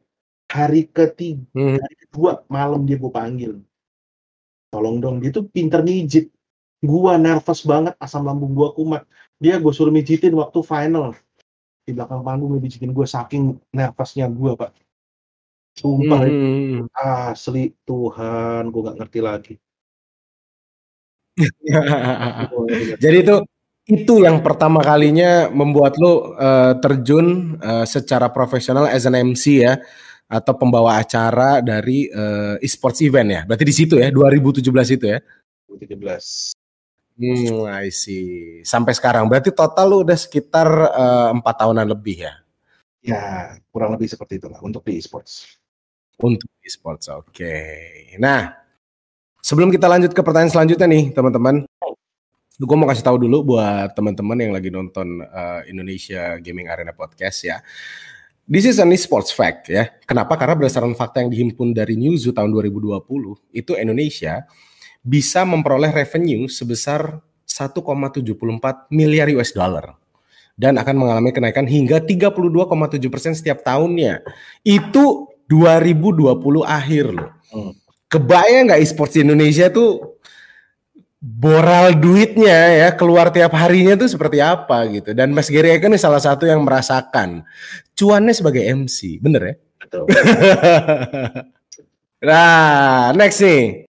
hari 0.49 0.89
ketiga 0.89 1.45
hmm. 1.53 1.77
hari 1.77 1.95
kedua 2.01 2.41
malam 2.49 2.89
dia 2.89 2.97
gua 2.97 3.13
panggil. 3.13 3.61
Tolong 4.73 4.97
dong 4.97 5.21
dia 5.21 5.29
tuh 5.29 5.45
pinter 5.45 5.85
mijit. 5.85 6.33
Gua 6.81 7.17
nervous 7.21 7.61
banget 7.61 7.93
asam 8.01 8.25
lambung 8.25 8.57
gua 8.57 8.73
kumat. 8.73 9.05
Dia 9.37 9.61
gua 9.61 9.71
suruh 9.71 9.93
mijitin 9.93 10.33
waktu 10.33 10.59
final. 10.65 11.13
Di 11.85 11.93
belakang 11.93 12.25
panggung 12.25 12.57
mijitin 12.57 12.89
gua 12.89 13.05
saking 13.05 13.61
nervousnya 13.69 14.25
gua 14.33 14.57
pak. 14.57 14.71
Sumpah 15.77 16.21
hmm. 16.25 16.89
asli 16.97 17.77
Tuhan 17.85 18.73
gua 18.73 18.81
nggak 18.89 18.97
ngerti 19.05 19.19
lagi. 19.21 19.53
Jadi 23.03 23.17
itu 23.21 23.35
itu 23.85 24.25
yang 24.25 24.41
pertama 24.41 24.81
kalinya 24.81 25.45
membuat 25.53 25.93
lo 26.01 26.33
uh, 26.33 26.73
terjun 26.81 27.57
uh, 27.61 27.85
secara 27.85 28.33
profesional 28.33 28.89
as 28.89 29.05
an 29.05 29.13
MC 29.13 29.61
ya 29.61 29.77
atau 30.25 30.57
pembawa 30.57 30.97
acara 30.97 31.61
dari 31.61 32.09
uh, 32.09 32.57
esports 32.65 33.05
event 33.05 33.29
ya. 33.29 33.41
Berarti 33.45 33.65
di 33.65 33.75
situ 33.77 34.01
ya 34.01 34.09
2017 34.09 34.65
itu 34.97 35.05
ya. 35.05 35.21
2017. 35.69 36.57
Hmm, 37.15 37.69
I 37.69 37.93
see. 37.93 38.59
Sampai 38.65 38.97
sekarang 38.97 39.29
berarti 39.29 39.53
total 39.53 39.85
lu 39.87 40.01
udah 40.01 40.17
sekitar 40.17 40.67
empat 41.37 41.55
uh, 41.55 41.59
tahunan 41.61 41.85
lebih 41.85 42.25
ya? 42.25 42.33
Ya, 43.05 43.53
kurang 43.69 43.93
lebih 43.93 44.09
seperti 44.09 44.41
itulah 44.41 44.57
untuk 44.65 44.81
di 44.81 44.97
esports. 44.97 45.61
Untuk 46.17 46.49
esports, 46.65 47.05
oke. 47.13 47.29
Okay. 47.29 48.17
Nah, 48.17 48.49
sebelum 49.45 49.69
kita 49.69 49.85
lanjut 49.85 50.09
ke 50.09 50.25
pertanyaan 50.25 50.49
selanjutnya 50.49 50.89
nih, 50.89 51.13
teman-teman. 51.13 51.69
Gue 52.55 52.77
mau 52.79 52.87
kasih 52.87 53.03
tahu 53.03 53.27
dulu 53.27 53.55
buat 53.55 53.91
teman-teman 53.91 54.37
yang 54.39 54.53
lagi 54.55 54.71
nonton 54.71 55.19
uh, 55.27 55.59
Indonesia 55.67 56.39
Gaming 56.39 56.71
Arena 56.71 56.95
Podcast 56.95 57.43
ya. 57.43 57.59
This 58.47 58.63
is 58.63 58.79
an 58.79 58.95
esports 58.95 59.35
fact 59.35 59.67
ya. 59.67 59.91
Kenapa? 60.07 60.39
Karena 60.39 60.55
berdasarkan 60.55 60.95
fakta 60.95 61.19
yang 61.19 61.33
dihimpun 61.35 61.75
dari 61.75 61.99
Newzoo 61.99 62.31
tahun 62.31 62.55
2020, 62.55 63.03
itu 63.51 63.71
Indonesia 63.75 64.47
bisa 65.03 65.43
memperoleh 65.43 65.91
revenue 65.91 66.47
sebesar 66.47 67.19
1,74 67.43 68.23
miliar 68.87 69.27
US 69.35 69.51
dollar 69.51 69.99
dan 70.55 70.79
akan 70.79 70.95
mengalami 70.95 71.35
kenaikan 71.35 71.67
hingga 71.67 71.99
32,7 71.99 73.11
persen 73.11 73.35
setiap 73.35 73.67
tahunnya. 73.67 74.23
Itu 74.63 75.27
2020 75.51 76.39
akhir 76.63 77.05
loh. 77.11 77.31
Hmm. 77.51 77.75
Kebayang 78.07 78.71
nggak 78.71 78.79
e-sports 78.79 79.19
di 79.19 79.27
Indonesia 79.27 79.67
tuh 79.67 80.14
boral 81.21 81.95
duitnya 81.97 82.85
ya 82.85 82.89
keluar 82.93 83.31
tiap 83.31 83.55
harinya 83.55 83.95
tuh 83.95 84.11
seperti 84.11 84.43
apa 84.43 84.85
gitu. 84.91 85.15
Dan 85.15 85.31
Mas 85.31 85.49
Gary 85.49 85.79
kan 85.79 85.95
salah 85.97 86.21
satu 86.21 86.45
yang 86.45 86.61
merasakan 86.61 87.47
cuannya 87.95 88.33
sebagai 88.35 88.61
MC, 88.61 89.23
bener 89.23 89.41
ya? 89.41 89.55
Betul. 89.81 90.05
nah, 92.29 93.15
next 93.15 93.41
nih. 93.41 93.87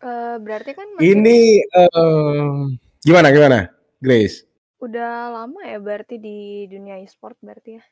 Uh, 0.00 0.40
berarti 0.40 0.72
kan 0.72 0.88
ini 0.96 1.60
uh, 1.76 2.72
gimana 3.04 3.28
gimana, 3.28 3.68
Grace? 4.00 4.48
Udah 4.80 5.28
lama 5.28 5.60
ya 5.68 5.76
berarti 5.76 6.16
di 6.16 6.64
dunia 6.72 6.96
e-sport 7.04 7.36
berarti 7.44 7.76
ya? 7.76 7.84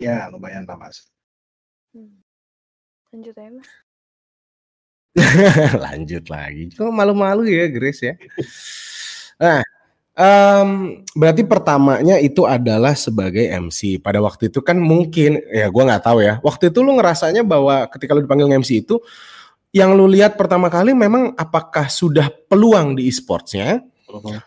Ya 0.00 0.16
lumayan 0.26 0.66
lama 0.66 0.90
sih. 0.90 1.06
Hmm. 1.94 2.18
Lanjut 3.14 3.34
ya 3.34 3.50
mas. 3.54 3.70
Lanjut 5.84 6.24
lagi. 6.30 6.70
Kok 6.70 6.92
malu-malu 6.94 7.50
ya 7.50 7.66
Grace 7.66 8.02
ya? 8.02 8.14
Nah, 9.40 9.60
um, 10.14 11.02
berarti 11.18 11.42
pertamanya 11.42 12.16
itu 12.22 12.46
adalah 12.46 12.94
sebagai 12.94 13.46
MC. 13.50 13.98
Pada 13.98 14.22
waktu 14.22 14.52
itu 14.52 14.62
kan 14.62 14.78
mungkin 14.78 15.42
ya 15.50 15.66
gue 15.66 15.82
nggak 15.82 16.04
tahu 16.06 16.22
ya. 16.22 16.38
Waktu 16.44 16.70
itu 16.70 16.78
lu 16.84 16.94
ngerasanya 16.94 17.42
bahwa 17.42 17.90
ketika 17.90 18.14
lu 18.14 18.22
dipanggil 18.22 18.46
MC 18.50 18.86
itu 18.86 19.02
yang 19.70 19.94
lu 19.94 20.10
lihat 20.10 20.34
pertama 20.34 20.66
kali 20.66 20.94
memang 20.94 21.34
apakah 21.38 21.86
sudah 21.86 22.26
peluang 22.50 22.98
di 22.98 23.06
e-sportsnya 23.06 23.78
uh-huh. 24.10 24.38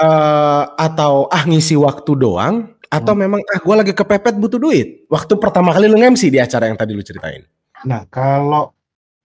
uh, 0.00 0.64
atau 0.76 1.28
ah 1.28 1.44
ngisi 1.44 1.76
waktu 1.76 2.16
doang 2.16 2.72
atau 2.88 3.12
uh-huh. 3.12 3.22
memang 3.22 3.40
ah 3.52 3.60
gue 3.60 3.74
lagi 3.76 3.92
kepepet 3.92 4.40
butuh 4.40 4.56
duit 4.56 5.04
waktu 5.12 5.36
pertama 5.36 5.76
kali 5.76 5.84
lu 5.84 6.00
ngemsi 6.00 6.32
di 6.32 6.40
acara 6.40 6.72
yang 6.72 6.80
tadi 6.80 6.96
lu 6.96 7.04
ceritain 7.04 7.44
nah 7.84 8.08
kalau 8.08 8.72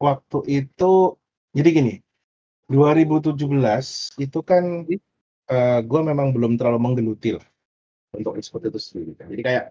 waktu 0.05 0.39
itu 0.61 0.93
jadi 1.57 1.69
gini 1.73 1.93
2017 2.69 3.41
itu 4.21 4.39
kan 4.45 4.85
uh, 4.85 5.53
eh, 5.53 5.79
gue 5.81 6.01
memang 6.05 6.33
belum 6.33 6.61
terlalu 6.61 6.79
menggeluti 6.81 7.37
lah 7.37 7.45
untuk 8.13 8.37
e-sport 8.37 8.69
itu 8.69 8.77
sendiri 8.77 9.11
jadi 9.17 9.41
kayak 9.41 9.63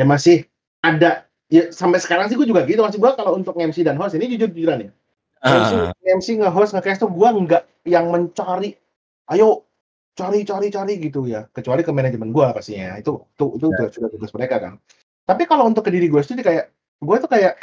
ya 0.00 0.04
masih 0.08 0.48
ada 0.80 1.28
ya 1.52 1.68
sampai 1.68 2.00
sekarang 2.00 2.32
sih 2.32 2.36
gue 2.40 2.48
juga 2.48 2.64
gitu 2.64 2.80
masih 2.80 2.96
gue 2.96 3.12
kalau 3.12 3.36
untuk 3.36 3.52
MC 3.60 3.84
dan 3.84 4.00
host 4.00 4.16
ini 4.16 4.32
jujur 4.32 4.48
jujuran 4.48 4.88
ya 4.88 4.92
MC, 5.42 5.72
uh. 5.74 5.90
MC 6.06 6.38
nge-host 6.38 6.70
nge-cast 6.78 7.02
tuh 7.02 7.10
gue 7.10 7.26
nggak 7.26 7.62
yang 7.90 8.14
mencari, 8.14 8.78
ayo 9.34 9.66
cari 10.14 10.46
cari 10.46 10.70
cari 10.70 10.94
gitu 11.02 11.26
ya. 11.26 11.50
Kecuali 11.50 11.82
ke 11.82 11.90
manajemen 11.90 12.30
gue 12.30 12.46
pastinya. 12.54 12.94
Itu 12.94 13.26
itu 13.34 13.58
itu 13.58 13.66
yeah. 13.74 13.90
sudah 13.90 14.08
tugas 14.14 14.30
mereka 14.38 14.56
kan. 14.62 14.72
Tapi 15.26 15.42
kalau 15.50 15.66
untuk 15.66 15.82
ke 15.82 15.90
diri 15.90 16.06
gue 16.06 16.22
sendiri 16.22 16.46
kayak 16.46 16.64
gue 17.02 17.16
tuh 17.18 17.30
kayak 17.30 17.58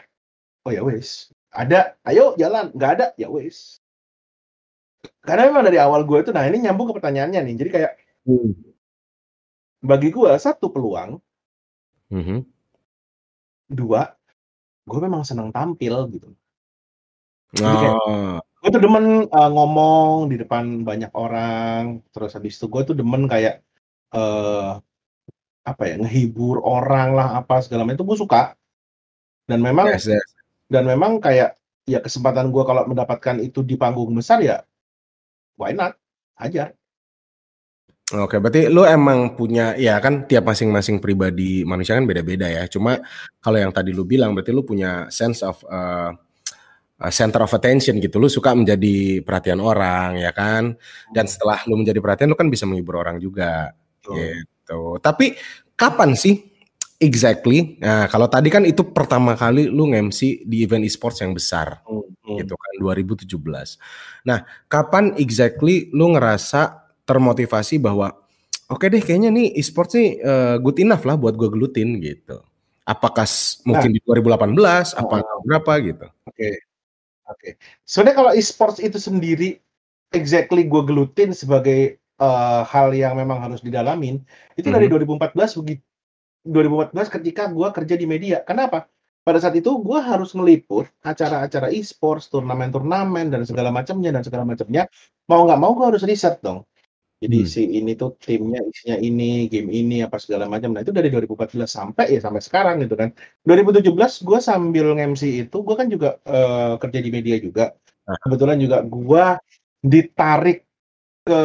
oh 0.67 0.71
ya 0.75 0.83
wes 0.83 1.31
ada 1.49 1.97
ayo 2.05 2.37
jalan 2.37 2.69
nggak 2.73 2.91
ada 2.97 3.05
ya 3.17 3.27
wes 3.29 3.81
karena 5.23 5.49
memang 5.49 5.65
dari 5.65 5.79
awal 5.81 6.05
gue 6.05 6.21
itu 6.21 6.31
nah 6.35 6.45
ini 6.45 6.61
nyambung 6.65 6.93
ke 6.93 6.97
pertanyaannya 7.01 7.41
nih 7.45 7.55
jadi 7.57 7.69
kayak 7.69 7.91
hmm. 8.29 8.51
bagi 9.81 10.09
gue 10.13 10.31
satu 10.37 10.69
peluang 10.69 11.17
mm 12.13 12.23
-hmm. 12.23 12.39
dua 13.73 14.13
gue 14.85 14.99
memang 15.01 15.25
senang 15.25 15.49
tampil 15.49 16.05
gitu 16.13 16.29
Oh. 17.57 18.37
gue 18.61 18.69
tuh 18.69 18.81
demen 18.83 19.25
uh, 19.25 19.49
ngomong 19.49 20.29
di 20.29 20.37
depan 20.37 20.85
banyak 20.85 21.09
orang, 21.17 22.05
terus 22.13 22.37
habis 22.37 22.61
itu 22.61 22.69
gue 22.69 22.93
tuh 22.93 22.93
demen 22.93 23.25
kayak 23.25 23.65
uh, 24.13 24.77
apa 25.65 25.83
ya 25.89 25.95
ngehibur 25.97 26.61
orang 26.61 27.17
lah 27.17 27.41
apa 27.41 27.63
segala 27.65 27.87
macam 27.89 27.97
itu 27.97 28.05
gue 28.05 28.17
suka. 28.21 28.53
Dan 29.49 29.65
memang 29.65 29.89
yes, 29.89 30.05
yes. 30.05 30.29
Dan 30.69 30.85
memang 30.85 31.17
kayak 31.17 31.57
ya 31.89 31.99
kesempatan 31.99 32.53
gue 32.53 32.63
kalau 32.63 32.85
mendapatkan 32.85 33.41
itu 33.41 33.65
di 33.65 33.75
panggung 33.75 34.13
besar 34.13 34.39
ya 34.45 34.61
why 35.59 35.75
not 35.75 35.99
aja. 36.39 36.71
Oke, 38.09 38.41
berarti 38.41 38.73
lu 38.73 38.81
emang 38.89 39.37
punya 39.37 39.77
ya 39.77 40.01
kan 40.01 40.25
tiap 40.25 40.49
masing-masing 40.49 40.97
pribadi 40.97 41.61
manusia 41.61 41.93
kan 41.93 42.09
beda-beda 42.09 42.49
ya. 42.49 42.65
Cuma 42.65 42.97
kalau 43.37 43.61
yang 43.61 43.69
tadi 43.69 43.93
lu 43.93 44.01
bilang 44.01 44.33
berarti 44.33 44.49
lu 44.49 44.65
punya 44.65 45.05
sense 45.13 45.45
of 45.45 45.61
uh, 45.69 46.09
center 47.13 47.45
of 47.45 47.53
attention 47.53 48.01
gitu. 48.01 48.17
Lu 48.17 48.25
suka 48.25 48.57
menjadi 48.57 49.21
perhatian 49.21 49.61
orang 49.61 50.17
ya 50.17 50.33
kan. 50.33 50.73
Dan 51.13 51.29
setelah 51.29 51.61
lu 51.69 51.77
menjadi 51.77 52.01
perhatian 52.01 52.33
lu 52.33 52.37
kan 52.39 52.49
bisa 52.49 52.65
menghibur 52.65 52.97
orang 52.97 53.21
juga. 53.21 53.77
Oh. 54.09 54.17
Gitu. 54.17 54.81
Tapi 55.05 55.37
kapan 55.77 56.17
sih 56.17 56.48
exactly? 56.99 57.79
Nah, 57.79 58.05
kalau 58.11 58.27
tadi 58.27 58.51
kan 58.51 58.67
itu 58.67 58.83
pertama 58.91 59.33
kali 59.33 59.71
lu 59.71 59.89
nge-MC 59.89 60.43
di 60.45 60.67
event 60.67 60.83
e-sports 60.83 61.23
yang 61.23 61.31
besar. 61.31 61.81
Hmm. 61.87 62.03
hmm. 62.27 62.37
Gitu 62.43 62.53
kan 62.53 62.73
2017. 62.77 63.79
Nah, 64.27 64.43
kapan 64.67 65.15
exactly 65.15 65.87
lu 65.95 66.13
ngerasa 66.13 66.91
termotivasi 67.07 67.81
bahwa 67.81 68.13
oke 68.69 68.85
okay 68.85 68.87
deh 68.93 69.01
kayaknya 69.01 69.33
nih 69.33 69.57
e-sports 69.57 69.97
nih 69.97 70.21
uh, 70.21 70.55
good 70.61 70.77
enough 70.77 71.01
lah 71.07 71.17
buat 71.17 71.33
gue 71.33 71.49
gelutin 71.49 71.97
gitu. 72.03 72.43
Apakah 72.85 73.25
mungkin 73.65 73.89
nah, 73.89 73.95
di 73.97 74.01
2018 74.05 74.99
apa 74.99 75.15
oh. 75.23 75.41
berapa 75.47 75.71
gitu? 75.81 76.05
Oke. 76.29 76.37
Okay. 76.37 76.55
Oke. 77.29 77.49
Sebenarnya 77.85 78.17
kalau 78.17 78.31
e-sports 78.33 78.81
itu 78.81 78.97
sendiri 78.97 79.61
exactly 80.09 80.65
gue 80.65 80.81
gelutin 80.81 81.29
sebagai 81.29 82.01
uh, 82.17 82.65
hal 82.65 82.89
yang 82.97 83.13
memang 83.13 83.37
harus 83.37 83.61
didalamin 83.61 84.25
itu 84.57 84.69
mm 84.69 84.73
-hmm. 84.73 84.89
dari 84.89 85.37
2014 85.37 85.61
begitu 85.61 85.88
2014 86.45 87.15
ketika 87.19 87.51
gue 87.51 87.67
kerja 87.75 87.95
di 87.99 88.05
media. 88.07 88.37
Kenapa? 88.43 88.87
Pada 89.19 89.37
saat 89.43 89.55
itu 89.59 89.69
gue 89.83 89.99
harus 89.99 90.31
meliput 90.33 90.87
acara-acara 91.03 91.69
e-sports, 91.69 92.31
turnamen-turnamen 92.31 93.29
dan 93.29 93.43
segala 93.43 93.69
macamnya 93.69 94.15
dan 94.15 94.23
segala 94.23 94.47
macamnya. 94.47 94.87
Mau 95.29 95.45
nggak 95.45 95.59
mau 95.59 95.75
gue 95.75 95.85
harus 95.91 96.03
riset 96.07 96.39
dong. 96.41 96.65
Jadi 97.19 97.37
hmm. 97.43 97.49
si 97.51 97.61
ini 97.75 97.91
tuh 97.99 98.15
timnya 98.15 98.63
isinya 98.63 98.95
ini, 98.95 99.51
game 99.51 99.67
ini 99.75 99.99
apa 99.99 100.15
segala 100.23 100.47
macam. 100.47 100.71
Nah 100.71 100.87
itu 100.87 100.95
dari 100.95 101.11
2014 101.11 101.67
sampai 101.67 102.15
ya 102.15 102.19
sampai 102.23 102.39
sekarang 102.39 102.79
gitu 102.79 102.95
kan. 102.95 103.11
2017 103.43 103.91
gue 104.23 104.39
sambil 104.39 104.95
nge-MC 104.95 105.23
itu 105.43 105.57
gue 105.59 105.75
kan 105.75 105.87
juga 105.91 106.15
uh, 106.23 106.79
kerja 106.79 106.99
di 107.03 107.09
media 107.11 107.35
juga. 107.43 107.75
Nah. 108.07 108.17
Kebetulan 108.23 108.57
juga 108.63 108.77
gue 108.87 109.25
ditarik 109.83 110.63
ke 111.27 111.41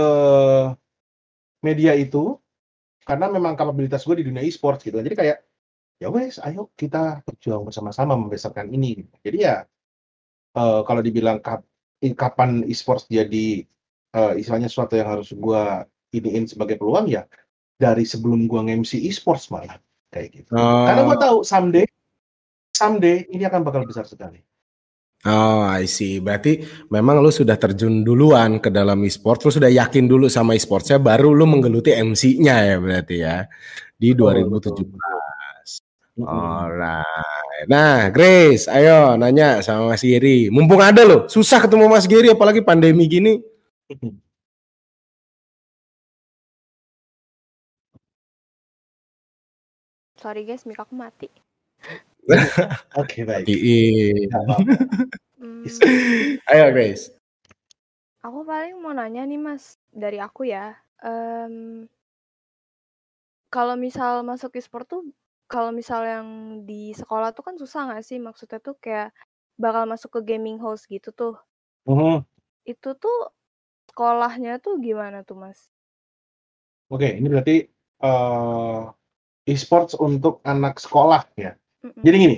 media 1.67 1.93
itu 1.99 2.39
karena 3.05 3.29
memang 3.29 3.55
kapabilitas 3.55 4.03
gue 4.09 4.21
di 4.21 4.25
dunia 4.27 4.43
e-sports 4.43 4.83
gitu. 4.85 4.97
Jadi 4.99 5.15
kayak 5.15 5.39
ya 6.01 6.09
wes 6.11 6.43
ayo 6.43 6.73
kita 6.75 7.23
berjuang 7.23 7.69
bersama-sama 7.69 8.19
membesarkan 8.19 8.73
ini. 8.73 9.05
Jadi 9.21 9.39
ya 9.45 9.63
uh, 10.57 10.81
kalau 10.83 11.01
dibilang 11.05 11.39
kap, 11.45 11.63
kapan 12.01 12.65
e-sports 12.67 13.07
jadi 13.07 13.65
uh, 14.17 14.33
istilahnya 14.35 14.73
sesuatu 14.73 14.97
yang 14.97 15.09
harus 15.13 15.31
gue 15.31 15.63
iniin 16.17 16.49
sebagai 16.49 16.81
peluang 16.81 17.07
ya 17.11 17.29
dari 17.77 18.07
sebelum 18.07 18.47
gue 18.47 18.61
nge-MC 18.71 19.03
e-sports 19.05 19.53
malah 19.53 19.77
kayak 20.09 20.43
gitu. 20.43 20.51
Oh. 20.57 20.87
Karena 20.87 21.03
gue 21.05 21.17
tahu 21.19 21.37
someday 21.45 21.87
someday 22.75 23.27
ini 23.31 23.45
akan 23.47 23.63
bakal 23.63 23.83
besar 23.87 24.07
sekali. 24.09 24.43
Oh, 25.25 25.65
I 25.65 25.89
see. 25.89 26.21
Berarti 26.21 26.61
memang 26.93 27.25
lu 27.25 27.33
sudah 27.33 27.57
terjun 27.57 28.05
duluan 28.05 28.61
ke 28.61 28.69
dalam 28.69 29.01
e-sport, 29.09 29.41
lu 29.49 29.51
sudah 29.57 29.73
yakin 29.73 30.05
dulu 30.05 30.29
sama 30.29 30.53
e-sportsnya, 30.53 31.01
baru 31.01 31.33
lu 31.33 31.49
menggeluti 31.49 31.97
MC-nya 31.97 32.57
ya 32.69 32.77
berarti 32.77 33.17
ya 33.25 33.49
di 33.97 34.13
2017. 34.13 34.85
Oh, 36.21 36.29
Alright. 36.29 37.67
Nah, 37.73 38.13
Grace, 38.13 38.69
ayo 38.69 39.17
nanya 39.17 39.65
sama 39.65 39.97
Mas 39.97 40.05
Giri. 40.05 40.53
Mumpung 40.53 40.85
ada 40.85 41.03
loh, 41.09 41.25
susah 41.25 41.59
ketemu 41.65 41.89
Mas 41.89 42.05
Giri 42.05 42.29
apalagi 42.29 42.61
pandemi 42.61 43.09
gini. 43.09 43.41
Sorry 50.21 50.45
guys, 50.49 50.65
mic 50.65 50.81
aku 50.81 50.97
mati. 50.97 51.44
Oke, 53.01 53.25
baik. 53.29 53.45
Hmm. 55.37 55.67
Ayo, 56.49 56.65
Grace. 56.73 57.13
Aku 58.25 58.41
paling 58.49 58.81
mau 58.81 58.97
nanya 58.97 59.29
nih 59.29 59.37
Mas, 59.37 59.77
dari 59.93 60.17
aku 60.17 60.49
ya, 60.49 60.73
um, 61.05 61.85
kalau 63.53 63.77
misal 63.77 64.25
masuk 64.25 64.57
e-sport 64.57 64.89
tuh, 64.89 65.03
kalau 65.45 65.71
misal 65.71 66.03
yang 66.09 66.29
di 66.65 66.97
sekolah 66.97 67.37
tuh 67.37 67.45
kan 67.45 67.55
susah 67.61 67.93
nggak 67.93 68.03
sih? 68.03 68.17
Maksudnya 68.17 68.59
tuh 68.65 68.75
kayak 68.81 69.13
bakal 69.61 69.85
masuk 69.85 70.19
ke 70.19 70.35
gaming 70.35 70.57
house 70.57 70.89
gitu 70.89 71.13
tuh. 71.13 71.37
Mhm. 71.85 72.25
Itu 72.65 72.97
tuh 72.97 73.31
sekolahnya 73.93 74.59
tuh 74.65 74.81
gimana 74.81 75.21
tuh, 75.23 75.37
Mas? 75.37 75.69
Oke, 76.89 77.13
ini 77.15 77.29
berarti, 77.29 77.57
eee, 78.01 78.81
e-sports 79.53 79.95
untuk 80.01 80.41
anak 80.49 80.81
sekolah 80.81 81.29
ya? 81.37 81.55
Mhm. 81.85 82.01
Jadi 82.01 82.17
gini, 82.17 82.37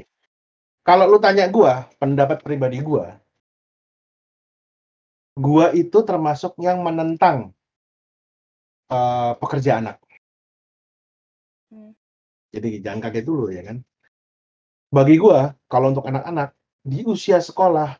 kalau 0.87 1.06
lu 1.11 1.18
tanya 1.22 1.46
gua, 1.50 1.87
pendapat 2.00 2.42
pribadi 2.44 2.80
gua 2.85 3.20
gua 5.37 5.68
itu 5.76 6.00
termasuk 6.00 6.56
yang 6.56 6.80
menentang 6.80 7.52
eee, 8.90 9.30
pekerja 9.42 9.78
anak. 9.82 9.96
Mmm. 11.72 11.90
Jadi 12.54 12.68
jangan 12.85 13.00
kaget 13.04 13.24
dulu 13.30 13.44
ya 13.56 13.62
kan. 13.68 13.78
Bagi 14.94 15.14
gua, 15.18 15.50
kalau 15.66 15.90
untuk 15.90 16.06
anak-anak, 16.06 16.54
di 16.87 17.02
usia 17.06 17.38
sekolah, 17.42 17.98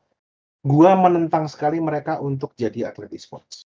gua 0.65 0.93
menentang 0.99 1.47
sekali 1.53 1.79
mereka 1.83 2.19
untuk 2.23 2.53
jadi 2.59 2.91
atlet 2.93 3.11
e-sports. 3.19 3.67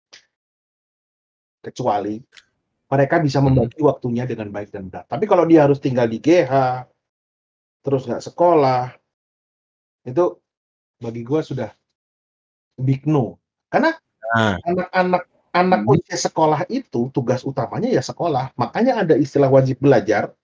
Kecuali 1.65 2.21
mereka 2.93 3.17
bisa 3.23 3.41
membagi 3.43 3.81
waktunya 3.83 4.25
dengan 4.29 4.49
baik 4.55 4.71
dan 4.75 4.89
benar. 4.91 5.05
Tapi 5.11 5.25
kalau 5.27 5.45
dia 5.49 5.67
harus 5.67 5.79
tinggal 5.83 6.07
di 6.07 6.19
GH, 6.23 6.53
terus 7.87 8.03
nggak 8.11 8.25
sekolah, 8.27 8.90
itu 10.03 10.25
bagi 10.99 11.22
gua 11.22 11.46
sudah 11.46 11.70
big 12.83 13.07
no. 13.07 13.38
Karena 13.70 13.94
Nah. 14.35 14.59
anak-anak 14.66 15.22
anak 15.57 15.81
Mhm. 15.87 15.92
usia 15.96 16.18
sekolah 16.18 16.66
itu 16.68 17.09
tugas 17.14 17.46
utamanya 17.46 17.88
ya 17.88 18.03
sekolah. 18.05 18.53
Makanya 18.59 19.07
ada 19.07 19.14
istilah 19.16 19.49
wajib 19.49 19.81
belajar 19.81 20.35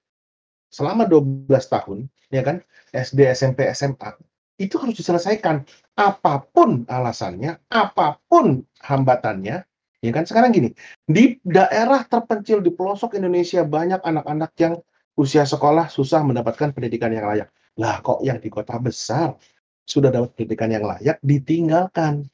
selama 0.73 1.05
12 1.05 1.69
tahun, 1.69 2.09
ya 2.33 2.41
kan, 2.47 2.63
SD, 2.97 3.29
SMP, 3.35 3.69
SMA, 3.69 4.17
itu 4.57 4.81
harus 4.81 4.97
diselesaikan. 4.97 5.67
Apa 5.99 6.47
pun 6.55 6.89
alasannya, 6.89 7.61
apa 7.69 8.17
pun 8.31 8.65
hambatannya, 8.81 9.67
ya 10.01 10.11
kan. 10.15 10.25
Sekarang 10.25 10.55
gini, 10.57 10.73
di 11.05 11.37
daerah 11.45 12.07
terpencil 12.09 12.65
di 12.65 12.73
pelosok 12.73 13.19
Indonesia 13.21 13.67
banyak 13.67 14.01
anak-anak 14.01 14.53
yang 14.57 14.75
usia 15.19 15.45
sekolah 15.45 15.93
susah 15.93 16.25
mendapatkan 16.25 16.73
pendidikan 16.73 17.13
yang 17.13 17.29
layak. 17.29 17.49
Lah 17.81 18.01
kok 18.05 18.21
yang 18.25 18.41
di 18.41 18.49
kota 18.53 18.77
besar 18.77 19.37
sudah 19.85 20.13
dapat 20.13 20.33
pendidikan 20.37 20.71
yang 20.73 20.85
layak 20.85 21.17
ditinggalkan? 21.21 22.29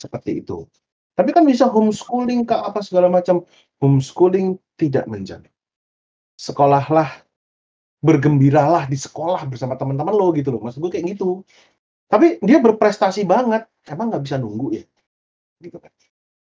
Seperti 0.00 0.40
itu. 0.40 0.64
Tapi 1.12 1.36
kan 1.36 1.44
bisa 1.44 1.68
homeschooling 1.68 2.48
Kak, 2.48 2.72
apa 2.72 2.80
segala 2.80 3.12
macam. 3.12 3.44
Homeschooling 3.80 4.56
tidak 4.80 5.04
menjamin. 5.04 5.52
Sekolahlah, 6.40 7.20
bergembiralah 8.00 8.88
di 8.88 8.96
sekolah 8.96 9.44
bersama 9.44 9.76
teman-teman 9.76 10.16
lo 10.16 10.32
gitu 10.32 10.48
loh, 10.48 10.64
maksud 10.64 10.80
gue 10.80 10.96
kayak 10.96 11.16
gitu. 11.16 11.44
Tapi 12.08 12.40
dia 12.40 12.58
berprestasi 12.64 13.28
banget, 13.28 13.68
emang 13.84 14.08
nggak 14.08 14.24
bisa 14.24 14.40
nunggu 14.40 14.80
ya? 14.80 14.84
Gitu 15.60 15.76
kan. 15.76 15.92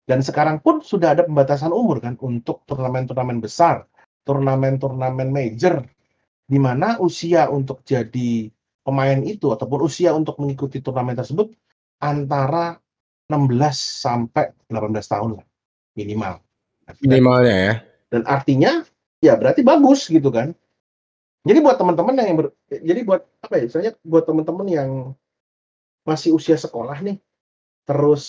Dan 0.07 0.23
sekarang 0.23 0.63
pun 0.63 0.79
sudah 0.79 1.15
ada 1.15 1.27
pembatasan 1.27 1.71
umur 1.71 1.99
kan 1.99 2.15
untuk 2.23 2.63
turnamen-turnamen 2.63 3.43
besar, 3.43 3.87
turnamen-turnamen 4.23 5.29
major, 5.29 5.83
di 6.47 6.59
mana 6.59 6.99
usia 6.99 7.47
untuk 7.51 7.83
jadi 7.87 8.51
pemain 8.83 9.19
itu 9.23 9.51
ataupun 9.51 9.87
usia 9.87 10.11
untuk 10.11 10.39
mengikuti 10.43 10.83
turnamen 10.83 11.15
tersebut 11.15 11.55
antara 12.03 12.75
16 13.31 13.77
sampai 14.03 14.51
18 14.67 15.07
tahun 15.07 15.39
lah, 15.39 15.45
minimal. 15.95 16.43
Minimalnya 16.99 17.55
ya? 17.55 17.73
Dan 18.11 18.27
artinya, 18.27 18.83
ya 19.23 19.39
berarti 19.39 19.63
bagus 19.63 20.11
gitu 20.11 20.27
kan. 20.33 20.51
Jadi 21.47 21.59
buat 21.63 21.79
teman-teman 21.79 22.19
yang 22.19 22.39
ber 22.39 22.47
jadi 22.67 23.03
buat 23.07 23.23
apa 23.43 23.53
ya, 23.59 23.63
istilahnya 23.67 23.93
buat 24.03 24.23
teman-teman 24.27 24.67
yang 24.67 24.89
masih 26.03 26.35
usia 26.35 26.59
sekolah 26.59 26.99
nih, 26.99 27.17
terus, 27.87 28.25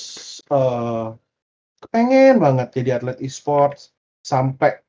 eee, 0.47 1.19
kepengen 1.83 2.39
banget 2.39 2.69
jadi 2.77 3.03
atlet 3.03 3.19
e-sports, 3.25 3.91
sampai 4.23 4.84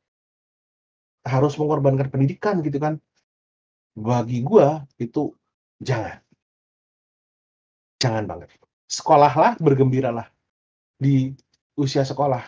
harus 1.26 1.58
mengorbankan 1.58 2.08
pendidikan 2.14 2.62
gitu 2.62 2.78
kan. 2.78 3.02
Bagi 3.98 4.46
gua 4.46 4.86
itu 5.02 5.34
jangan. 5.82 6.22
Jangan 8.00 8.24
banget. 8.30 8.54
Sekolahlah, 8.86 9.58
bergembiralah 9.58 10.30
di 11.02 11.34
usia 11.76 12.06
sekolah. 12.06 12.46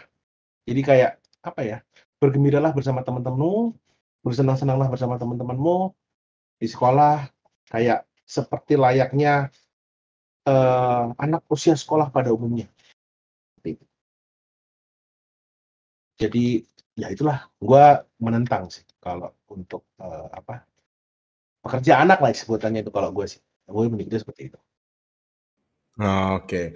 Jadi 0.69 0.81
kayak 0.85 1.17
apa 1.41 1.61
ya, 1.63 1.77
bergembiralah 2.21 2.75
bersama 2.75 3.01
teman-temanmu, 3.01 3.73
bersenang-senanglah 4.21 4.91
bersama 4.91 5.15
teman-temanmu 5.17 5.95
di 6.61 6.67
sekolah, 6.67 7.25
kayak 7.71 8.05
seperti 8.27 8.75
layaknya, 8.75 9.47
eee, 10.43 11.03
anak 11.17 11.47
usia 11.47 11.73
sekolah 11.73 12.11
pada 12.11 12.35
umumnya. 12.35 12.67
Jadi, 16.17 16.65
ya 16.97 17.07
itulah, 17.13 17.37
gua 17.61 18.03
menentang 18.19 18.67
sih 18.73 18.83
kalau 19.03 19.29
untuk, 19.53 19.85
eee, 20.01 20.27
apa, 20.33 20.53
pekerja 21.63 21.93
anak 22.03 22.19
lah 22.23 22.31
sebutannya 22.35 22.81
itu 22.85 22.91
kalau 22.93 23.11
gua 23.15 23.27
sih. 23.29 23.41
Gue 23.69 23.87
menyebutnya 23.91 24.21
seperti 24.23 24.43
itu. 24.53 24.59
Oke. 26.35 26.75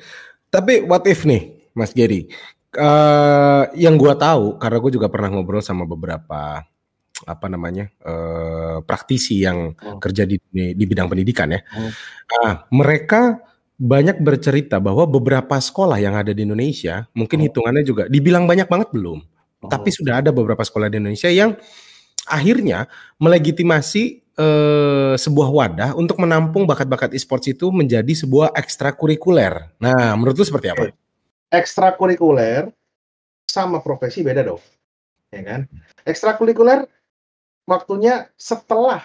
Tapi 0.54 0.86
what 0.86 1.04
if 1.10 1.26
nih, 1.26 1.72
Mas 1.74 1.92
Geri, 1.98 2.30
eee, 2.78 3.64
yang 3.82 3.98
gua 4.00 4.16
tahu 4.20 4.62
karena 4.62 4.78
gue 4.84 4.92
juga 4.94 5.10
pernah 5.12 5.30
ngobrol 5.34 5.66
sama 5.66 5.90
beberapa 5.90 6.62
apa 7.28 7.48
namanya, 7.52 7.90
eee, 8.06 8.78
praktisi 8.88 9.44
yang 9.46 9.74
Hmm. 9.80 10.00
kerja 10.04 10.26
di 10.30 10.38
di 10.54 10.86
bidang 10.88 11.10
pendidikan 11.12 11.54
ya. 11.56 11.62
Hmm. 11.74 11.94
Nah, 12.32 12.54
mereka 12.74 13.42
banyak 13.80 14.20
bercerita 14.24 14.80
bahwa 14.84 15.06
beberapa 15.10 15.58
sekolah 15.60 15.98
yang 16.02 16.16
ada 16.20 16.32
di 16.36 16.44
Indonesia, 16.48 17.08
mungkin 17.18 17.44
Hmm. 17.44 17.48
hitungannya 17.50 17.84
juga 17.88 18.04
dibilang 18.12 18.46
banyak 18.50 18.68
banget 18.70 18.90
belum, 18.96 19.20
tapi 19.70 19.94
Hmm. 19.94 19.98
sudah 20.02 20.14
ada 20.24 20.34
beberapa 20.34 20.64
sekolah 20.66 20.90
di 20.90 20.98
Indonesia 20.98 21.30
yang 21.30 21.54
akhirnya 22.26 22.90
melegitimasi, 23.18 24.04
eee, 24.38 25.14
sebuah 25.18 25.50
wadah 25.52 25.90
untuk 25.98 26.18
menampung 26.22 26.66
bakat-bakat 26.66 27.14
e-sports 27.14 27.50
itu 27.50 27.70
menjadi 27.70 28.14
sebuah 28.14 28.54
ekstrakurikuler. 28.58 29.74
Nah, 29.82 30.16
menurut 30.18 30.38
lu 30.38 30.46
seperti 30.46 30.72
apa? 30.72 30.90
Oke. 30.90 30.96
Ekstrakurikuler 31.52 32.72
sama 33.44 33.84
profesi 33.84 34.24
beda 34.24 34.48
dong, 34.48 34.64
ya 35.36 35.42
kan. 35.44 35.62
Ekstrakurikuler 36.08 36.88
waktunya 37.68 38.32
setelah 38.40 39.04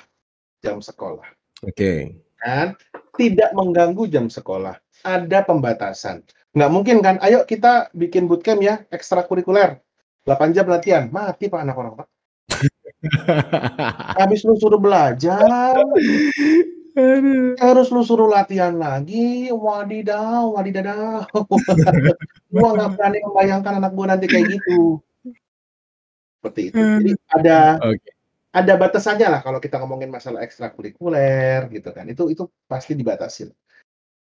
jam 0.62 0.78
sekolah. 0.78 1.26
Oke. 1.66 2.22
Kan, 2.38 2.78
tidak 3.18 3.50
mengganggu 3.56 4.06
jam 4.06 4.30
sekolah, 4.30 4.78
ada 5.02 5.38
pembatasan. 5.42 6.22
Nggak 6.54 6.70
mungkin 6.70 6.96
kan, 7.02 7.16
"Ayo 7.24 7.42
kita 7.42 7.90
bikin 7.96 8.30
bootcamp 8.30 8.62
ya, 8.62 8.84
ekstrakurikuler, 8.94 9.82
8 10.26 10.50
jam 10.50 10.66
latihan." 10.66 11.06
Mati 11.08 11.46
Pak 11.46 11.60
anak 11.62 11.76
orang, 11.78 11.94
Pak. 12.02 12.08
Habis 14.18 14.42
lu 14.42 14.58
suruh 14.58 14.80
belajar 14.80 15.78
Aduh. 16.96 17.52
harus 17.60 17.92
lu 17.92 18.00
suruh 18.00 18.24
latihan 18.24 18.72
lagi, 18.72 19.52
wadidaw 19.52 20.56
wadidadaw. 20.56 21.28
Gua 22.56 22.68
nggak 22.72 22.90
berani 22.96 23.18
membayangkan 23.20 23.74
anak 23.84 23.92
gua 23.92 24.16
nanti 24.16 24.24
kayak 24.24 24.56
gitu. 24.56 25.04
Seperti 26.40 26.72
itu. 26.72 26.80
Jadi 26.80 27.12
ada 27.36 27.76
Oke. 27.84 28.08
ada 28.56 28.72
batasannya 28.80 29.28
lah 29.28 29.40
kalau 29.44 29.60
kita 29.60 29.76
ngomongin 29.76 30.08
masalah 30.08 30.40
ekstrakurikuler 30.40 31.68
gitu 31.68 31.92
kan, 31.92 32.08
itu 32.08 32.32
itu 32.32 32.48
pasti 32.64 32.96
dibatasin. 32.96 33.52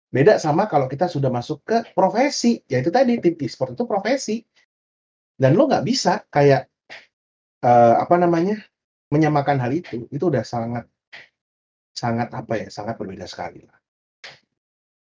Beda 0.10 0.42
sama 0.42 0.66
kalau 0.66 0.90
kita 0.90 1.06
sudah 1.06 1.30
masuk 1.30 1.62
ke 1.62 1.94
profesi, 1.94 2.58
ya 2.66 2.82
itu 2.82 2.90
tadi 2.90 3.22
tim 3.22 3.38
e-sport 3.38 3.78
itu 3.78 3.86
profesi. 3.86 4.42
Dan 5.38 5.58
lu 5.58 5.66
nggak 5.66 5.86
bisa 5.86 6.24
kayak, 6.30 6.70
eee, 7.66 7.96
apa 7.98 8.16
namanya, 8.18 8.62
menyamakan 9.10 9.62
hal 9.62 9.72
itu, 9.74 10.10
itu 10.10 10.24
udah 10.30 10.42
sangat 10.46 10.86
sangat 11.94 12.34
apa 12.34 12.54
ya, 12.58 12.68
sangat 12.74 12.98
berbeda 12.98 13.30
sekali 13.30 13.62
lah. 13.64 13.78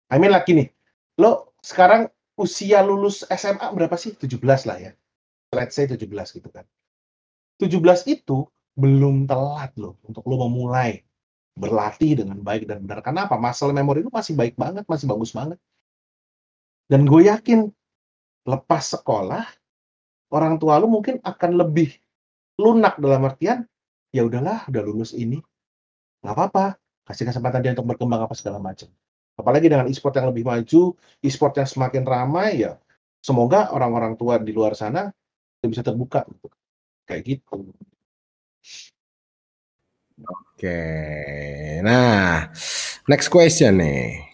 I 0.06 0.22
mean 0.22 0.30
like 0.30 0.46
gini, 0.46 0.70
lo 1.18 1.58
sekarang 1.58 2.06
usia 2.38 2.86
lulus 2.86 3.26
SMA 3.26 3.74
berapa 3.74 3.98
sih? 3.98 4.14
17 4.14 4.68
lah 4.70 4.78
ya. 4.78 4.92
Let's 5.50 5.74
say 5.74 5.90
17 5.90 6.06
gitu 6.30 6.48
kan. 6.54 6.62
17 7.58 8.06
itu 8.06 8.46
belum 8.76 9.26
telat 9.26 9.74
loh 9.80 9.98
untuk 10.06 10.22
lo 10.28 10.46
memulai 10.46 11.02
berlatih 11.56 12.20
dengan 12.22 12.38
baik 12.44 12.68
dan 12.68 12.84
benar. 12.84 13.00
Karena 13.00 13.24
apa? 13.26 13.40
Muscle 13.40 13.72
memory 13.72 14.04
lu 14.04 14.12
masih 14.12 14.36
baik 14.36 14.54
banget, 14.54 14.84
masih 14.86 15.08
bagus 15.08 15.32
banget. 15.32 15.58
Dan 16.86 17.08
gue 17.08 17.26
yakin 17.26 17.66
lepas 18.46 18.94
sekolah, 18.94 19.42
orang 20.36 20.60
tua 20.60 20.76
lu 20.76 20.92
mungkin 20.92 21.16
akan 21.24 21.56
lebih 21.56 21.96
lunak 22.60 23.00
dalam 23.00 23.24
artian, 23.24 23.64
ya 24.12 24.28
udahlah, 24.28 24.68
udah 24.68 24.82
lulus 24.84 25.16
ini, 25.16 25.40
nggak 26.20 26.34
apa-apa, 26.36 26.76
kasih 27.08 27.24
kesempatan 27.32 27.64
dia 27.64 27.72
untuk 27.72 27.88
berkembang 27.96 28.28
apa 28.28 28.36
segala 28.36 28.60
macam. 28.60 28.92
Apalagi 29.36 29.68
dengan 29.68 29.88
e-sport 29.88 30.16
yang 30.16 30.28
lebih 30.32 30.44
maju, 30.44 30.96
e-sport 31.24 31.56
yang 31.60 31.68
semakin 31.68 32.04
ramai 32.04 32.64
ya, 32.64 32.80
semoga 33.20 33.72
orang-orang 33.72 34.16
tua 34.16 34.40
di 34.40 34.52
luar 34.52 34.76
sana 34.76 35.12
bisa 35.66 35.82
terbuka 35.82 36.22
gitu. 36.30 36.48
Kayak 37.04 37.22
gitu. 37.26 37.74
Oke. 40.22 40.80
Nah, 41.84 42.48
next 43.04 43.28
question 43.28 43.82
nih. 43.82 44.25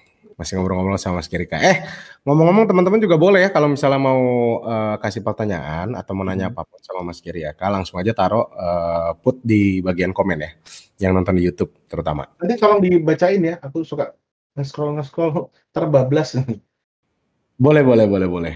Masih 0.42 0.58
ngobrol-ngobrol 0.58 0.98
sama 0.98 1.22
Mas 1.22 1.30
Gerika. 1.30 1.62
Eh, 1.62 1.86
ngomong-ngomong 2.26 2.66
teman-teman 2.66 2.98
juga 2.98 3.14
boleh 3.14 3.46
ya 3.46 3.50
kalau 3.54 3.70
misalnya 3.70 4.02
mau 4.02 4.20
uh, 4.66 4.98
kasih 4.98 5.22
pertanyaan 5.22 5.94
atau 5.94 6.18
mau 6.18 6.26
nanya 6.26 6.50
hmm. 6.50 6.58
apa 6.58 6.66
pun 6.66 6.82
sama 6.82 7.14
Mas 7.14 7.22
Gerika, 7.22 7.70
langsung 7.70 8.02
aja 8.02 8.10
taruh 8.10 8.50
uh, 8.50 9.14
put 9.22 9.38
di 9.46 9.78
bagian 9.78 10.10
komen 10.10 10.42
ya. 10.42 10.50
Yang 10.98 11.12
nonton 11.14 11.34
di 11.38 11.42
YouTube 11.46 11.70
terutama. 11.86 12.26
Nanti 12.42 12.58
tolong 12.58 12.82
dibacain 12.82 13.38
ya. 13.38 13.62
Aku 13.62 13.86
suka 13.86 14.10
nge-scroll 14.58 14.98
nge-scroll 14.98 15.54
terbablas. 15.70 16.34
Boleh, 17.62 17.86
boleh, 17.86 18.10
boleh, 18.10 18.26
boleh. 18.26 18.54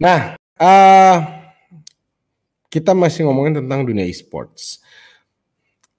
Nah, 0.00 0.32
uh, 0.56 1.16
kita 2.72 2.96
masih 2.96 3.28
ngomongin 3.28 3.60
tentang 3.60 3.84
dunia 3.84 4.08
e-sports 4.08 4.80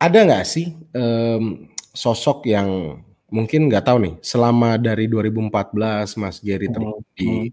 ada 0.06 0.20
nggak 0.28 0.46
sih 0.46 0.76
um, 0.94 1.66
sosok 1.96 2.46
yang 2.52 3.00
mungkin 3.36 3.68
nggak 3.68 3.84
tahu 3.84 3.98
nih 4.00 4.16
selama 4.24 4.80
dari 4.80 5.12
2014 5.12 6.16
Mas 6.16 6.40
Gary 6.40 6.72
hmm. 6.72 7.04
di 7.12 7.28
hmm. 7.28 7.48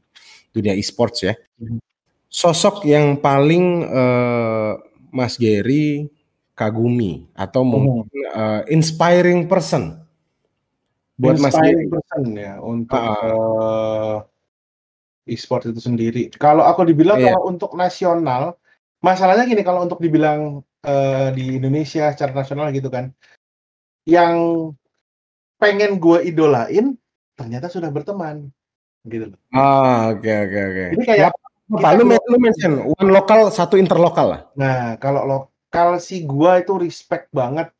dunia 0.54 0.78
e-sports 0.78 1.26
ya 1.26 1.34
hmm. 1.34 1.82
sosok 2.30 2.86
yang 2.86 3.18
paling 3.18 3.82
uh, 3.90 4.78
Mas 5.10 5.34
Gary 5.34 6.06
kagumi 6.54 7.26
atau 7.34 7.66
hmm. 7.66 7.70
mungkin 7.74 8.22
uh, 8.30 8.62
inspiring 8.70 9.50
person 9.50 9.98
buat 11.18 11.34
inspiring 11.42 11.90
Mas 11.90 11.94
person 11.98 12.22
ya 12.38 12.62
untuk 12.62 13.02
uh, 13.02 14.22
e-sport 15.26 15.70
itu 15.70 15.78
sendiri. 15.78 16.32
Kalau 16.34 16.66
aku 16.66 16.82
dibilang 16.82 17.18
iya. 17.22 17.34
kalau 17.34 17.54
untuk 17.54 17.78
nasional, 17.78 18.58
masalahnya 19.02 19.46
gini 19.46 19.62
kalau 19.62 19.86
untuk 19.86 20.02
dibilang 20.02 20.62
uh, 20.82 21.28
di 21.30 21.58
Indonesia 21.62 22.10
secara 22.10 22.34
nasional 22.34 22.74
gitu 22.74 22.90
kan 22.90 23.14
yang 24.02 24.34
pengen 25.62 26.03
gue 26.03 26.18
idolain 26.27 26.98
ternyata 27.38 27.70
sudah 27.70 27.94
berteman 27.94 28.51
gitu 29.07 29.31
loh. 29.31 29.38
Ah 29.55 30.11
oke 30.11 30.27
okay, 30.27 30.37
oke 30.42 30.51
okay, 30.51 30.62
oke. 30.62 30.75
Okay. 30.75 30.88
Jadi 30.98 31.05
kayak 31.07 31.27
apa? 31.31 31.88
Lu, 31.96 32.05
lu 32.05 32.38
mention 32.42 32.72
one 32.83 33.11
lokal 33.14 33.46
satu 33.55 33.79
interlokal 33.79 34.27
lah. 34.35 34.40
Nah 34.59 34.98
kalau 34.98 35.22
lokal 35.22 36.03
sih 36.03 36.27
gue 36.27 36.53
itu 36.59 36.75
respect 36.83 37.31
banget 37.31 37.70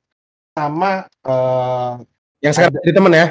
sama 0.55 1.11
uh, 1.27 1.99
yang 2.39 2.55
sekarang 2.55 2.79
jadi 2.87 2.95
teman 2.95 3.13
ya. 3.19 3.27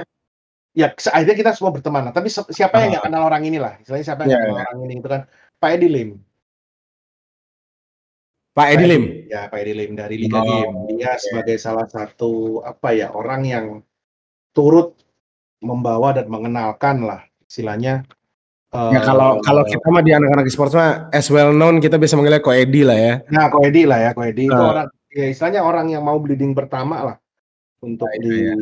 Ya 0.72 0.88
akhirnya 0.92 1.36
kita 1.36 1.52
semua 1.56 1.72
berteman. 1.72 2.12
Tapi 2.12 2.28
siapa 2.32 2.76
yang 2.84 3.00
nggak 3.00 3.06
kenal 3.08 3.24
orang 3.28 3.44
ini 3.48 3.58
lah? 3.60 3.80
Istilahnya 3.80 4.06
siapa 4.08 4.28
yang 4.28 4.36
yeah, 4.36 4.44
kenal 4.44 4.56
yeah. 4.60 4.68
orang 4.68 4.80
ini 4.84 4.94
itu 5.00 5.10
kan 5.10 5.22
Pak 5.60 5.72
Edi 5.80 5.88
Lim. 5.88 6.10
Pak 8.52 8.68
Edi 8.76 8.86
Lim. 8.88 9.04
Ya, 9.32 9.48
Pak 9.48 9.60
Edi 9.64 9.74
Lim 9.76 9.92
dari 9.96 10.16
Liga 10.20 10.40
oh, 10.40 10.44
Game. 10.44 10.76
Dia 10.96 11.16
okay. 11.16 11.24
sebagai 11.24 11.56
salah 11.60 11.88
satu 11.88 12.60
apa 12.64 12.92
ya 12.92 13.12
orang 13.12 13.42
yang 13.48 13.66
turut 14.52 14.96
membawa 15.62 16.16
dan 16.16 16.28
mengenalkan 16.28 17.06
lah 17.06 17.22
istilahnya. 17.46 18.04
Ya 18.72 19.00
uh, 19.00 19.04
kalau 19.04 19.30
kalau 19.44 19.64
kita 19.68 19.84
mah 19.92 20.00
di 20.00 20.16
anak-anak 20.16 20.48
e-sports 20.48 20.72
mah 20.72 21.12
as 21.12 21.28
well 21.28 21.52
known 21.52 21.84
kita 21.84 22.00
bisa 22.00 22.16
manggilnya 22.16 22.40
Ko 22.40 22.56
Edi 22.56 22.88
lah 22.88 22.96
ya. 22.96 23.14
Nah, 23.28 23.52
Ko 23.52 23.60
Edi 23.68 23.84
lah 23.84 24.00
ya, 24.00 24.10
Ko 24.16 24.24
Edi 24.24 24.48
uh. 24.48 24.56
itu 24.56 24.64
orang 24.64 24.88
ya 25.12 25.26
istilahnya 25.28 25.62
orang 25.68 25.92
yang 25.92 26.04
mau 26.08 26.16
bleeding 26.24 26.56
pertama 26.56 27.04
lah 27.04 27.18
untuk 27.84 28.08
nah, 28.08 28.20
di 28.24 28.36
ya. 28.40 28.56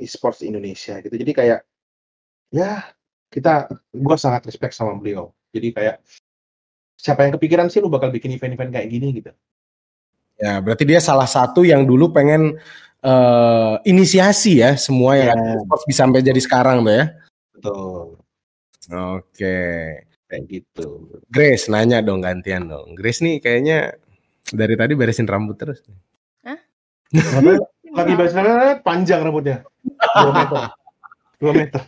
e-sports 0.00 0.40
Indonesia 0.40 0.96
gitu. 1.04 1.12
Jadi 1.12 1.32
kayak 1.36 1.60
ya 2.50 2.88
kita 3.28 3.68
gua 4.00 4.16
sangat 4.16 4.48
respect 4.48 4.72
sama 4.72 4.96
beliau. 4.96 5.28
Jadi 5.52 5.76
kayak 5.76 6.00
siapa 6.96 7.28
yang 7.28 7.36
kepikiran 7.36 7.68
sih 7.68 7.84
lu 7.84 7.92
bakal 7.92 8.08
bikin 8.08 8.32
event-event 8.32 8.72
kayak 8.72 8.88
gini 8.88 9.08
gitu. 9.20 9.32
Ya, 10.40 10.56
berarti 10.56 10.88
dia 10.88 11.04
salah 11.04 11.28
satu 11.28 11.68
yang 11.68 11.84
dulu 11.84 12.16
pengen 12.16 12.56
uh, 13.04 13.80
inisiasi 13.84 14.60
ya 14.60 14.76
semua 14.76 15.16
yang 15.16 15.36
ya. 15.36 15.76
bisa 15.88 16.04
sampai 16.04 16.24
jadi 16.24 16.40
sekarang 16.40 16.84
tuh 16.84 16.94
ya. 16.94 17.04
Betul. 17.56 18.04
Oke. 18.90 19.58
Kayak 20.30 20.42
gitu. 20.46 20.88
Grace 21.26 21.66
nanya 21.66 22.00
dong 22.00 22.22
gantian 22.22 22.70
dong. 22.70 22.94
Grace 22.94 23.20
nih 23.20 23.42
kayaknya 23.42 23.98
dari 24.50 24.74
tadi 24.78 24.92
beresin 24.94 25.26
rambut 25.26 25.58
terus. 25.58 25.82
Hah? 26.46 26.58
Lagi 27.98 28.12
beresin 28.14 28.46
panjang 28.86 29.26
rambutnya. 29.26 29.66
2 30.14 30.30
meter. 30.30 30.70
2 31.42 31.60
meter. 31.60 31.82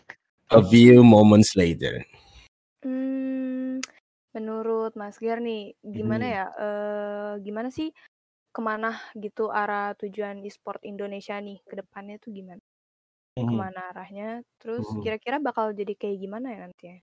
A 0.53 0.61
few 0.61 1.01
moments 1.01 1.55
later. 1.57 2.03
Menurut 4.33 4.97
Mas 4.97 5.21
Ger 5.21 5.45
nih, 5.45 5.77
gimana 5.85 6.25
hmm. 6.25 6.35
ya, 6.35 6.47
uh, 6.57 7.33
gimana 7.45 7.69
sih 7.69 7.93
ke 8.53 8.61
mana 8.61 9.01
gitu 9.17 9.49
arah 9.49 9.97
tujuan 9.97 10.45
e-sport 10.45 10.85
Indonesia 10.85 11.41
nih 11.41 11.59
ke 11.65 11.81
depannya 11.81 12.21
tuh 12.21 12.31
gimana? 12.31 12.63
Hmm. 13.35 13.49
Ke 13.49 13.55
mana 13.57 13.81
arahnya? 13.91 14.29
Terus 14.61 14.85
hmm. 14.85 15.01
kira-kira 15.01 15.41
bakal 15.41 15.73
jadi 15.73 15.97
kayak 15.97 16.17
gimana 16.21 16.47
ya 16.53 16.59
nantinya? 16.69 16.99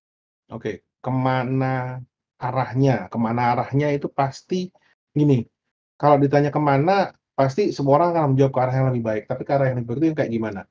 Oke, 0.54 0.86
ke 0.86 1.12
mana 1.12 2.06
arahnya? 2.38 3.10
Ke 3.10 3.18
mana 3.18 3.58
arahnya 3.58 3.90
itu 3.90 4.06
pasti 4.08 4.70
gini, 5.10 5.42
kalau 5.98 6.22
ditanya 6.22 6.54
ke 6.54 6.62
mana, 6.62 7.12
pasti 7.34 7.74
semua 7.74 7.98
orang 7.98 8.14
akan 8.14 8.38
menjawab 8.38 8.54
ke 8.54 8.60
arah 8.62 8.76
yang 8.78 8.88
lebih 8.94 9.04
baik, 9.04 9.24
tapi 9.26 9.42
ke 9.42 9.52
arah 9.52 9.66
yang 9.74 9.82
lebih 9.82 9.90
baik 9.90 10.00
itu 10.06 10.18
kayak 10.22 10.32
gimana? 10.32 10.62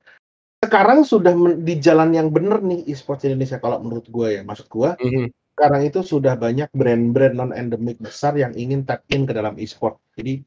Sekarang 0.63 1.03
sudah 1.03 1.35
di 1.59 1.75
jalan 1.79 2.15
yang 2.15 2.31
benar 2.31 2.63
nih 2.63 2.87
e-sport 2.87 3.23
Indonesia 3.27 3.59
kalau 3.59 3.83
menurut 3.83 4.07
gue 4.07 4.27
ya, 4.39 4.41
maksud 4.47 4.71
gue, 4.71 4.91
-hmm 4.95 5.27
sekarang 5.59 5.91
itu 5.91 5.99
sudah 5.99 6.39
banyak 6.39 6.71
brand-brand 6.71 7.35
non 7.35 7.51
endemik 7.51 7.99
besar 7.99 8.31
yang 8.39 8.55
ingin 8.55 8.87
tap 8.87 9.03
in 9.11 9.27
ke 9.27 9.35
dalam 9.35 9.59
e-sport. 9.59 9.99
Jadi 10.15 10.39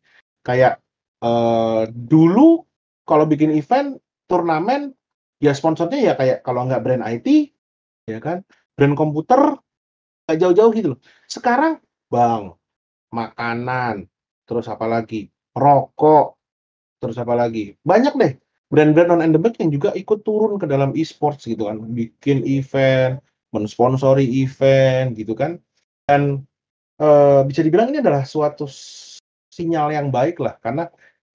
kayak 0.43 0.79
uh, 1.23 1.87
dulu 1.91 2.67
kalau 3.07 3.27
bikin 3.27 3.55
event 3.55 3.99
turnamen 4.27 4.95
ya 5.43 5.51
sponsornya 5.55 5.99
ya 5.99 6.13
kayak 6.15 6.47
kalau 6.47 6.67
nggak 6.67 6.83
brand 6.83 7.03
IT 7.07 7.55
ya 8.07 8.19
kan? 8.19 8.47
Brand 8.75 8.95
komputer 8.99 9.59
kayak 10.27 10.39
jauh-jauh 10.39 10.73
gitu 10.75 10.89
loh. 10.97 11.01
Sekarang 11.27 11.83
bang 12.11 12.55
makanan 13.11 14.07
terus 14.47 14.67
apa 14.71 14.87
lagi? 14.87 15.31
Rokok 15.53 16.39
terus 17.03 17.19
apa 17.19 17.35
lagi? 17.35 17.75
Banyak 17.83 18.15
deh 18.19 18.33
brand-brand 18.73 19.09
non 19.13 19.21
endemik 19.21 19.61
yang 19.61 19.69
juga 19.69 19.93
ikut 19.93 20.25
turun 20.25 20.57
ke 20.57 20.65
dalam 20.65 20.97
e-sports 20.97 21.45
gitu 21.45 21.69
kan. 21.69 21.77
Bikin 21.93 22.49
event 22.49 23.21
mensponsori 23.53 24.25
event 24.41 25.13
gitu 25.13 25.37
kan. 25.37 25.61
Dan 26.09 26.41
e, 26.97 27.09
bisa 27.45 27.61
dibilang 27.61 27.93
ini 27.93 28.01
adalah 28.01 28.25
suatu 28.25 28.65
sinyal 29.53 29.93
yang 29.93 30.09
baik 30.09 30.41
lah 30.41 30.57
karena 30.65 30.89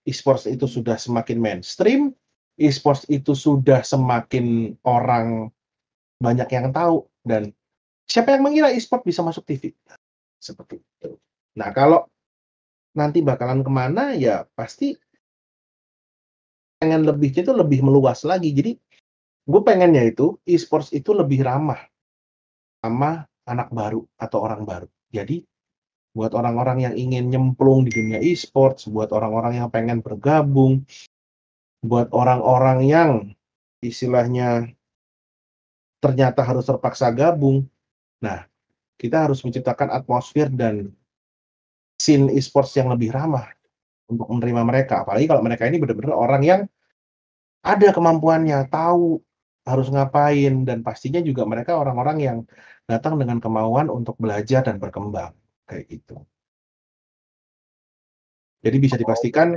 e-sports 0.09 0.49
itu 0.49 0.65
sudah 0.65 0.97
semakin 0.97 1.37
mainstream 1.37 2.17
e-sports 2.57 3.05
itu 3.07 3.37
sudah 3.37 3.85
semakin 3.85 4.73
orang 4.81 5.53
banyak 6.17 6.49
yang 6.49 6.73
tahu 6.73 7.05
dan 7.21 7.53
siapa 8.09 8.33
yang 8.33 8.41
mengira 8.41 8.73
e-sport 8.73 9.05
bisa 9.05 9.21
masuk 9.21 9.45
TV 9.45 9.69
seperti 10.41 10.81
itu. 10.81 11.21
Nah 11.53 11.69
kalau 11.69 12.09
nanti 12.97 13.21
bakalan 13.21 13.61
ke 13.61 13.69
mana 13.69 14.17
ya 14.17 14.49
pasti 14.57 14.97
pengen 16.81 17.05
lebihnya 17.05 17.45
itu 17.45 17.53
lebih 17.53 17.85
meluas 17.85 18.25
lagi. 18.25 18.49
Jadi 18.49 18.73
gue 19.45 19.61
pengennya 19.61 20.01
itu 20.09 20.41
e-sports 20.49 20.89
itu 20.89 21.13
lebih 21.13 21.45
ramah 21.45 21.85
sama 22.81 23.29
anak 23.45 23.69
baru 23.69 24.01
atau 24.17 24.41
orang 24.41 24.65
baru. 24.65 24.89
Jadi 25.13 25.45
buat 26.17 26.33
orang-orang 26.33 26.89
yang 26.89 26.95
ingin 26.97 27.29
nyemplung 27.29 27.85
di 27.85 27.93
dunia 27.93 28.17
e-sports, 28.17 28.89
buat 28.89 29.13
orang-orang 29.13 29.61
yang 29.61 29.69
pengen 29.69 30.01
bergabung, 30.01 30.81
buat 31.85 32.09
orang-orang 32.09 32.79
yang 32.89 33.11
istilahnya 33.85 34.65
ternyata 36.01 36.41
harus 36.41 36.65
terpaksa 36.65 37.13
gabung. 37.13 37.69
Nah, 38.25 38.49
kita 38.97 39.29
harus 39.29 39.45
menciptakan 39.45 39.93
atmosfer 39.93 40.49
dan 40.49 40.89
scene 42.01 42.33
e-sports 42.33 42.73
yang 42.73 42.89
lebih 42.89 43.13
ramah 43.13 43.53
untuk 44.09 44.25
menerima 44.25 44.65
mereka. 44.65 45.05
Apalagi 45.05 45.29
kalau 45.29 45.45
mereka 45.45 45.69
ini 45.69 45.77
benar-benar 45.77 46.17
orang 46.17 46.41
yang 46.41 46.61
ada 47.61 47.93
kemampuannya, 47.93 48.65
tahu 48.73 49.21
harus 49.69 49.93
ngapain 49.93 50.65
dan 50.65 50.81
pastinya 50.81 51.21
juga 51.21 51.45
mereka 51.45 51.77
orang-orang 51.77 52.17
yang 52.17 52.37
datang 52.89 53.21
dengan 53.21 53.37
kemauan 53.37 53.91
untuk 53.93 54.17
belajar 54.17 54.65
dan 54.65 54.81
berkembang 54.81 55.35
kayak 55.67 55.85
gitu. 55.91 56.23
Jadi 58.63 58.77
bisa 58.81 58.95
dipastikan 58.97 59.53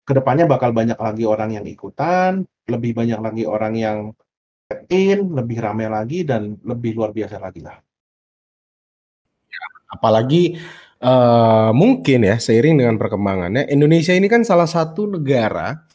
ke 0.00 0.12
depannya 0.16 0.48
bakal 0.48 0.72
banyak 0.72 0.96
lagi 0.96 1.28
orang 1.28 1.60
yang 1.60 1.66
ikutan, 1.68 2.42
lebih 2.66 2.96
banyak 2.96 3.20
lagi 3.20 3.44
orang 3.44 3.74
yang 3.76 3.98
in, 4.88 5.34
lebih 5.34 5.58
ramai 5.60 5.90
lagi 5.90 6.22
dan 6.22 6.56
lebih 6.62 6.96
luar 6.96 7.10
biasa 7.10 7.36
lagi 7.42 7.60
lah. 7.60 7.76
Apalagi 9.90 10.54
uh, 11.02 11.74
mungkin 11.74 12.22
ya 12.22 12.38
seiring 12.38 12.78
dengan 12.78 12.94
perkembangannya 12.94 13.66
Indonesia 13.66 14.14
ini 14.14 14.30
kan 14.30 14.46
salah 14.46 14.70
satu 14.70 15.10
negara 15.10 15.90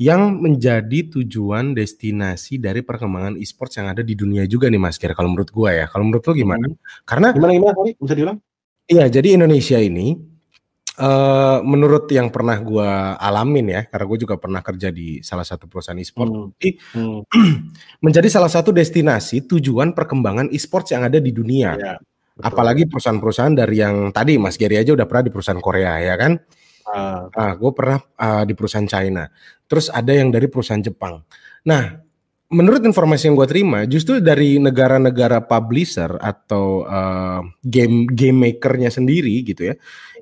yang 0.00 0.40
menjadi 0.40 1.12
tujuan 1.12 1.76
destinasi 1.76 2.56
dari 2.56 2.80
perkembangan 2.80 3.36
e-sports 3.36 3.76
yang 3.76 3.92
ada 3.92 4.00
di 4.00 4.16
dunia 4.16 4.48
juga 4.48 4.72
nih 4.72 4.80
Mas 4.80 4.96
Kira 4.96 5.12
kalau 5.12 5.28
menurut 5.28 5.52
gua 5.52 5.76
ya. 5.76 5.86
Kalau 5.92 6.08
menurut 6.08 6.24
lo 6.24 6.32
gimana? 6.32 6.66
Hmm. 6.66 6.80
Karena 7.04 7.28
Gimana 7.36 7.52
gimana 7.52 7.74
sorry, 7.76 7.92
bisa 8.00 8.14
diulang? 8.16 8.38
Iya, 8.90 9.06
jadi 9.06 9.38
Indonesia 9.38 9.78
ini 9.78 10.18
eh 11.00 11.58
menurut 11.64 12.10
yang 12.12 12.28
pernah 12.28 12.58
gua 12.60 13.14
alamin 13.16 13.66
ya, 13.72 13.80
karena 13.88 14.04
gue 14.04 14.18
juga 14.20 14.36
pernah 14.36 14.60
kerja 14.60 14.92
di 14.92 15.22
salah 15.24 15.46
satu 15.46 15.64
perusahaan 15.70 15.96
e-sport, 15.96 16.28
Hmm. 16.28 16.50
Hmm. 16.92 17.20
menjadi 18.04 18.28
salah 18.28 18.50
satu 18.52 18.74
destinasi 18.74 19.46
tujuan 19.48 19.96
perkembangan 19.96 20.52
e-sports 20.52 20.92
yang 20.92 21.06
ada 21.08 21.16
di 21.22 21.32
dunia. 21.32 21.78
Betul. 21.78 22.44
Apalagi 22.44 22.84
perusahaan-perusahaan 22.90 23.54
dari 23.56 23.76
yang 23.80 24.12
tadi 24.12 24.36
Mas 24.36 24.60
Gary 24.60 24.76
aja 24.80 24.92
udah 24.92 25.06
pernah 25.08 25.24
di 25.28 25.32
perusahaan 25.32 25.62
Korea 25.62 25.94
ya 26.04 26.14
kan? 26.20 26.32
Ah, 26.90 27.28
Ah, 27.32 27.52
gue 27.56 27.70
pernah 27.72 27.98
ah, 28.18 28.42
di 28.44 28.52
perusahaan 28.58 28.88
China. 28.88 29.24
Terus 29.70 29.88
ada 29.92 30.12
yang 30.12 30.28
dari 30.34 30.50
perusahaan 30.52 30.82
Jepang. 30.82 31.22
Nah, 31.68 32.00
menurut 32.50 32.82
informasi 32.82 33.30
yang 33.30 33.38
gue 33.38 33.48
terima, 33.48 33.86
justru 33.86 34.18
dari 34.18 34.58
negara-negara 34.58 35.38
publisher 35.46 36.18
atau 36.18 36.84
eh, 36.84 37.40
game 37.62 38.10
game 38.10 38.38
makernya 38.50 38.90
sendiri 38.90 39.40
gitu 39.46 39.70
ya, 39.70 39.74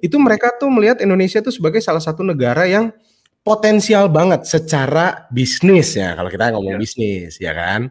itu 0.04 0.16
mereka 0.20 0.52
tuh 0.60 0.68
melihat 0.68 1.00
Indonesia 1.00 1.40
tuh 1.40 1.50
sebagai 1.50 1.80
salah 1.80 2.04
satu 2.04 2.20
negara 2.22 2.68
yang 2.68 2.92
potensial 3.40 4.12
banget 4.12 4.44
secara 4.44 5.24
bisnis 5.32 5.96
ya. 5.96 6.12
Kalau 6.12 6.28
kita 6.28 6.52
ngomong 6.52 6.76
Iya. 6.76 6.82
bisnis 6.84 7.32
ya 7.40 7.56
kan. 7.56 7.88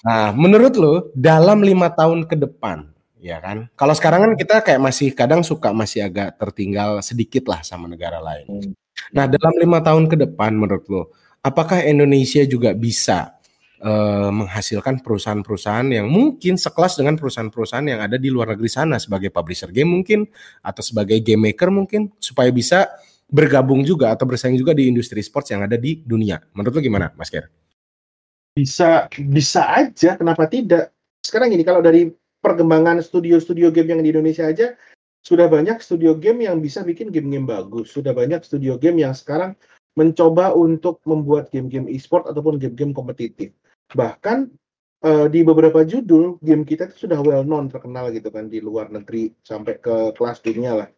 Nah, 0.00 0.32
menurut 0.34 0.74
lo 0.74 0.94
dalam 1.12 1.60
lima 1.60 1.92
tahun 1.92 2.24
ke 2.24 2.34
depan, 2.34 2.88
ya 3.20 3.38
kan? 3.38 3.68
Kalau 3.76 3.92
sekarang 3.92 4.20
kan 4.26 4.32
kita 4.34 4.64
kayak 4.64 4.80
masih 4.80 5.12
kadang 5.12 5.44
suka 5.44 5.70
masih 5.76 6.08
agak 6.08 6.40
tertinggal 6.40 6.98
sedikit 7.04 7.46
lah 7.52 7.60
sama 7.60 7.86
negara 7.86 8.18
lain. 8.18 8.48
Hmm. 8.48 8.72
Nah, 9.12 9.24
dalam 9.28 9.54
lima 9.60 9.78
tahun 9.84 10.08
ke 10.08 10.16
depan, 10.26 10.56
menurut 10.56 10.84
lo, 10.88 11.02
apakah 11.44 11.84
Indonesia 11.84 12.44
juga 12.44 12.76
bisa 12.76 13.40
eh, 13.80 14.30
menghasilkan 14.30 15.00
perusahaan-perusahaan 15.00 15.88
yang 15.88 16.06
mungkin 16.08 16.60
sekelas 16.60 17.00
dengan 17.00 17.16
perusahaan-perusahaan 17.16 17.86
yang 17.86 18.00
ada 18.00 18.16
di 18.20 18.28
luar 18.28 18.56
negeri 18.56 18.70
sana 18.70 18.96
sebagai 19.00 19.32
publisher 19.32 19.72
game 19.72 19.88
mungkin 19.88 20.28
atau 20.60 20.82
sebagai 20.84 21.20
game 21.24 21.50
maker 21.52 21.72
mungkin 21.72 22.12
supaya 22.20 22.52
bisa 22.52 22.88
bergabung 23.30 23.86
juga 23.86 24.10
atau 24.10 24.26
bersaing 24.26 24.58
juga 24.58 24.74
di 24.74 24.90
industri 24.90 25.22
sports 25.22 25.54
yang 25.54 25.62
ada 25.62 25.78
di 25.78 26.02
dunia. 26.02 26.42
Menurut 26.52 26.76
lo 26.76 26.82
gimana, 26.82 27.14
Mas 27.14 27.30
Ker? 27.30 27.46
Bisa 28.50 29.06
bisa 29.30 29.70
aja, 29.70 30.18
kenapa 30.18 30.50
tidak? 30.50 30.90
Sekarang 31.22 31.54
gini, 31.54 31.62
kalau 31.62 31.78
dari 31.78 32.10
perkembangan 32.42 32.98
studio-studio 32.98 33.70
game 33.70 33.94
yang 33.94 34.02
di 34.02 34.10
Indonesia 34.10 34.50
aja, 34.50 34.74
sudah 35.22 35.46
banyak 35.46 35.78
studio 35.78 36.18
game 36.18 36.50
yang 36.50 36.58
bisa 36.58 36.82
bikin 36.82 37.14
game-game 37.14 37.46
bagus. 37.46 37.94
Sudah 37.94 38.10
banyak 38.10 38.42
studio 38.42 38.74
game 38.74 39.06
yang 39.06 39.14
sekarang 39.14 39.54
mencoba 39.98 40.54
untuk 40.54 41.02
membuat 41.06 41.50
game-game 41.50 41.90
e-sport 41.90 42.30
ataupun 42.30 42.60
game-game 42.62 42.94
kompetitif. 42.94 43.50
Bahkan 43.90 44.50
eh, 45.02 45.26
di 45.32 45.40
beberapa 45.42 45.82
judul 45.82 46.38
game 46.44 46.62
kita 46.62 46.86
itu 46.90 47.08
sudah 47.08 47.18
well 47.24 47.42
known 47.42 47.66
terkenal 47.66 48.12
gitu 48.14 48.30
kan 48.30 48.46
di 48.46 48.62
luar 48.62 48.92
negeri 48.92 49.34
sampai 49.42 49.82
ke 49.82 50.14
kelas 50.14 50.38
dunia 50.44 50.78
lah. 50.78 50.88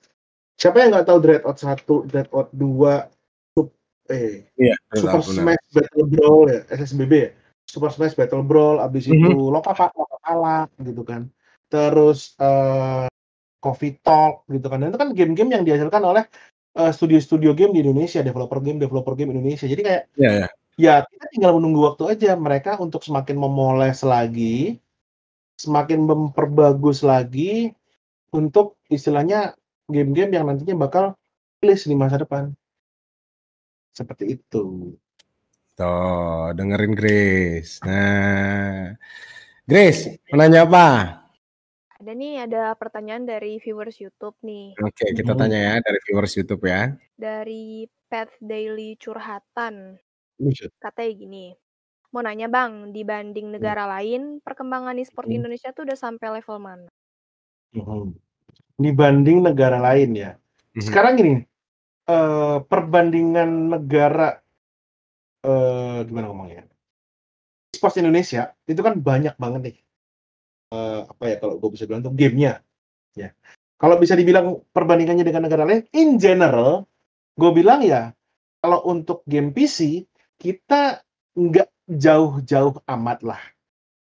Siapa 0.61 0.85
yang 0.85 0.93
nggak 0.93 1.07
tahu 1.09 1.19
Dreadout 1.25 1.59
1, 1.59 1.95
Dreadout 2.07 2.49
2, 2.53 3.09
Sup- 3.57 3.75
eh 4.13 4.47
Iya, 4.61 4.77
Super 4.93 5.25
Smash 5.25 5.67
Battle 5.73 6.07
Brawl 6.07 6.43
ya, 6.53 6.61
SSBB 6.69 7.13
ya. 7.17 7.31
Super 7.65 7.91
Smash 7.91 8.15
Battle 8.15 8.45
Brawl, 8.45 8.79
abis 8.85 9.09
Mhm. 9.09 9.17
itu 9.17 9.33
Lokapala, 9.49 9.91
Lokapala 9.97 10.59
gitu 10.85 11.03
kan. 11.03 11.33
Terus 11.73 12.37
eh 12.37 13.09
Coffee 13.63 13.95
Talk 14.03 14.45
gitu 14.51 14.67
kan. 14.67 14.83
Dan 14.83 14.91
itu 14.91 14.99
kan 15.01 15.11
game-game 15.15 15.51
yang 15.55 15.63
dihasilkan 15.63 16.03
oleh 16.03 16.27
eh, 16.73 16.93
studio-studio 16.93 17.53
game 17.53 17.73
di 17.77 17.81
Indonesia, 17.85 18.25
developer 18.25 18.59
game, 18.61 18.81
developer 18.81 19.15
game 19.17 19.33
Indonesia. 19.37 19.69
Jadi 19.69 19.83
kayak 19.85 20.03
Iya, 20.17 20.33
ya. 20.33 20.47
ya 20.77 20.95
kita 21.09 21.27
tinggal 21.33 21.53
menunggu 21.57 21.85
waktu 21.93 22.17
aja 22.17 22.33
mereka 22.37 22.81
untuk 22.81 23.05
semakin 23.05 23.37
memoles 23.37 24.01
lagi, 24.03 24.81
semakin 25.61 26.03
memperbagus 26.03 27.05
lagi 27.05 27.71
untuk 28.33 28.81
istilahnya 28.89 29.55
game-game 29.87 30.33
yang 30.35 30.49
nantinya 30.49 30.89
bakal 30.89 31.05
rilis 31.61 31.85
di 31.85 31.95
masa 31.95 32.19
depan. 32.19 32.51
Seperti 33.93 34.41
itu. 34.41 34.97
Tuh, 35.77 36.53
dengerin 36.57 36.93
Grace. 36.97 37.81
Nah, 37.85 38.97
Grace, 39.65 40.21
mau 40.33 40.41
nanya 40.41 40.69
apa? 40.69 41.22
Ada 42.03 42.19
nih, 42.19 42.35
ada 42.51 42.75
pertanyaan 42.75 43.23
dari 43.23 43.63
viewers 43.63 43.95
YouTube 44.03 44.35
nih. 44.43 44.75
Oke, 44.83 45.15
kita 45.15 45.39
Mhm. 45.39 45.39
tanya 45.39 45.59
ya 45.63 45.75
dari 45.79 45.99
viewers 46.03 46.35
YouTube 46.35 46.67
ya. 46.67 46.99
Dari 47.15 47.87
Pet 48.11 48.27
Daily 48.43 48.99
Curhatan. 48.99 50.03
Katanya 50.83 51.13
gini, 51.15 51.55
mau 52.11 52.27
nanya 52.27 52.51
bang, 52.51 52.91
dibanding 52.91 53.55
negara 53.55 53.87
lain, 53.87 54.43
perkembangan 54.43 54.99
e-sport 54.99 55.31
di 55.31 55.39
Hmm. 55.39 55.47
Indonesia 55.47 55.71
tuh 55.71 55.87
udah 55.87 55.95
sampai 55.95 56.43
level 56.43 56.59
mana? 56.59 56.91
Dibanding 58.83 59.39
negara 59.47 59.79
lain 59.79 60.11
ya. 60.19 60.35
Sekarang 60.75 61.15
gini, 61.15 61.47
eh, 62.11 62.57
perbandingan 62.67 63.79
negara 63.79 64.43
eh, 65.43 66.03
gimana 66.03 66.31
ngomongnya? 66.35 66.67
Sports 67.75 67.99
Indonesia 67.99 68.55
itu 68.67 68.79
kan 68.79 68.99
banyak 68.99 69.39
banget 69.39 69.61
nih. 69.71 69.77
Eh, 70.73 71.01
apa 71.05 71.25
ya 71.29 71.37
kalau 71.37 71.61
gue 71.61 71.71
bisa 71.77 71.85
bilang 71.85 72.01
tuh 72.01 72.17
gamenya, 72.17 72.65
ya. 73.13 73.29
Kalau 73.77 74.01
bisa 74.01 74.17
dibilang 74.17 74.65
perbandingannya 74.73 75.21
dengan 75.21 75.45
negara 75.45 75.69
lain, 75.69 75.85
in 75.93 76.17
general, 76.17 76.89
gue 77.37 77.51
bilang 77.53 77.85
ya, 77.85 78.17
kalau 78.65 78.81
untuk 78.89 79.21
game 79.29 79.53
PC 79.53 80.09
kita 80.41 81.05
nggak 81.37 81.69
jauh-jauh 81.93 82.81
amat 82.89 83.21
lah 83.21 83.43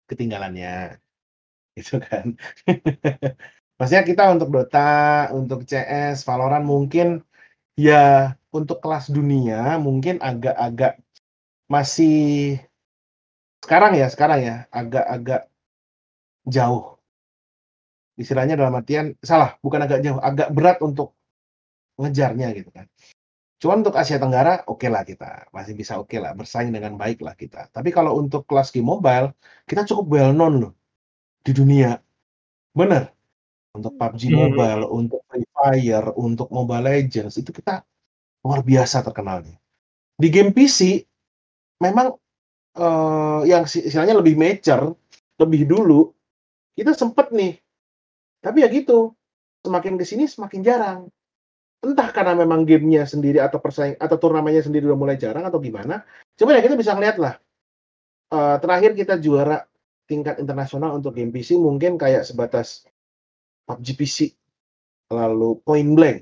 ketinggalannya, 0.08 0.96
gitu 1.76 2.00
kan. 2.00 2.40
Maksudnya 3.76 4.06
kita 4.08 4.24
untuk 4.32 4.56
Dota, 4.56 5.28
untuk 5.36 5.68
CS, 5.68 6.24
Valorant 6.24 6.64
mungkin 6.64 7.20
ya 7.76 8.32
untuk 8.56 8.80
kelas 8.80 9.12
dunia 9.12 9.76
mungkin 9.76 10.24
agak-agak 10.24 11.04
masih 11.68 12.60
sekarang 13.60 14.00
ya, 14.00 14.08
sekarang 14.08 14.40
ya 14.40 14.56
agak-agak 14.72 15.51
jauh. 16.48 16.98
Istilahnya 18.20 18.60
dalam 18.60 18.76
artian 18.78 19.18
salah, 19.24 19.58
bukan 19.64 19.82
agak 19.88 20.00
jauh, 20.06 20.20
agak 20.22 20.50
berat 20.54 20.78
untuk 20.84 21.16
ngejarnya 21.98 22.54
gitu 22.58 22.70
kan. 22.74 22.86
Cuman 23.62 23.86
untuk 23.86 23.94
Asia 23.94 24.18
Tenggara 24.18 24.66
oke 24.66 24.90
lah 24.90 25.06
kita, 25.06 25.46
masih 25.54 25.78
bisa 25.78 26.02
oke 26.02 26.18
lah, 26.18 26.34
bersaing 26.34 26.74
dengan 26.74 26.98
baik 26.98 27.22
lah 27.22 27.38
kita. 27.38 27.70
Tapi 27.70 27.94
kalau 27.94 28.18
untuk 28.18 28.50
kelas 28.50 28.74
game 28.74 28.90
mobile, 28.90 29.38
kita 29.70 29.86
cukup 29.86 30.06
well 30.10 30.32
known 30.34 30.54
loh 30.66 30.74
di 31.46 31.54
dunia. 31.54 31.98
Bener. 32.74 33.14
Untuk 33.72 33.96
PUBG 33.96 34.34
Hmm. 34.34 34.52
Mobile, 34.52 34.84
untuk 34.90 35.22
Free 35.32 35.48
Fire, 35.56 36.10
untuk 36.20 36.52
Mobile 36.52 36.84
Legends 36.92 37.40
itu 37.40 37.56
kita 37.56 37.86
luar 38.44 38.66
biasa 38.66 39.06
terkenalnya. 39.06 39.56
Di 40.18 40.28
game 40.28 40.52
PC 40.52 41.06
memang 41.80 42.18
eh, 42.76 43.42
yang 43.48 43.64
istilahnya 43.64 44.18
lebih 44.18 44.36
mature, 44.36 44.98
lebih 45.40 45.70
dulu, 45.70 46.12
kita 46.76 46.92
sempet 46.96 47.32
nih. 47.36 47.60
Tapi 48.42 48.66
ya 48.66 48.68
gitu, 48.72 49.14
semakin 49.62 49.96
ke 49.98 50.06
sini 50.06 50.26
semakin 50.26 50.62
jarang. 50.66 51.02
Entah 51.82 52.10
karena 52.14 52.38
memang 52.38 52.62
gamenya 52.66 53.10
sendiri 53.10 53.42
atau 53.42 53.58
persaing 53.58 53.98
atau 53.98 54.18
turnamennya 54.18 54.62
sendiri 54.62 54.86
udah 54.86 55.00
mulai 55.00 55.18
jarang 55.18 55.46
atau 55.46 55.58
gimana. 55.58 56.06
Coba 56.38 56.58
ya 56.58 56.62
kita 56.62 56.78
bisa 56.78 56.94
ngeliat 56.94 57.18
lah. 57.18 57.36
Eh, 58.32 58.58
terakhir 58.62 58.96
kita 58.96 59.18
juara 59.18 59.66
tingkat 60.06 60.38
internasional 60.38 60.96
untuk 60.96 61.18
game 61.18 61.34
PC 61.34 61.58
mungkin 61.58 61.98
kayak 61.98 62.24
sebatas 62.24 62.86
PUBG 63.66 63.88
PC, 63.98 64.18
lalu 65.10 65.58
Point 65.64 65.92
Blank. 65.98 66.20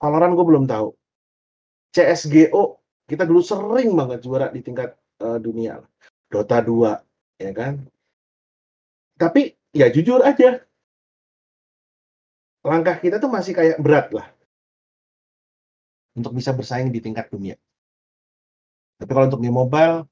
Valorant 0.00 0.34
gue 0.34 0.46
belum 0.46 0.64
tahu. 0.66 0.88
CSGO 1.92 2.80
kita 3.10 3.26
dulu 3.26 3.42
sering 3.42 3.92
banget 3.94 4.22
juara 4.22 4.50
di 4.50 4.60
tingkat 4.62 4.94
eh, 5.22 5.38
dunia. 5.38 5.82
Dota 6.30 6.62
2, 6.62 7.42
ya 7.42 7.52
kan? 7.54 7.82
Tapi 9.18 9.59
ya 9.70 9.86
jujur 9.90 10.22
aja, 10.22 10.62
langkah 12.66 12.96
kita 12.98 13.22
tuh 13.22 13.30
masih 13.30 13.52
kayak 13.56 13.78
berat 13.80 14.10
lah 14.12 14.28
untuk 16.14 16.34
bisa 16.34 16.50
bersaing 16.52 16.90
di 16.90 17.00
tingkat 17.00 17.30
dunia. 17.30 17.56
Tapi 19.00 19.10
kalau 19.10 19.26
untuk 19.32 19.40
di 19.40 19.48
mobile 19.48 20.04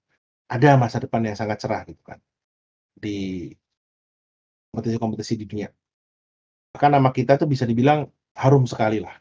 ada 0.49 0.81
masa 0.81 0.97
depan 0.97 1.21
yang 1.21 1.37
sangat 1.37 1.61
cerah 1.61 1.85
gitu 1.85 2.01
kan 2.01 2.17
di 2.97 3.53
kompetisi-kompetisi 4.73 5.35
di 5.37 5.45
dunia. 5.45 5.69
Bahkan 6.73 6.91
nama 6.97 7.13
kita 7.13 7.37
tuh 7.37 7.49
bisa 7.49 7.69
dibilang 7.69 8.09
harum 8.39 8.65
sekali 8.65 9.03
lah. 9.03 9.13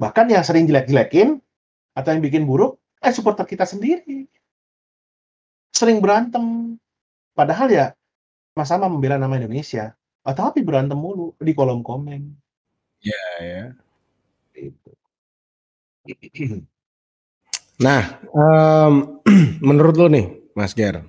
Bahkan 0.00 0.32
yang 0.32 0.44
sering 0.46 0.64
jelek-jelekin 0.64 1.36
atau 1.92 2.10
yang 2.16 2.22
bikin 2.24 2.48
buruk, 2.48 2.80
eh 3.04 3.12
supporter 3.12 3.44
kita 3.44 3.68
sendiri. 3.68 4.24
Sering 5.72 6.00
berantem. 6.00 6.76
Padahal 7.32 7.68
ya 7.68 7.86
sama-sama 8.52 8.92
membela 8.92 9.16
nama 9.16 9.40
Indonesia. 9.40 9.96
Oh, 10.22 10.36
tapi 10.36 10.62
berantem 10.62 10.94
mulu 10.94 11.34
di 11.40 11.52
kolom 11.56 11.82
komen. 11.82 12.30
Ya, 13.02 13.24
ya. 13.42 13.64
Gitu. 14.54 14.90
Nah, 17.82 18.22
um, 18.30 19.18
menurut 19.66 19.96
lo 19.98 20.06
nih, 20.06 20.30
Mas 20.54 20.76
Ger, 20.76 21.02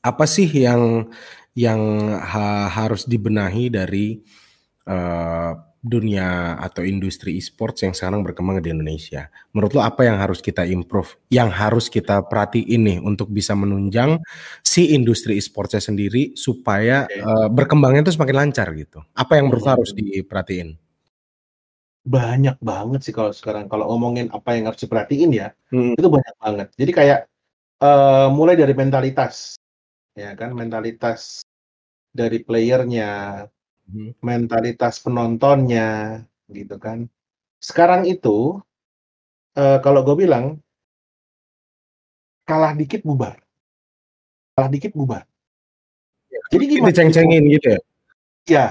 apa 0.00 0.24
sih 0.24 0.48
yang 0.48 1.12
yang 1.54 1.80
ha 2.16 2.66
harus 2.72 3.04
dibenahi 3.04 3.68
dari 3.68 4.24
uh, 4.88 5.52
dunia 5.80 6.60
atau 6.60 6.84
industri 6.84 7.40
e-sports 7.40 7.80
yang 7.80 7.96
sekarang 7.96 8.20
berkembang 8.20 8.60
di 8.60 8.68
Indonesia. 8.68 9.32
Menurut 9.56 9.72
lo 9.72 9.80
apa 9.80 10.04
yang 10.04 10.20
harus 10.20 10.44
kita 10.44 10.68
improve, 10.68 11.16
yang 11.32 11.48
harus 11.48 11.88
kita 11.88 12.20
perhatiin 12.28 12.80
nih 12.84 12.98
untuk 13.00 13.32
bisa 13.32 13.56
menunjang 13.56 14.20
si 14.60 14.92
industri 14.92 15.40
e-sportsnya 15.40 15.80
sendiri 15.80 16.36
supaya 16.36 17.08
okay. 17.08 17.24
uh, 17.24 17.48
berkembangnya 17.48 18.04
itu 18.04 18.20
semakin 18.20 18.36
lancar 18.36 18.68
gitu. 18.76 19.00
Apa 19.16 19.40
yang 19.40 19.48
menurut 19.48 19.64
hmm. 19.64 19.72
harus 19.72 19.90
diperhatiin? 19.96 20.68
Banyak 22.04 22.60
banget 22.60 23.00
sih 23.00 23.12
kalau 23.16 23.32
sekarang 23.32 23.64
kalau 23.68 23.88
ngomongin 23.88 24.28
apa 24.32 24.56
yang 24.56 24.68
harus 24.68 24.84
diperhatiin 24.84 25.32
ya, 25.32 25.48
hmm. 25.72 25.96
itu 25.96 26.08
banyak 26.12 26.34
banget. 26.36 26.68
Jadi 26.76 26.92
kayak 26.92 27.20
uh, 27.80 28.28
mulai 28.28 28.52
dari 28.56 28.76
mentalitas, 28.76 29.56
ya 30.12 30.36
kan 30.36 30.52
mentalitas 30.52 31.40
dari 32.12 32.44
playernya, 32.44 33.44
Hmm. 33.90 34.14
mentalitas 34.22 35.02
penontonnya, 35.02 36.22
gitu 36.46 36.78
kan. 36.78 37.10
Sekarang 37.58 38.06
itu, 38.06 38.62
uh, 39.58 39.78
kalau 39.82 40.06
gue 40.06 40.26
bilang 40.26 40.62
kalah 42.46 42.74
dikit 42.74 43.02
bubar. 43.02 43.38
Kalah 44.54 44.70
dikit 44.70 44.94
bubar. 44.94 45.26
Ya, 46.30 46.40
Jadi 46.54 46.64
gimana 46.66 46.90
Diceng-cengin 46.90 47.44
gitu 47.50 47.66
ya? 47.74 47.80
Ya. 48.46 48.66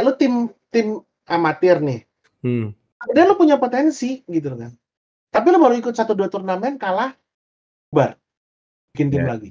Lu 0.00 0.12
tim 0.16 0.48
tim 0.72 1.00
amatir 1.28 1.80
nih. 1.80 2.04
Hmm. 2.44 2.76
Dan 3.12 3.32
lu 3.32 3.34
punya 3.36 3.56
potensi 3.56 4.24
gitu 4.28 4.52
kan. 4.56 4.72
Tapi 5.32 5.46
lu 5.48 5.58
baru 5.60 5.76
ikut 5.80 5.96
satu 5.96 6.12
dua 6.12 6.28
turnamen 6.28 6.76
kalah 6.76 7.16
bubar. 7.88 8.20
Bikin 8.92 9.08
tim 9.08 9.24
yeah. 9.24 9.32
lagi. 9.36 9.50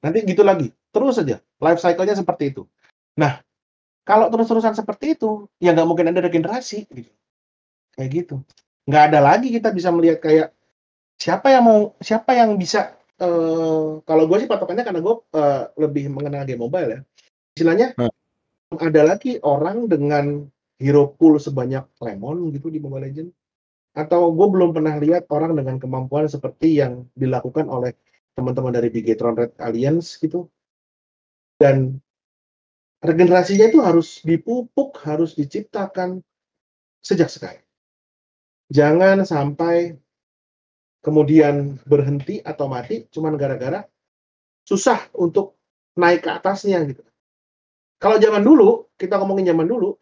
Nanti 0.00 0.24
gitu 0.24 0.40
lagi. 0.40 0.72
Terus 0.92 1.20
aja. 1.20 1.40
Life 1.60 1.80
cycle-nya 1.80 2.16
seperti 2.16 2.52
itu. 2.52 2.64
Nah, 3.16 3.44
kalau 4.04 4.28
terus-terusan 4.28 4.76
seperti 4.76 5.16
itu, 5.16 5.48
ya 5.56 5.72
nggak 5.72 5.88
mungkin 5.88 6.12
ada 6.12 6.20
regenerasi 6.20 6.84
gitu. 6.92 7.12
Kayak 7.96 8.10
gitu. 8.12 8.36
Nggak 8.84 9.02
ada 9.10 9.18
lagi 9.24 9.48
kita 9.48 9.72
bisa 9.72 9.88
melihat 9.88 10.20
kayak 10.20 10.48
siapa 11.16 11.48
yang 11.48 11.64
mau 11.64 11.80
siapa 12.04 12.36
yang 12.36 12.60
bisa 12.60 12.92
uh, 13.24 14.04
kalau 14.04 14.24
gue 14.28 14.44
sih 14.44 14.50
patokannya 14.50 14.84
karena 14.84 15.00
gue 15.00 15.14
uh, 15.32 15.72
lebih 15.80 16.12
mengenal 16.12 16.44
game 16.44 16.60
mobile 16.60 16.90
ya. 16.92 17.00
Istilahnya 17.56 17.96
hmm. 17.96 18.76
ada 18.76 19.02
lagi 19.08 19.40
orang 19.40 19.88
dengan 19.88 20.44
hero 20.76 21.16
pool 21.16 21.40
sebanyak 21.40 21.86
lemon 22.02 22.50
gitu 22.52 22.68
di 22.68 22.82
Mobile 22.82 23.08
Legend 23.08 23.30
atau 23.94 24.34
gue 24.34 24.46
belum 24.50 24.74
pernah 24.74 24.98
lihat 24.98 25.30
orang 25.30 25.54
dengan 25.54 25.78
kemampuan 25.78 26.26
seperti 26.26 26.82
yang 26.82 27.06
dilakukan 27.14 27.70
oleh 27.70 27.94
teman-teman 28.34 28.74
dari 28.74 28.90
Bigetron 28.90 29.38
Red 29.38 29.54
Alliance 29.62 30.18
gitu 30.18 30.50
dan 31.62 32.02
regenerasinya 33.04 33.68
itu 33.68 33.84
harus 33.84 34.24
dipupuk, 34.24 34.96
harus 35.04 35.36
diciptakan 35.36 36.24
sejak 37.04 37.28
sekarang. 37.28 37.62
Jangan 38.72 39.28
sampai 39.28 39.92
kemudian 41.04 41.76
berhenti 41.84 42.40
atau 42.40 42.64
mati 42.64 43.04
cuma 43.12 43.28
gara-gara 43.36 43.84
susah 44.64 45.12
untuk 45.12 45.60
naik 46.00 46.24
ke 46.24 46.30
atasnya 46.32 46.80
gitu. 46.88 47.04
Kalau 48.00 48.16
zaman 48.16 48.40
dulu, 48.40 48.88
kita 48.96 49.20
ngomongin 49.20 49.52
zaman 49.52 49.68
dulu, 49.68 50.00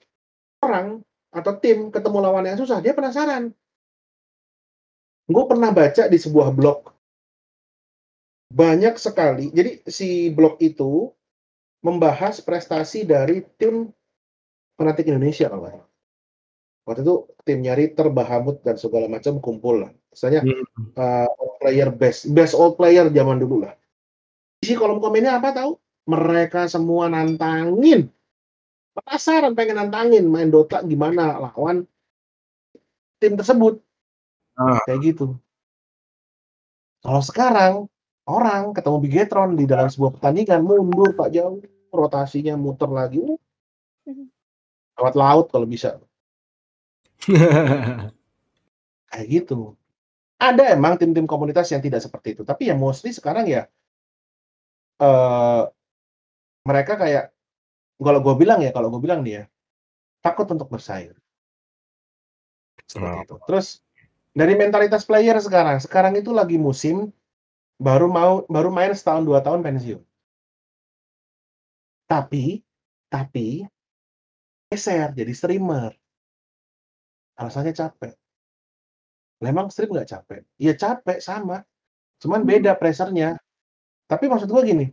orang 0.62 1.03
atau 1.34 1.53
tim 1.59 1.90
ketemu 1.90 2.18
lawan 2.22 2.46
yang 2.46 2.59
susah, 2.59 2.78
dia 2.78 2.94
penasaran. 2.94 3.50
Gue 5.26 5.44
pernah 5.50 5.74
baca 5.74 6.07
di 6.07 6.18
sebuah 6.18 6.55
blog, 6.55 6.86
banyak 8.50 8.94
sekali, 8.98 9.50
jadi 9.50 9.82
si 9.86 10.30
blog 10.30 10.59
itu 10.62 11.11
membahas 11.83 12.39
prestasi 12.41 13.03
dari 13.03 13.43
tim 13.59 13.91
fanatik 14.78 15.11
Indonesia 15.11 15.51
kalau 15.51 15.66
nggak 15.66 15.85
Waktu 16.83 17.07
itu 17.07 17.14
tim 17.47 17.62
nyari 17.62 17.95
terbahamut 17.95 18.59
dan 18.66 18.74
segala 18.74 19.07
macam 19.07 19.39
kumpul 19.39 19.87
lah. 19.87 19.91
Misalnya 20.11 20.43
hmm. 20.43 20.99
uh, 20.99 21.30
all 21.30 21.55
player 21.62 21.89
best, 21.95 22.26
best 22.35 22.59
all 22.59 22.74
player 22.74 23.07
zaman 23.07 23.39
dulu 23.39 23.62
lah. 23.62 23.78
Isi 24.66 24.74
kolom 24.74 24.99
komennya 24.99 25.39
apa 25.39 25.55
tahu? 25.55 25.78
Mereka 26.11 26.66
semua 26.66 27.07
nantangin. 27.07 28.11
Penasaran 28.99 29.55
pengen 29.55 29.78
nantangin 29.78 30.26
main 30.26 30.51
Dota 30.51 30.83
gimana 30.83 31.39
lawan 31.39 31.87
tim 33.22 33.39
tersebut. 33.39 33.78
Ah. 34.59 34.83
Kayak 34.83 35.14
gitu. 35.14 35.26
Kalau 37.03 37.22
sekarang 37.22 37.72
orang 38.26 38.74
ketemu 38.74 38.99
Bigetron 39.03 39.51
di 39.55 39.70
dalam 39.70 39.87
sebuah 39.87 40.18
pertandingan 40.18 40.66
mundur 40.66 41.14
pak 41.14 41.30
jauh 41.30 41.62
rotasinya 41.93 42.57
muter 42.57 42.88
lagi 42.88 43.20
mhm. 44.09 44.26
lewat 44.99 45.14
laut 45.14 45.47
kalau 45.53 45.68
bisa 45.68 46.01
kayak 49.12 49.26
gitu 49.28 49.76
ada 50.40 50.74
emang 50.74 50.99
tim-tim 50.99 51.28
komunitas 51.28 51.70
yang 51.70 51.84
tidak 51.84 52.03
seperti 52.03 52.34
itu 52.34 52.43
tapi 52.43 52.72
ya 52.72 52.74
mostly 52.74 53.14
sekarang 53.14 53.47
ya 53.47 53.68
uh, 54.99 55.70
mereka 56.66 56.99
kayak 56.99 57.30
kalau 58.03 58.18
gue 58.18 58.34
bilang 58.34 58.59
ya 58.64 58.74
kalau 58.74 58.90
gue 58.90 58.99
bilang 58.99 59.22
nih 59.22 59.38
ya 59.38 59.45
takut 60.24 60.51
untuk 60.51 60.66
bersaing 60.66 61.14
seperti 62.90 63.14
oh. 63.14 63.22
itu 63.22 63.36
terus 63.47 63.66
dari 64.32 64.57
mentalitas 64.57 65.07
player 65.07 65.38
sekarang 65.38 65.78
sekarang 65.78 66.18
itu 66.18 66.32
lagi 66.34 66.57
musim 66.59 67.12
baru 67.82 68.07
mau 68.07 68.32
baru 68.47 68.70
main 68.70 68.95
setahun 68.95 69.26
dua 69.26 69.43
tahun 69.43 69.66
pensiun. 69.66 70.01
Tapi 72.12 72.60
tapi 73.08 73.64
geser 74.68 75.16
jadi 75.16 75.32
streamer. 75.32 75.96
Alasannya 77.40 77.72
capek. 77.72 78.12
Memang 79.40 79.72
stream 79.72 79.96
nggak 79.96 80.12
capek? 80.12 80.44
Iya 80.60 80.76
capek 80.76 81.24
sama. 81.24 81.64
Cuman 82.20 82.44
beda 82.44 82.76
hmm. 82.76 82.80
pressernya. 82.80 83.40
Tapi 84.04 84.28
maksud 84.28 84.52
gue 84.52 84.62
gini, 84.68 84.86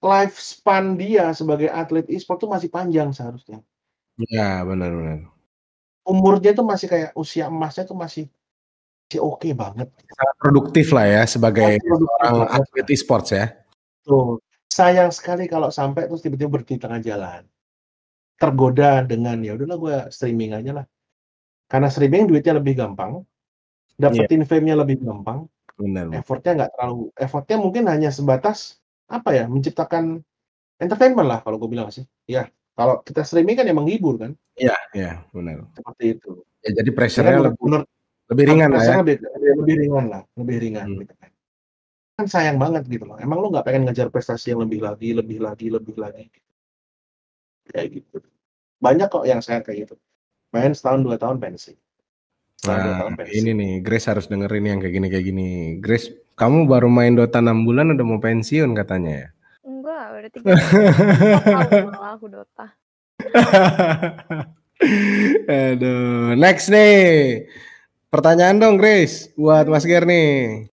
lifespan 0.00 0.96
dia 0.96 1.36
sebagai 1.36 1.68
atlet 1.68 2.08
e-sport 2.08 2.40
tuh 2.40 2.48
masih 2.48 2.72
panjang 2.72 3.12
seharusnya. 3.12 3.60
Iya, 4.16 4.64
benar-benar. 4.64 5.28
Umurnya 6.08 6.56
tuh 6.56 6.64
masih 6.64 6.88
kayak 6.88 7.10
usia 7.12 7.52
emasnya 7.52 7.84
tuh 7.84 7.94
masih 7.94 8.24
masih 9.04 9.20
oke 9.20 9.44
okay 9.44 9.52
banget. 9.52 9.92
Sangat 9.92 10.36
produktif 10.40 10.86
lah 10.96 11.04
ya 11.04 11.22
sebagai 11.28 11.76
orang 12.24 12.48
atlet 12.48 12.88
e-sports 12.88 13.30
ya. 13.36 13.52
Tuh, 14.00 14.40
sayang 14.72 15.12
sekali 15.12 15.44
kalau 15.44 15.68
sampai 15.68 16.08
terus 16.08 16.24
tiba-tiba 16.24 16.48
berhenti 16.58 16.80
tengah 16.80 17.00
jalan. 17.04 17.44
Tergoda 18.40 19.04
dengan 19.04 19.38
ya 19.44 19.54
udahlah 19.54 19.78
gue 19.78 19.96
streaming 20.08 20.56
aja 20.56 20.82
lah. 20.82 20.86
Karena 21.68 21.88
streaming 21.92 22.28
duitnya 22.28 22.58
lebih 22.58 22.74
gampang, 22.80 23.24
dapetin 23.96 24.42
yeah. 24.42 24.48
fame-nya 24.48 24.76
lebih 24.76 25.00
gampang. 25.04 25.48
Benar. 25.76 26.12
Effortnya 26.12 26.52
nggak 26.64 26.70
terlalu, 26.76 27.08
effortnya 27.16 27.56
mungkin 27.56 27.84
hanya 27.88 28.10
sebatas 28.12 28.76
apa 29.08 29.32
ya, 29.32 29.44
menciptakan 29.48 30.20
entertainment 30.80 31.28
lah 31.28 31.40
kalau 31.40 31.56
gue 31.56 31.70
bilang 31.70 31.88
sih. 31.88 32.04
Ya, 32.28 32.48
kalau 32.76 33.00
kita 33.00 33.24
streaming 33.24 33.56
kan 33.56 33.66
emang 33.68 33.88
hibur 33.88 34.20
kan. 34.20 34.36
Iya, 34.56 34.76
iya, 34.92 35.12
benar. 35.32 35.64
Seperti 35.72 36.04
itu. 36.20 36.44
Ya, 36.60 36.70
jadi 36.76 36.90
pressure-nya 36.92 37.40
lebih, 37.40 37.88
lebih 38.28 38.44
ringan 38.52 38.70
lah 38.76 38.82
ya. 38.84 38.96
Lebih, 39.00 39.16
lebih 39.64 39.74
ringan 39.80 40.04
lah, 40.12 40.22
lebih 40.36 40.56
ringan. 40.60 40.86
Hmm. 40.92 41.00
Gitu 41.00 41.14
kan. 41.16 41.30
Kan 42.22 42.30
sayang 42.30 42.62
banget 42.62 42.86
gitu 42.86 43.02
loh. 43.02 43.18
Emang 43.18 43.42
lu 43.42 43.50
nggak 43.50 43.66
pengen 43.66 43.90
ngejar 43.90 44.06
prestasi 44.14 44.54
yang 44.54 44.62
lebih 44.62 44.78
lagi, 44.78 45.10
lebih 45.10 45.42
lagi, 45.42 45.66
lebih 45.66 45.98
lagi. 45.98 46.30
Gitu. 46.30 46.50
Kayak 47.74 47.98
gitu. 47.98 48.22
Banyak 48.78 49.10
kok 49.10 49.26
yang 49.26 49.42
sayang 49.42 49.66
kayak 49.66 49.90
gitu. 49.90 49.98
Main 50.54 50.70
setahun 50.70 51.02
dua 51.02 51.18
tahun 51.18 51.42
pensi. 51.42 51.74
nah, 52.62 53.02
tahun 53.02 53.18
pensi. 53.18 53.42
ini 53.42 53.50
nih, 53.58 53.72
Grace 53.82 54.06
harus 54.06 54.30
dengerin 54.30 54.70
yang 54.70 54.78
kayak 54.78 54.94
gini 54.94 55.06
kayak 55.10 55.26
gini. 55.26 55.50
Grace, 55.82 56.14
kamu 56.38 56.70
baru 56.70 56.86
main 56.86 57.18
Dota 57.18 57.42
6 57.42 57.66
bulan 57.66 57.90
udah 57.90 58.06
mau 58.06 58.22
pensiun 58.22 58.70
katanya 58.78 59.26
ya? 59.26 59.28
Enggak, 59.66 60.04
udah 60.14 60.30
tiga 60.30 60.54
tahun 60.54 61.98
aku 61.98 62.26
Dota. 62.30 62.66
Aduh, 65.50 66.38
next 66.38 66.70
nih. 66.70 67.50
Pertanyaan 68.12 68.60
dong, 68.62 68.76
Grace, 68.78 69.34
buat 69.34 69.66
Mas 69.66 69.88
Ger 69.88 70.06
nih. 70.06 70.70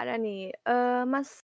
Ada 0.00 0.16
nih, 0.16 0.48
uh, 0.64 1.04
Mas, 1.04 1.44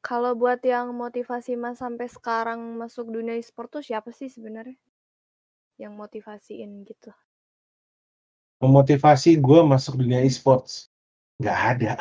kalau 0.00 0.32
buat 0.32 0.56
yang 0.64 0.96
motivasi 0.96 1.52
Mas 1.52 1.84
sampai 1.84 2.08
sekarang 2.08 2.80
masuk 2.80 3.12
dunia 3.12 3.36
e-sport 3.36 3.68
tuh 3.68 3.84
siapa 3.84 4.08
sih 4.08 4.32
sebenarnya? 4.32 4.80
Yang 5.76 5.92
motivasiin 5.92 6.80
gitu. 6.88 7.12
Memotivasi 8.64 9.36
gue 9.36 9.60
masuk 9.68 10.00
dunia 10.00 10.24
e-sports? 10.24 10.88
Nggak 11.36 11.58
ada. 11.76 11.94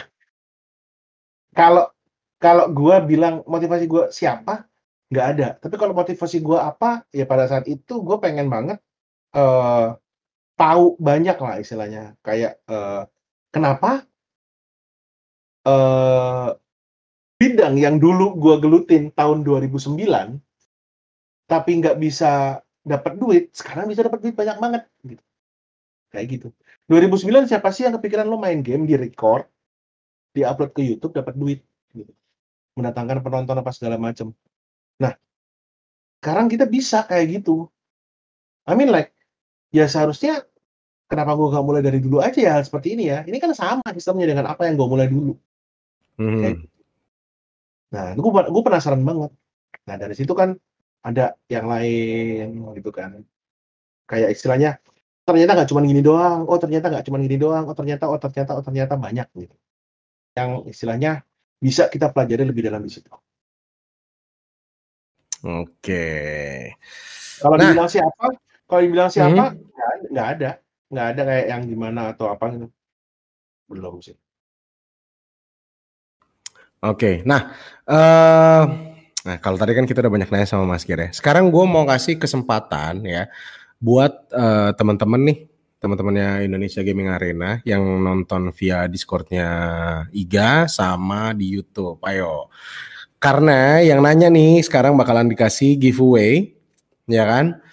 Kalau 1.51 1.91
kalau 2.39 2.71
gue 2.71 2.95
bilang 3.03 3.43
motivasi 3.43 3.83
gue 3.83 4.07
siapa? 4.07 4.63
Nggak 5.11 5.27
ada. 5.35 5.47
Tapi 5.59 5.75
kalau 5.75 5.91
motivasi 5.91 6.39
gue 6.39 6.59
apa? 6.63 7.03
Ya 7.11 7.27
pada 7.27 7.43
saat 7.51 7.67
itu 7.67 7.99
gue 7.99 8.17
pengen 8.23 8.47
banget 8.47 8.79
uh, 9.35 9.99
tahu 10.55 10.95
banyak 10.95 11.35
lah 11.35 11.59
istilahnya 11.59 12.15
kayak 12.23 12.55
uh, 12.71 13.03
kenapa 13.51 14.07
eh 15.63 16.49
bidang 17.39 17.75
yang 17.75 17.99
dulu 17.99 18.35
gua 18.39 18.55
gelutin 18.59 19.11
tahun 19.11 19.43
2009 19.43 20.39
tapi 21.47 21.71
nggak 21.79 21.99
bisa 21.99 22.63
dapat 22.83 23.15
duit, 23.15 23.51
sekarang 23.55 23.87
bisa 23.87 24.03
dapat 24.03 24.19
duit 24.19 24.35
banyak 24.35 24.57
banget 24.59 24.83
gitu. 25.07 25.23
Kayak 26.11 26.25
gitu. 26.29 26.47
2009 26.91 27.47
siapa 27.49 27.71
sih 27.71 27.87
yang 27.87 27.95
kepikiran 27.95 28.27
lo 28.27 28.35
main 28.35 28.59
game 28.59 28.83
di 28.83 28.99
record, 28.99 29.47
di-upload 30.35 30.71
ke 30.75 30.81
YouTube 30.83 31.15
dapat 31.15 31.33
duit 31.39 31.59
gitu. 31.95 32.11
Mendatangkan 32.75 33.23
penonton 33.23 33.55
apa 33.55 33.71
segala 33.71 33.95
macam. 33.95 34.35
Nah, 34.99 35.15
sekarang 36.19 36.51
kita 36.51 36.67
bisa 36.67 37.07
kayak 37.07 37.41
gitu. 37.41 37.71
I 38.67 38.75
mean 38.75 38.91
like 38.91 39.15
ya 39.71 39.87
seharusnya 39.87 40.43
kenapa 41.07 41.35
gua 41.39 41.55
nggak 41.55 41.65
mulai 41.65 41.81
dari 41.83 41.99
dulu 42.03 42.19
aja 42.19 42.39
ya 42.39 42.55
seperti 42.59 42.99
ini 42.99 43.09
ya. 43.09 43.23
Ini 43.23 43.37
kan 43.39 43.55
sama 43.55 43.87
sistemnya 43.95 44.27
dengan 44.27 44.51
apa 44.51 44.67
yang 44.67 44.75
gua 44.75 44.91
mulai 44.91 45.07
dulu. 45.07 45.39
Hmm. 46.19 46.41
Kayak 46.41 46.57
Nah, 47.93 48.17
itu 48.17 48.25
gue 48.25 48.31
gue 48.49 48.63
penasaran 48.65 49.05
banget. 49.05 49.31
Nah, 49.85 49.95
dari 50.01 50.17
situ 50.17 50.33
kan 50.33 50.57
ada 51.05 51.37
yang 51.45 51.69
lain 51.69 52.73
gitu 52.73 52.89
kan. 52.89 53.21
Kayak 54.09 54.33
istilahnya 54.33 54.81
ternyata 55.23 55.53
nggak 55.53 55.69
cuma 55.69 55.85
gini 55.85 56.01
doang. 56.01 56.49
Oh, 56.49 56.57
ternyata 56.57 56.89
nggak 56.89 57.05
cuma 57.05 57.21
gini 57.21 57.37
doang. 57.37 57.69
Oh, 57.69 57.77
ternyata 57.77 58.09
oh 58.09 58.17
ternyata 58.17 58.57
oh 58.57 58.65
ternyata 58.65 58.97
banyak 58.97 59.29
gitu. 59.37 59.53
Yang 60.33 60.73
istilahnya 60.73 61.21
bisa 61.61 61.85
kita 61.85 62.09
pelajari 62.09 62.49
lebih 62.49 62.65
dalam 62.65 62.81
di 62.81 62.89
situ. 62.97 63.13
Oke. 65.45 66.07
Kalau 67.45 67.55
Nah. 67.61 67.69
dibilang 67.69 67.91
siapa? 67.93 68.25
Kalau 68.65 68.81
dibilang 68.81 69.11
siapa? 69.13 69.53
Mhm. 69.53 69.69
Nggak 69.69 69.85
ada- 69.85 70.09
nggak 70.09 70.27
ada. 70.33 70.49
Nggak 70.89 71.07
ada 71.13 71.21
kayak 71.29 71.45
yang 71.45 71.61
gimana 71.69 72.01
atau 72.15 72.25
apa 72.33 72.45
gitu. 72.57 72.67
Belum 73.69 74.01
sih. 74.01 74.17
Oke, 76.83 77.23
nah, 77.23 77.55
eh, 77.87 78.63
nah 79.23 79.35
kalau 79.39 79.55
tadi 79.55 79.71
kan 79.71 79.87
kita 79.87 80.03
udah 80.03 80.11
banyak 80.11 80.27
nanya 80.27 80.47
sama 80.51 80.67
Mas 80.67 80.83
Gir 80.83 80.99
ya. 80.99 81.09
Sekarang 81.15 81.47
gue 81.47 81.63
mau 81.63 81.87
kasih 81.87 82.19
kesempatan 82.19 83.07
ya 83.07 83.31
buat 83.79 84.11
eh, 84.35 84.75
teman-teman 84.75 85.21
nih, 85.31 85.37
teman-temannya 85.79 86.43
Indonesia 86.43 86.83
Gaming 86.83 87.07
Arena 87.07 87.63
yang 87.63 87.79
nonton 88.03 88.51
via 88.51 88.91
Discordnya 88.91 89.47
Iga 90.11 90.67
sama 90.67 91.31
di 91.31 91.55
YouTube. 91.55 92.03
Ayo, 92.03 92.51
karena 93.15 93.79
yang 93.79 94.03
nanya 94.03 94.27
nih 94.27 94.59
sekarang 94.67 94.99
bakalan 94.99 95.31
dikasih 95.31 95.79
giveaway, 95.79 96.51
ya 97.07 97.23
kan? 97.23 97.63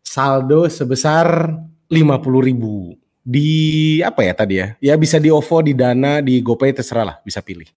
Saldo 0.00 0.72
sebesar 0.72 1.52
50.000 1.92 2.48
ribu 2.48 2.96
di 3.20 4.00
apa 4.00 4.24
ya 4.24 4.32
tadi 4.32 4.54
ya? 4.56 4.72
Ya 4.80 4.94
bisa 4.96 5.20
di 5.20 5.28
OVO, 5.28 5.60
di 5.60 5.76
Dana, 5.76 6.24
di 6.24 6.40
GoPay 6.40 6.72
terserah 6.72 7.04
lah, 7.04 7.16
bisa 7.20 7.44
pilih. 7.44 7.68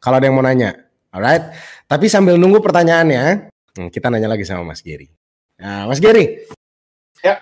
Kalau 0.00 0.16
ada 0.20 0.26
yang 0.28 0.36
mau 0.36 0.44
nanya, 0.44 0.76
alright. 1.10 1.52
Tapi 1.86 2.06
sambil 2.10 2.36
nunggu 2.36 2.60
pertanyaannya, 2.60 3.48
hmm, 3.78 3.88
kita 3.90 4.10
nanya 4.12 4.32
lagi 4.32 4.44
sama 4.44 4.62
Mas 4.66 4.82
Giri. 4.82 5.08
Nah, 5.60 5.88
Mas 5.88 5.98
Giri. 6.02 6.46
Ya. 7.24 7.40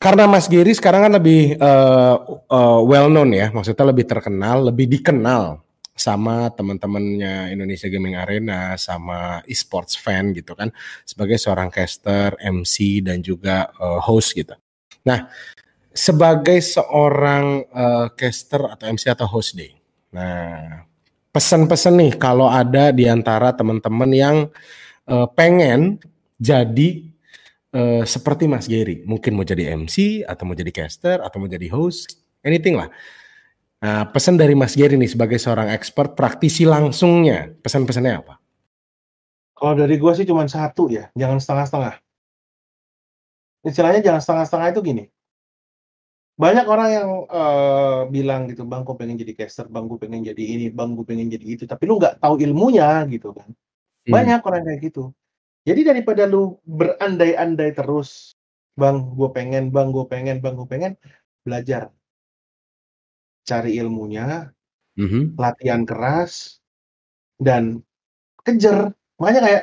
Karena 0.00 0.24
Mas 0.24 0.48
Giri 0.48 0.72
sekarang 0.72 1.08
kan 1.10 1.12
lebih 1.20 1.56
eh, 1.56 2.16
eh, 2.28 2.80
well 2.88 3.12
known 3.12 3.30
ya, 3.36 3.52
maksudnya 3.52 3.92
lebih 3.92 4.08
terkenal, 4.08 4.72
lebih 4.72 4.88
dikenal 4.88 5.60
sama 5.92 6.48
teman-temannya 6.56 7.52
Indonesia 7.52 7.86
Gaming 7.92 8.16
Arena, 8.16 8.80
sama 8.80 9.44
esports 9.44 10.00
fan 10.00 10.32
gitu 10.32 10.56
kan, 10.56 10.72
sebagai 11.04 11.36
seorang 11.36 11.68
caster, 11.68 12.32
MC 12.40 13.04
dan 13.04 13.20
juga 13.20 13.68
eh, 13.76 14.00
host 14.00 14.32
gitu. 14.32 14.56
Nah, 15.04 15.28
sebagai 15.92 16.58
seorang 16.64 17.68
eh, 17.68 18.06
caster 18.16 18.72
atau 18.72 18.84
MC 18.88 19.12
atau 19.12 19.28
host 19.28 19.54
deh. 19.54 19.72
Nah, 20.16 20.88
pesan-pesan 21.32 21.96
nih 21.96 22.12
kalau 22.20 22.46
ada 22.46 22.92
di 22.92 23.08
antara 23.08 23.50
teman-teman 23.56 24.10
yang 24.12 24.36
eh, 25.08 25.26
pengen 25.32 25.96
jadi 26.36 26.90
eh, 27.72 28.04
seperti 28.04 28.44
Mas 28.46 28.68
Gary, 28.68 29.02
mungkin 29.08 29.34
mau 29.34 29.42
jadi 29.42 29.72
MC 29.74 30.28
atau 30.28 30.44
mau 30.44 30.54
jadi 30.54 30.70
caster 30.70 31.24
atau 31.24 31.40
mau 31.40 31.48
jadi 31.48 31.66
host, 31.72 32.20
anything 32.44 32.76
lah. 32.76 32.92
Nah, 33.82 34.06
pesan 34.06 34.38
dari 34.38 34.54
Mas 34.54 34.78
Gary 34.78 34.94
nih 34.94 35.10
sebagai 35.10 35.42
seorang 35.42 35.66
expert 35.74 36.14
praktisi 36.14 36.62
langsungnya, 36.62 37.50
pesan-pesannya 37.66 38.14
apa? 38.14 38.38
Kalau 39.58 39.74
dari 39.74 39.98
gua 39.98 40.14
sih 40.14 40.22
cuma 40.22 40.46
satu 40.46 40.86
ya, 40.86 41.10
jangan 41.18 41.42
setengah-setengah. 41.42 41.98
Istilahnya 43.66 44.00
jangan 44.02 44.20
setengah-setengah 44.22 44.68
itu 44.70 44.80
gini. 44.86 45.04
Banyak 46.40 46.64
orang 46.64 46.88
yang 46.96 47.08
eh, 47.28 48.00
bilang 48.08 48.48
gitu, 48.48 48.64
bang, 48.64 48.80
gue 48.88 48.96
pengen 48.96 49.16
jadi 49.20 49.32
caster, 49.36 49.68
bang, 49.68 49.84
gue 49.84 49.98
pengen 50.00 50.24
jadi 50.24 50.40
ini, 50.42 50.64
bang, 50.72 50.96
gue 50.96 51.04
pengen 51.04 51.28
jadi 51.28 51.44
itu, 51.44 51.64
tapi 51.68 51.84
lu 51.84 52.00
nggak 52.00 52.24
tahu 52.24 52.40
ilmunya 52.40 53.04
gitu 53.12 53.36
kan. 53.36 53.52
Banyak 54.08 54.40
orang 54.44 54.62
kayak 54.68 54.80
gitu. 54.92 55.12
Jadi 55.68 55.80
daripada 55.88 56.24
lu 56.28 56.56
berandai-andai 56.68 57.72
terus, 57.76 58.36
bang, 58.78 59.12
gue 59.16 59.30
pengen, 59.36 59.72
bang, 59.74 59.88
gue 59.92 60.06
pengen, 60.08 60.36
bang, 60.44 60.54
gue 60.56 60.68
pengen, 60.68 60.92
belajar, 61.44 61.90
cari 63.44 63.76
ilmunya, 63.76 64.48
Mhm. 64.96 65.36
latihan 65.36 65.82
keras, 65.84 66.62
dan 67.40 67.82
kejar. 68.46 68.92
Makanya 69.20 69.42
kayak 69.46 69.62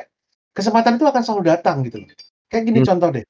kesempatan 0.56 0.96
itu 1.00 1.06
akan 1.08 1.22
selalu 1.24 1.42
datang 1.52 1.76
gitu 1.86 2.02
loh. 2.04 2.10
Kayak 2.50 2.64
gini 2.68 2.80
Hmm. 2.82 2.88
contoh 2.90 3.10
deh. 3.14 3.24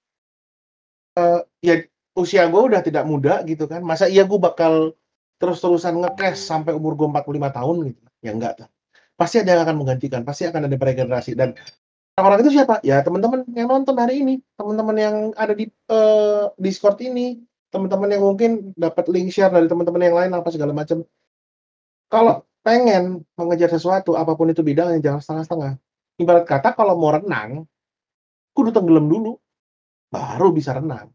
Eh, 1.18 1.41
ya 1.66 1.74
usia 2.17 2.47
gue 2.51 2.63
udah 2.63 2.81
tidak 2.83 3.05
muda 3.07 3.43
gitu 3.47 3.67
kan. 3.71 3.81
Masa 3.83 4.11
iya 4.11 4.27
gue 4.27 4.39
bakal 4.39 4.95
terus-terusan 5.41 5.97
nge-cash 6.05 6.41
sampai 6.41 6.77
umur 6.77 6.95
gue 6.99 7.09
45 7.09 7.57
tahun 7.57 7.77
gitu. 7.93 8.03
Ya 8.21 8.31
enggak 8.37 8.53
tuh. 8.61 8.69
Pasti 9.17 9.41
ada 9.41 9.57
yang 9.57 9.63
akan 9.69 9.77
menggantikan, 9.85 10.21
pasti 10.25 10.49
akan 10.49 10.69
ada 10.69 10.77
regenerasi 10.77 11.37
dan 11.37 11.53
orang-orang 12.17 12.45
itu 12.49 12.53
siapa? 12.57 12.81
Ya 12.81 13.05
teman-teman 13.05 13.45
yang 13.53 13.69
nonton 13.69 13.97
hari 14.01 14.25
ini, 14.25 14.41
teman-teman 14.57 14.97
yang 14.97 15.17
ada 15.37 15.53
di 15.53 15.69
eh, 15.69 16.45
Discord 16.57 17.01
ini, 17.05 17.41
teman-teman 17.69 18.09
yang 18.11 18.23
mungkin 18.25 18.51
dapat 18.75 19.09
link 19.13 19.33
share 19.33 19.53
dari 19.53 19.69
teman-teman 19.69 20.03
yang 20.03 20.17
lain 20.17 20.33
apa 20.37 20.49
segala 20.49 20.73
macam. 20.73 21.05
Kalau 22.11 22.45
pengen 22.61 23.25
mengejar 23.39 23.71
sesuatu 23.73 24.19
apa 24.19 24.37
pun 24.37 24.51
itu 24.53 24.61
bidangnya 24.61 25.01
jangan 25.01 25.21
setengah-setengah. 25.23 25.73
Ibarat 26.21 26.45
kata 26.45 26.77
kalau 26.77 26.99
mau 27.01 27.17
renang, 27.17 27.65
kudu 28.53 28.75
tenggelam 28.75 29.09
dulu, 29.09 29.41
baru 30.13 30.53
bisa 30.53 30.77
renang. 30.77 31.09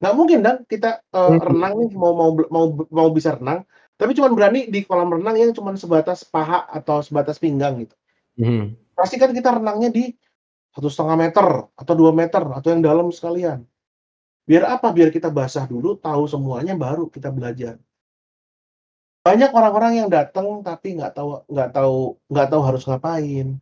Nggak 0.00 0.14
mungkin 0.16 0.38
dan 0.40 0.56
kita 0.64 1.04
Hmm. 1.12 1.36
renang 1.36 1.72
nih 1.76 1.90
mau 1.92 2.12
mau 2.16 2.30
mau 2.48 2.66
mau 2.88 3.08
bisa 3.12 3.36
renang, 3.36 3.68
tapi 4.00 4.16
cuma 4.16 4.32
berani 4.32 4.64
di 4.72 4.80
kolam 4.88 5.12
renang 5.12 5.36
yang 5.36 5.52
cuma 5.52 5.76
sebatas 5.76 6.24
paha 6.24 6.64
atau 6.72 7.04
sebatas 7.04 7.36
pinggang 7.36 7.84
gitu. 7.84 7.92
Mhm. 8.40 8.80
Pasti 8.96 9.20
kan 9.20 9.30
kita 9.36 9.60
renangnya 9.60 9.92
di 9.92 10.08
satu 10.72 10.88
setengah 10.88 11.16
meter 11.20 11.46
atau 11.76 11.94
dua 11.98 12.12
meter 12.16 12.40
atau 12.40 12.68
yang 12.72 12.80
dalam 12.80 13.12
sekalian. 13.12 13.60
Biar 14.48 14.64
apa? 14.72 14.88
Biar 14.90 15.12
kita 15.12 15.28
basah 15.28 15.68
dulu, 15.68 16.00
tahu 16.00 16.24
semuanya, 16.24 16.72
baru 16.74 17.12
kita 17.12 17.28
belajar. 17.28 17.76
Banyak 19.20 19.52
orang-orang 19.52 20.00
yang 20.00 20.08
datang 20.08 20.64
tapi 20.64 20.96
nggak 20.96 21.12
tahu 21.12 21.44
nggak 21.44 21.70
tahu 21.76 22.16
nggak 22.32 22.48
tahu 22.48 22.62
harus 22.64 22.82
ngapain. 22.88 23.60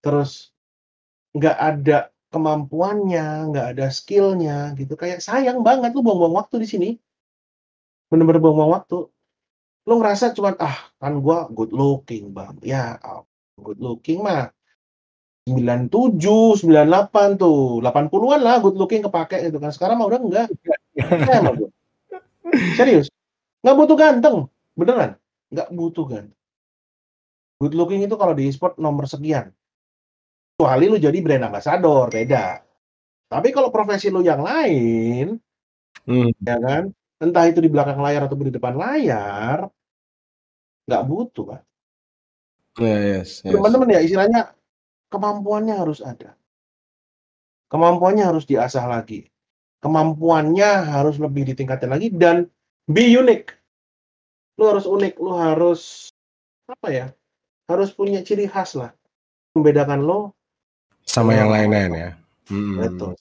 Terus 0.00 0.54
nggak 1.36 1.56
ada 1.60 1.98
kemampuannya, 2.28 3.52
nggak 3.52 3.66
ada 3.76 3.86
skillnya 3.88 4.76
gitu. 4.76 4.94
Kayak 4.94 5.24
sayang 5.24 5.64
banget 5.64 5.96
lu 5.96 6.04
buang-buang 6.04 6.36
waktu 6.36 6.60
di 6.60 6.68
sini. 6.68 6.90
Bener-bener 8.12 8.40
buang-buang 8.40 8.72
waktu. 8.76 9.08
Lu 9.88 9.94
ngerasa 9.96 10.36
cuman 10.36 10.56
ah 10.60 10.92
kan 11.00 11.16
gua 11.24 11.48
good 11.48 11.72
looking 11.72 12.36
bang. 12.36 12.56
Ya 12.60 13.00
good 13.56 13.80
looking 13.80 14.20
mah 14.20 14.52
97, 15.48 16.60
98 16.60 17.40
tuh, 17.40 17.80
80-an 17.80 18.40
lah 18.44 18.60
good 18.60 18.76
looking 18.76 19.00
kepake 19.00 19.48
gitu 19.48 19.56
kan. 19.56 19.72
Sekarang 19.72 19.96
mah 19.96 20.12
udah 20.12 20.20
enggak. 20.20 20.48
Sama 21.24 21.56
gua. 21.56 21.68
Serius. 22.76 23.08
Nggak 23.64 23.76
butuh 23.80 23.96
ganteng. 23.96 24.36
Beneran. 24.76 25.16
Nggak 25.48 25.68
butuh 25.72 26.04
ganteng. 26.04 26.36
Good 27.58 27.74
looking 27.74 28.04
itu 28.04 28.14
kalau 28.14 28.36
di 28.36 28.46
e-sport 28.52 28.76
nomor 28.78 29.08
sekian. 29.08 29.50
Kecuali 30.58 30.90
lu 30.90 30.98
jadi 30.98 31.14
brand 31.22 31.54
ambassador, 31.54 32.10
beda. 32.10 32.58
Tapi 33.30 33.54
kalau 33.54 33.70
profesi 33.70 34.10
lu 34.10 34.26
yang 34.26 34.42
lain, 34.42 35.38
Hmm. 36.02 36.34
ya 36.42 36.58
kan, 36.58 36.90
entah 37.22 37.46
itu 37.46 37.62
di 37.62 37.70
belakang 37.70 38.02
layar 38.02 38.26
atau 38.26 38.34
di 38.42 38.50
depan 38.50 38.74
layar, 38.74 39.70
nggak 40.90 41.04
butuh 41.06 41.54
kan. 41.54 41.62
Yeah, 42.74 43.22
yes, 43.22 43.46
yes. 43.46 43.54
Teman-teman 43.54 43.94
ya 43.94 44.02
istilahnya 44.02 44.50
kemampuannya 45.14 45.78
harus 45.78 46.02
ada. 46.02 46.34
Kemampuannya 47.70 48.26
harus 48.26 48.42
diasah 48.42 48.82
lagi. 48.90 49.30
Kemampuannya 49.78 50.90
harus 50.90 51.22
lebih 51.22 51.54
ditingkatin 51.54 51.94
lagi 51.94 52.10
dan 52.10 52.50
be 52.90 53.06
unique. 53.06 53.54
Lu 54.58 54.74
harus 54.74 54.90
unik, 54.90 55.22
lu 55.22 55.38
harus 55.38 56.10
apa 56.66 56.90
ya? 56.90 57.06
Harus 57.70 57.94
punya 57.94 58.26
ciri 58.26 58.50
khas 58.50 58.74
lah. 58.74 58.90
Membedakan 59.54 60.02
lo 60.02 60.37
Sama 61.08 61.32
yang 61.32 61.48
Oh. 61.48 61.54
lain-lain 61.56 61.90
ya. 61.96 62.10
Hmm. 62.52 62.76
betul. 62.84 63.12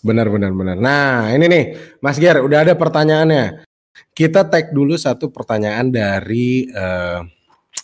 Benar, 0.00 0.32
benar, 0.32 0.52
benar. 0.56 0.76
Nah, 0.80 1.28
ini 1.28 1.44
nih, 1.44 1.64
Mas 2.00 2.16
Ger, 2.16 2.40
udah 2.40 2.64
ada 2.64 2.72
pertanyaannya. 2.72 3.68
Kita 4.16 4.48
tag 4.48 4.72
dulu 4.72 4.96
satu 4.96 5.28
pertanyaan 5.28 5.92
dari 5.92 6.64
uh, 6.72 7.20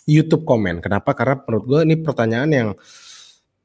YouTube 0.09 0.41
komen. 0.41 0.81
Kenapa? 0.81 1.13
Karena 1.13 1.37
menurut 1.45 1.65
gue 1.69 1.79
ini 1.85 1.95
pertanyaan 2.01 2.49
yang 2.49 2.69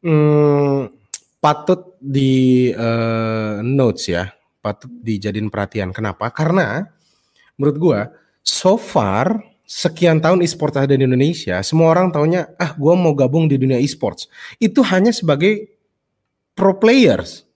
hmm, 0.04 0.92
patut 1.40 1.96
di 1.96 2.68
uh, 2.76 3.64
notes 3.64 4.12
ya, 4.12 4.28
patut 4.60 4.92
dijadiin 5.00 5.48
perhatian. 5.48 5.96
Kenapa? 5.96 6.28
Karena 6.28 6.84
menurut 7.56 7.76
gue 7.80 8.00
so 8.44 8.76
far 8.76 9.32
sekian 9.66 10.20
tahun 10.20 10.44
e-sport 10.44 10.76
ada 10.76 10.94
di 10.94 11.04
Indonesia, 11.06 11.58
semua 11.64 11.94
orang 11.94 12.12
taunya 12.12 12.52
ah 12.60 12.74
gue 12.76 12.94
mau 12.98 13.16
gabung 13.16 13.48
di 13.48 13.56
dunia 13.56 13.78
e-sports. 13.80 14.28
Itu 14.60 14.84
hanya 14.86 15.14
sebagai 15.14 15.72
pro 16.52 16.76
players 16.76 17.46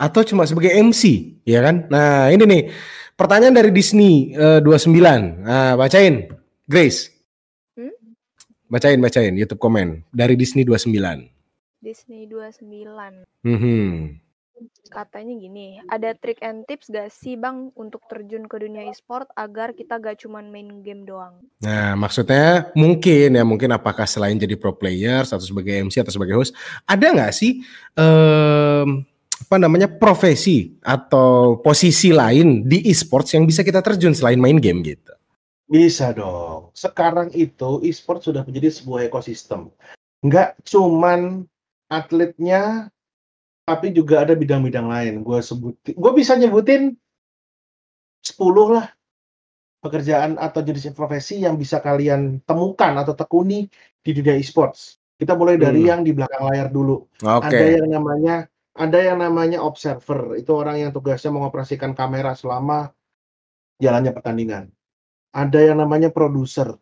atau 0.00 0.24
cuma 0.24 0.48
sebagai 0.48 0.72
MC, 0.72 1.36
ya 1.44 1.60
kan? 1.60 1.90
Nah 1.92 2.32
ini 2.32 2.44
nih 2.48 2.62
pertanyaan 3.20 3.52
dari 3.52 3.68
Disney 3.68 4.32
uh, 4.32 4.64
29. 4.64 5.44
Nah, 5.44 5.76
bacain, 5.76 6.32
Grace. 6.64 7.12
Hmm? 7.76 7.92
Bacain, 8.72 8.96
bacain 8.96 9.36
YouTube 9.36 9.60
komen 9.60 10.08
dari 10.08 10.40
Disney 10.40 10.64
29. 10.64 10.96
Disney 11.84 12.24
29. 12.24 12.64
Hmm. 13.44 14.16
Hmm. 14.60 14.92
Katanya 14.92 15.34
gini, 15.40 15.80
ada 15.88 16.12
trik 16.12 16.42
and 16.44 16.68
tips 16.68 16.92
gak 16.92 17.08
sih 17.08 17.40
bang 17.40 17.72
untuk 17.78 18.04
terjun 18.10 18.44
ke 18.44 18.60
dunia 18.60 18.84
e-sport 18.92 19.32
agar 19.32 19.72
kita 19.72 19.96
gak 19.96 20.20
cuma 20.20 20.44
main 20.44 20.84
game 20.84 21.08
doang? 21.08 21.40
Nah 21.64 21.96
maksudnya 21.96 22.68
mungkin 22.76 23.40
ya 23.40 23.44
mungkin 23.46 23.72
apakah 23.72 24.04
selain 24.04 24.36
jadi 24.36 24.60
pro 24.60 24.76
player 24.76 25.24
atau 25.24 25.40
sebagai 25.40 25.72
MC 25.88 26.04
atau 26.04 26.12
sebagai 26.12 26.36
host, 26.36 26.52
ada 26.84 27.06
nggak 27.08 27.32
sih 27.32 27.64
um, 27.96 29.00
apa 29.40 29.56
namanya 29.56 29.88
profesi 29.88 30.76
atau 30.84 31.58
posisi 31.64 32.12
lain 32.12 32.68
di 32.68 32.84
e-sports 32.92 33.32
yang 33.32 33.48
bisa 33.48 33.64
kita 33.64 33.80
terjun 33.80 34.12
selain 34.12 34.38
main 34.38 34.60
game 34.60 34.84
gitu? 34.84 35.16
Bisa 35.70 36.10
dong. 36.10 36.74
Sekarang 36.74 37.30
itu 37.30 37.78
e-sport 37.86 38.26
sudah 38.26 38.42
menjadi 38.42 38.74
sebuah 38.74 39.06
ekosistem. 39.06 39.70
Nggak 40.26 40.58
cuman 40.66 41.46
atletnya 41.88 42.92
tapi 43.64 43.94
juga 43.94 44.26
ada 44.26 44.34
bidang-bidang 44.34 44.86
lain. 44.86 45.14
Gue 45.22 45.40
sebutin, 45.44 45.94
gue 45.94 46.12
bisa 46.16 46.34
nyebutin 46.34 46.94
10 48.24 48.36
lah 48.76 48.86
pekerjaan 49.80 50.36
atau 50.36 50.60
jenis 50.60 50.92
profesi 50.92 51.40
yang 51.40 51.56
bisa 51.56 51.80
kalian 51.80 52.44
temukan 52.44 52.92
atau 53.00 53.16
tekuni 53.16 53.66
di 54.04 54.10
dunia 54.12 54.36
e-sports. 54.36 55.00
Kita 55.16 55.36
mulai 55.36 55.60
dari 55.60 55.84
hmm. 55.84 55.88
yang 55.88 56.00
di 56.04 56.12
belakang 56.16 56.48
layar 56.48 56.68
dulu. 56.72 57.04
Okay. 57.20 57.48
Ada 57.48 57.66
yang 57.80 57.88
namanya 57.92 58.36
ada 58.76 58.98
yang 59.00 59.18
namanya 59.20 59.58
observer. 59.60 60.36
Itu 60.40 60.56
orang 60.56 60.80
yang 60.80 60.90
tugasnya 60.92 61.32
mengoperasikan 61.32 61.92
kamera 61.92 62.32
selama 62.32 62.92
jalannya 63.80 64.12
pertandingan. 64.16 64.72
Ada 65.32 65.72
yang 65.72 65.78
namanya 65.80 66.08
produser. 66.12 66.76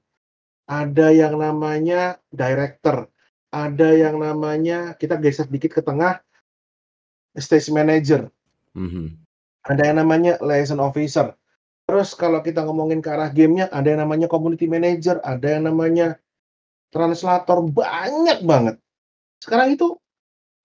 Ada 0.70 1.10
yang 1.14 1.38
namanya 1.38 2.22
director. 2.30 3.10
Ada 3.48 3.88
yang 3.96 4.20
namanya 4.20 4.94
kita 4.94 5.16
geser 5.18 5.48
sedikit 5.48 5.80
ke 5.80 5.82
tengah 5.82 6.20
stage 7.36 7.68
manager. 7.68 8.32
Mm-hmm. 8.72 9.06
Ada 9.68 9.82
yang 9.92 9.98
namanya 10.00 10.40
liaison 10.40 10.80
officer. 10.80 11.36
Terus 11.88 12.12
kalau 12.12 12.44
kita 12.44 12.64
ngomongin 12.64 13.00
ke 13.00 13.08
arah 13.08 13.32
gamenya, 13.32 13.72
ada 13.72 13.88
yang 13.88 14.04
namanya 14.04 14.28
community 14.28 14.68
manager, 14.68 15.20
ada 15.24 15.56
yang 15.56 15.68
namanya 15.68 16.20
translator, 16.92 17.64
banyak 17.64 18.44
banget. 18.44 18.76
Sekarang 19.40 19.72
itu 19.72 19.96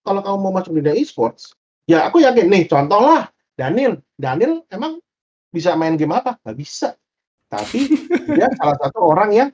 kalau 0.03 0.20
kamu 0.20 0.38
mau 0.39 0.51
masuk 0.51 0.76
di 0.76 0.84
dunia 0.84 0.99
e-sports, 0.99 1.55
ya 1.88 2.03
aku 2.07 2.20
yakin 2.20 2.51
nih, 2.51 2.68
contoh 2.68 2.99
lah, 2.99 3.32
Daniel. 3.55 4.03
Daniel 4.20 4.68
emang 4.68 4.99
bisa 5.47 5.80
main 5.80 5.95
game 5.95 6.11
apa? 6.11 6.36
Gak 6.43 6.59
bisa. 6.59 6.99
Tapi 7.47 7.88
dia 8.36 8.51
salah 8.59 8.76
satu 8.84 8.99
orang 8.99 9.32
yang 9.32 9.49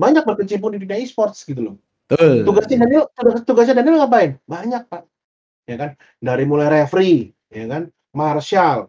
banyak 0.00 0.24
berkecimpung 0.24 0.76
di 0.76 0.80
dunia 0.80 0.96
e-sports 1.00 1.44
gitu 1.44 1.60
loh. 1.60 1.76
Tugasnya 2.48 2.88
Daniel, 2.88 3.04
tugasnya 3.44 3.76
Daniel 3.76 4.00
ngapain? 4.00 4.40
Banyak 4.48 4.88
pak 4.88 5.04
ya 5.66 5.76
kan? 5.76 5.90
Dari 6.22 6.44
mulai 6.46 6.82
referee, 6.82 7.34
ya 7.52 7.66
kan? 7.66 7.90
Marshal, 8.16 8.88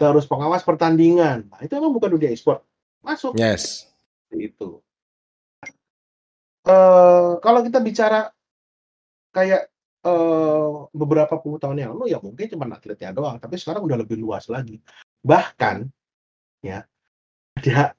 terus 0.00 0.24
pengawas 0.24 0.64
pertandingan. 0.64 1.50
Nah, 1.52 1.60
itu 1.60 1.76
emang 1.76 1.92
bukan 1.92 2.16
dunia 2.16 2.32
e-sport. 2.32 2.64
Masuk. 3.04 3.36
Yes. 3.36 3.90
Itu. 4.32 4.80
Uh, 6.62 7.42
kalau 7.42 7.60
kita 7.66 7.82
bicara 7.82 8.30
kayak 9.34 9.68
uh, 10.06 10.86
beberapa 10.94 11.34
puluh 11.42 11.58
tahun 11.58 11.82
yang 11.82 11.90
lalu 11.98 12.14
ya 12.14 12.22
mungkin 12.22 12.46
cuma 12.46 12.70
atletnya 12.70 13.10
doang, 13.10 13.36
tapi 13.42 13.58
sekarang 13.58 13.82
udah 13.82 13.98
lebih 13.98 14.16
luas 14.22 14.46
lagi. 14.46 14.78
Bahkan 15.26 15.90
ya 16.62 16.86
ada 17.58 17.98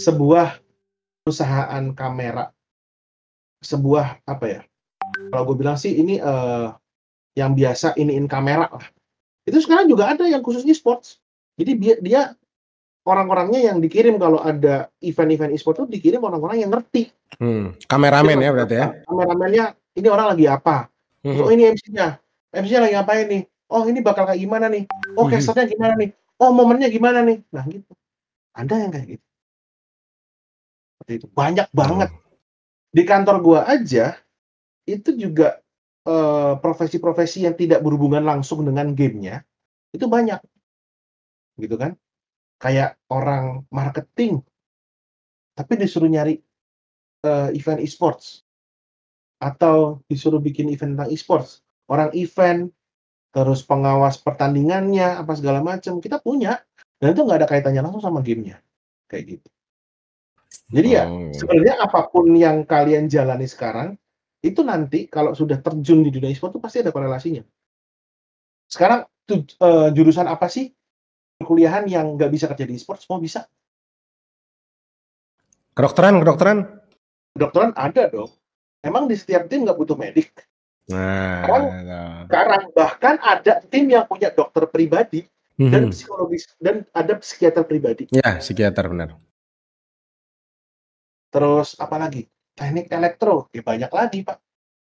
sebuah 0.00 0.56
perusahaan 1.22 1.84
kamera 1.92 2.48
sebuah 3.60 4.22
apa 4.24 4.46
ya 4.46 4.62
kalau 5.34 5.42
gue 5.52 5.56
bilang 5.58 5.76
sih 5.76 5.98
ini 5.98 6.22
uh, 6.22 6.70
yang 7.36 7.52
biasa 7.52 7.92
iniin 8.00 8.26
kamera 8.26 8.66
lah. 8.72 8.86
Itu 9.44 9.60
sekarang 9.62 9.86
juga 9.86 10.10
ada 10.10 10.24
yang 10.26 10.40
khusus 10.40 10.64
e-sports. 10.64 11.20
Jadi 11.60 11.72
dia, 11.78 11.94
dia 12.00 12.22
orang-orangnya 13.06 13.62
yang 13.62 13.78
dikirim 13.78 14.18
kalau 14.18 14.42
ada 14.42 14.90
event-event 14.98 15.54
e-sport 15.54 15.84
itu 15.84 16.00
dikirim 16.00 16.24
orang-orang 16.24 16.66
yang 16.66 16.72
ngerti. 16.74 17.12
Hmm. 17.38 17.76
Kameramen 17.86 18.42
ya 18.42 18.50
berarti 18.50 18.74
ya? 18.74 18.86
Kameramennya 19.06 19.64
ini 19.94 20.08
orang 20.10 20.26
lagi 20.34 20.44
apa? 20.50 20.90
Hmm. 21.22 21.38
Oh 21.38 21.48
ini 21.52 21.70
MC-nya. 21.70 22.18
MC-nya 22.50 22.80
lagi 22.82 22.94
ngapain 22.98 23.26
nih? 23.30 23.42
Oh 23.70 23.82
ini 23.86 23.98
bakal 24.02 24.26
kayak 24.26 24.42
gimana 24.42 24.66
nih? 24.66 24.88
Oh 25.14 25.28
hmm. 25.28 25.32
casternya 25.36 25.66
gimana 25.70 25.94
nih? 25.94 26.10
Oh 26.42 26.50
momennya 26.50 26.88
gimana 26.90 27.22
nih? 27.22 27.38
Nah 27.54 27.64
gitu. 27.70 27.92
Ada 28.56 28.74
yang 28.82 28.90
kayak 28.90 29.06
gitu. 29.16 29.26
Seperti 30.98 31.12
itu. 31.22 31.26
Banyak 31.30 31.68
banget. 31.70 32.10
Hmm. 32.10 32.24
Di 32.90 33.02
kantor 33.06 33.36
gua 33.44 33.60
aja 33.68 34.18
itu 34.86 35.10
juga 35.14 35.60
Eh, 36.06 36.54
profesi-profesi 36.62 37.50
yang 37.50 37.58
tidak 37.58 37.82
berhubungan 37.82 38.22
langsung 38.22 38.62
dengan 38.62 38.94
gamenya 38.94 39.42
itu 39.90 40.06
banyak. 40.06 40.38
Gitu 41.58 41.74
kan? 41.74 41.98
Kayak 42.62 42.94
orang 43.10 43.66
marketing 43.74 44.38
tapi 45.56 45.72
disuruh 45.80 46.06
nyari 46.06 46.38
uh, 47.26 47.50
event 47.50 47.82
e-sports. 47.82 48.46
Atau 49.42 50.06
disuruh 50.06 50.38
bikin 50.38 50.70
event 50.70 50.94
tentang 50.94 51.10
e-sports. 51.10 51.66
Orang 51.90 52.14
event 52.14 52.70
terus 53.34 53.66
pengawas 53.66 54.22
pertandingannya 54.22 55.26
apa 55.26 55.34
segala 55.34 55.58
macam 55.58 55.98
kita 55.98 56.22
punya. 56.22 56.62
Dan 57.02 57.18
itu 57.18 57.26
nggak 57.26 57.42
ada 57.42 57.48
kaitannya 57.50 57.82
langsung 57.82 58.04
sama 58.04 58.22
gamenya. 58.22 58.62
Kayak 59.10 59.40
gitu. 59.40 59.48
Jadi 60.70 60.88
ya 60.92 61.10
oh. 61.10 61.34
sebenarnya 61.34 61.82
apa 61.82 62.06
pun 62.14 62.30
yang 62.30 62.62
kalian 62.62 63.10
jalani 63.10 63.50
sekarang 63.50 63.98
itu 64.44 64.60
nanti 64.60 65.08
kalau 65.08 65.32
sudah 65.32 65.58
terjun 65.60 66.04
di 66.04 66.10
dunia 66.12 66.32
e-sport 66.32 66.56
itu 66.56 66.62
pasti 66.62 66.78
ada 66.84 66.92
korelasinya. 66.92 67.42
Sekarang 68.66 69.06
tuh, 69.24 69.46
uh, 69.62 69.88
jurusan 69.94 70.26
apa 70.26 70.50
sih 70.50 70.70
kuliahan 71.40 71.84
yang 71.86 72.16
nggak 72.16 72.30
bisa 72.32 72.48
kerja 72.48 72.64
di 72.64 72.74
e-sport 72.76 73.00
semua 73.02 73.20
bisa? 73.20 73.44
Kedokteran, 75.76 76.24
kedokteran? 76.24 76.58
Kedokteran 77.36 77.72
ada 77.76 78.08
dong. 78.08 78.32
Emang 78.80 79.04
di 79.10 79.16
setiap 79.18 79.44
tim 79.50 79.66
nggak 79.66 79.76
butuh 79.76 79.98
medik. 79.98 80.32
Nah, 80.86 81.42
sekarang, 81.42 81.64
nah. 81.82 82.18
sekarang 82.30 82.62
bahkan 82.70 83.14
ada 83.18 83.58
tim 83.66 83.90
yang 83.90 84.06
punya 84.06 84.30
dokter 84.30 84.70
pribadi 84.70 85.26
mm-hmm. 85.58 85.72
dan 85.74 85.82
psikologis 85.90 86.46
dan 86.62 86.86
ada 86.94 87.18
psikiater 87.18 87.66
pribadi. 87.66 88.06
Ya, 88.14 88.38
psikiater 88.38 88.86
benar. 88.86 89.18
Terus 91.34 91.74
apa 91.82 91.98
lagi? 91.98 92.30
Teknik 92.56 92.88
elektro 92.88 93.52
ya 93.52 93.60
banyak 93.60 93.92
lagi 93.92 94.24
pak. 94.24 94.40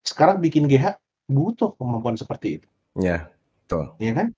Sekarang 0.03 0.43
bikin 0.43 0.67
GH 0.67 0.99
butuh 1.31 1.79
kemampuan 1.79 2.19
seperti 2.19 2.61
itu. 2.61 2.69
Ya 2.99 3.31
betul. 3.65 3.95
Ya 4.03 4.13
kan? 4.13 4.35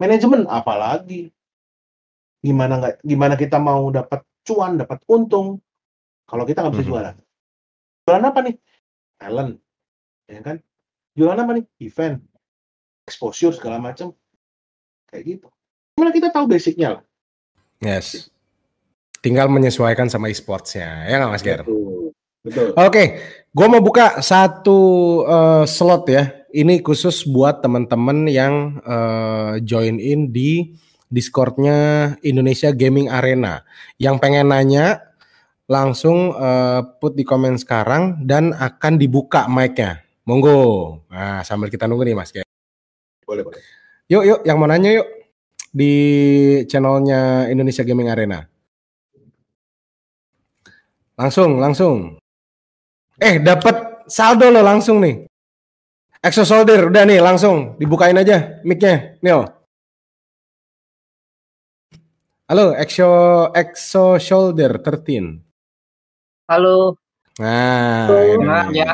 Manajemen 0.00 0.48
apalagi? 0.48 1.30
Gimana 2.40 2.80
nggak 2.80 2.94
gimana 3.04 3.34
kita 3.36 3.60
mau 3.60 3.86
dapat 3.92 4.24
cuan 4.42 4.80
dapat 4.80 4.98
untung? 5.06 5.60
Kalau 6.24 6.48
kita 6.48 6.64
nggak 6.64 6.72
bisa 6.74 6.82
mm 6.82 6.88
-hmm. 6.88 6.96
jualan. 6.96 7.16
Jualan 8.08 8.24
apa 8.24 8.38
nih? 8.42 8.56
Talent 9.20 9.52
ya 10.26 10.40
kan? 10.40 10.56
Jualan 11.14 11.38
apa 11.44 11.52
nih? 11.60 11.64
Event 11.84 12.18
exposure 13.04 13.52
segala 13.52 13.76
macam 13.76 14.16
kayak 15.12 15.24
gitu. 15.28 15.48
Gimana 15.94 16.10
kita 16.10 16.32
tahu 16.32 16.48
basicnya 16.48 16.98
lah? 16.98 17.02
Yes. 17.84 18.32
Tinggal 19.20 19.48
menyesuaikan 19.48 20.08
sama 20.08 20.28
e-sportsnya. 20.32 21.06
Ya 21.08 21.20
nggak 21.20 21.30
mas 21.30 21.44
Ger? 21.44 21.60
Betul. 21.62 21.93
Betul. 22.44 22.76
Oke, 22.76 22.88
okay. 22.92 23.06
gue 23.56 23.66
mau 23.72 23.80
buka 23.80 24.20
satu 24.20 24.78
uh, 25.24 25.64
slot 25.64 26.04
ya. 26.12 26.44
Ini 26.52 26.84
khusus 26.84 27.24
buat 27.24 27.64
teman-teman 27.64 28.28
yang 28.28 28.78
uh, 28.84 29.56
join 29.64 29.96
in 29.96 30.28
di 30.28 30.76
Discordnya 31.08 32.12
Indonesia 32.20 32.68
Gaming 32.70 33.08
Arena. 33.08 33.64
Yang 33.96 34.20
pengen 34.20 34.52
nanya 34.52 35.16
langsung 35.64 36.36
uh, 36.36 36.84
put 37.00 37.16
di 37.16 37.24
komen 37.24 37.56
sekarang 37.56 38.22
dan 38.28 38.52
akan 38.52 39.00
dibuka 39.00 39.48
mic-nya. 39.48 40.04
Monggo. 40.28 41.00
Nah, 41.08 41.40
sambil 41.48 41.72
kita 41.72 41.88
nunggu 41.88 42.04
nih 42.04 42.16
Mas. 42.16 42.30
Boleh, 43.24 43.42
boleh. 43.44 43.60
Yuk, 44.12 44.24
yuk, 44.28 44.40
yang 44.44 44.60
mau 44.60 44.68
nanya 44.68 45.00
yuk. 45.00 45.08
di 45.74 45.90
channelnya 46.70 47.50
Indonesia 47.50 47.82
Gaming 47.82 48.06
Arena. 48.06 48.46
Langsung, 51.18 51.58
langsung. 51.58 52.23
Eh, 53.20 53.38
dapat 53.38 54.04
saldo 54.10 54.50
lo 54.50 54.60
langsung 54.60 54.98
nih. 54.98 55.26
Exo 56.24 56.42
Soldier, 56.42 56.88
udah 56.88 57.04
nih 57.04 57.20
langsung 57.20 57.76
dibukain 57.76 58.16
aja 58.16 58.58
mic-nya, 58.64 59.20
Neil. 59.20 59.44
Halo, 62.48 62.72
Exo 62.74 63.08
Exo 63.52 64.16
Shoulder 64.16 64.80
13. 64.80 65.36
Halo. 66.48 66.96
Nah, 67.40 68.08
Halo, 68.08 68.18
ini 68.24 68.44
nih. 68.72 68.84
ya. 68.84 68.90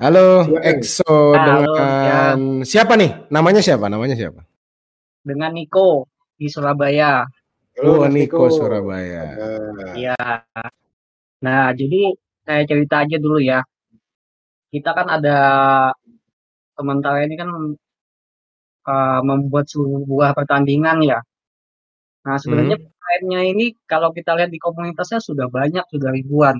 Halo. 0.00 0.26
Exo 0.64 1.36
Halo, 1.36 1.68
dengan 1.76 2.36
siapa 2.64 2.96
nih? 2.96 3.28
Namanya 3.28 3.60
siapa? 3.60 3.86
Namanya 3.92 4.16
siapa? 4.16 4.40
Dengan 5.22 5.52
Niko 5.54 6.08
di 6.34 6.48
Surabaya. 6.48 7.28
Oh, 7.80 8.04
Mas 8.04 8.12
Niko 8.12 8.48
Surabaya. 8.48 9.36
Nah, 9.36 9.94
Iya. 9.96 10.16
Nah, 11.44 11.74
jadi 11.80 12.00
saya 12.46 12.62
cerita 12.70 12.94
aja 13.02 13.16
dulu 13.24 13.38
ya. 13.42 13.60
Kita 14.72 14.90
kan 14.96 15.06
ada 15.16 15.36
teman 16.76 16.98
saya 17.04 17.20
ini 17.28 17.34
kan 17.40 17.48
eh, 18.90 19.20
membuat 19.28 19.64
sebuah 19.72 20.30
pertandingan 20.38 20.98
ya. 21.10 21.18
Nah, 22.26 22.36
sebenarnya 22.42 22.76
pemainnya 22.78 23.40
ini 23.50 23.64
kalau 23.90 24.10
kita 24.16 24.30
lihat 24.38 24.50
di 24.54 24.58
komunitasnya 24.62 25.18
sudah 25.28 25.46
banyak, 25.50 25.84
sudah 25.92 26.10
ribuan. 26.14 26.56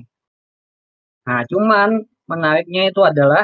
Nah, 1.27 1.41
cuman 1.51 1.89
menariknya 2.31 2.81
itu 2.91 3.01
adalah 3.11 3.43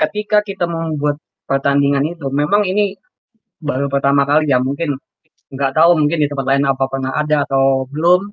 ketika 0.00 0.40
kita 0.40 0.64
membuat 0.64 1.20
pertandingan 1.44 2.04
itu, 2.08 2.26
memang 2.32 2.62
ini 2.64 2.96
baru 3.60 3.86
pertama 3.92 4.22
kali 4.24 4.48
ya, 4.52 4.58
mungkin 4.60 4.96
nggak 5.54 5.72
tahu 5.76 5.90
mungkin 6.00 6.18
di 6.22 6.28
tempat 6.30 6.46
lain 6.50 6.64
apa 6.72 6.84
pernah 6.92 7.12
ada 7.20 7.44
atau 7.44 7.84
belum. 7.92 8.32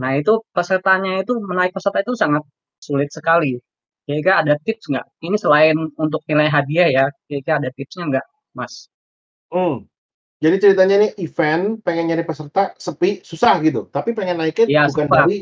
Nah, 0.00 0.10
itu 0.20 0.32
pesertanya 0.56 1.10
itu 1.22 1.32
menaik 1.50 1.72
peserta 1.76 1.98
itu 2.04 2.12
sangat 2.22 2.42
sulit 2.86 3.08
sekali. 3.16 3.58
Kira-kira 4.04 4.34
ada 4.42 4.54
tips 4.64 4.84
nggak? 4.92 5.06
Ini 5.26 5.36
selain 5.44 5.76
untuk 6.04 6.20
nilai 6.28 6.48
hadiah 6.56 6.88
ya, 6.96 7.04
kira-kira 7.28 7.54
ada 7.62 7.70
tipsnya 7.76 8.04
nggak, 8.10 8.26
Mas? 8.58 8.74
hmm. 9.52 9.74
Jadi 10.44 10.56
ceritanya 10.60 10.96
nih 11.02 11.12
event 11.24 11.64
pengen 11.86 12.04
nyari 12.12 12.24
peserta 12.28 12.76
sepi 12.76 13.24
susah 13.24 13.54
gitu, 13.64 13.88
tapi 13.88 14.12
pengen 14.12 14.36
naikin 14.40 14.68
Iya, 14.68 14.82
bukan 14.88 15.08
susah. 15.08 15.18
dari 15.24 15.36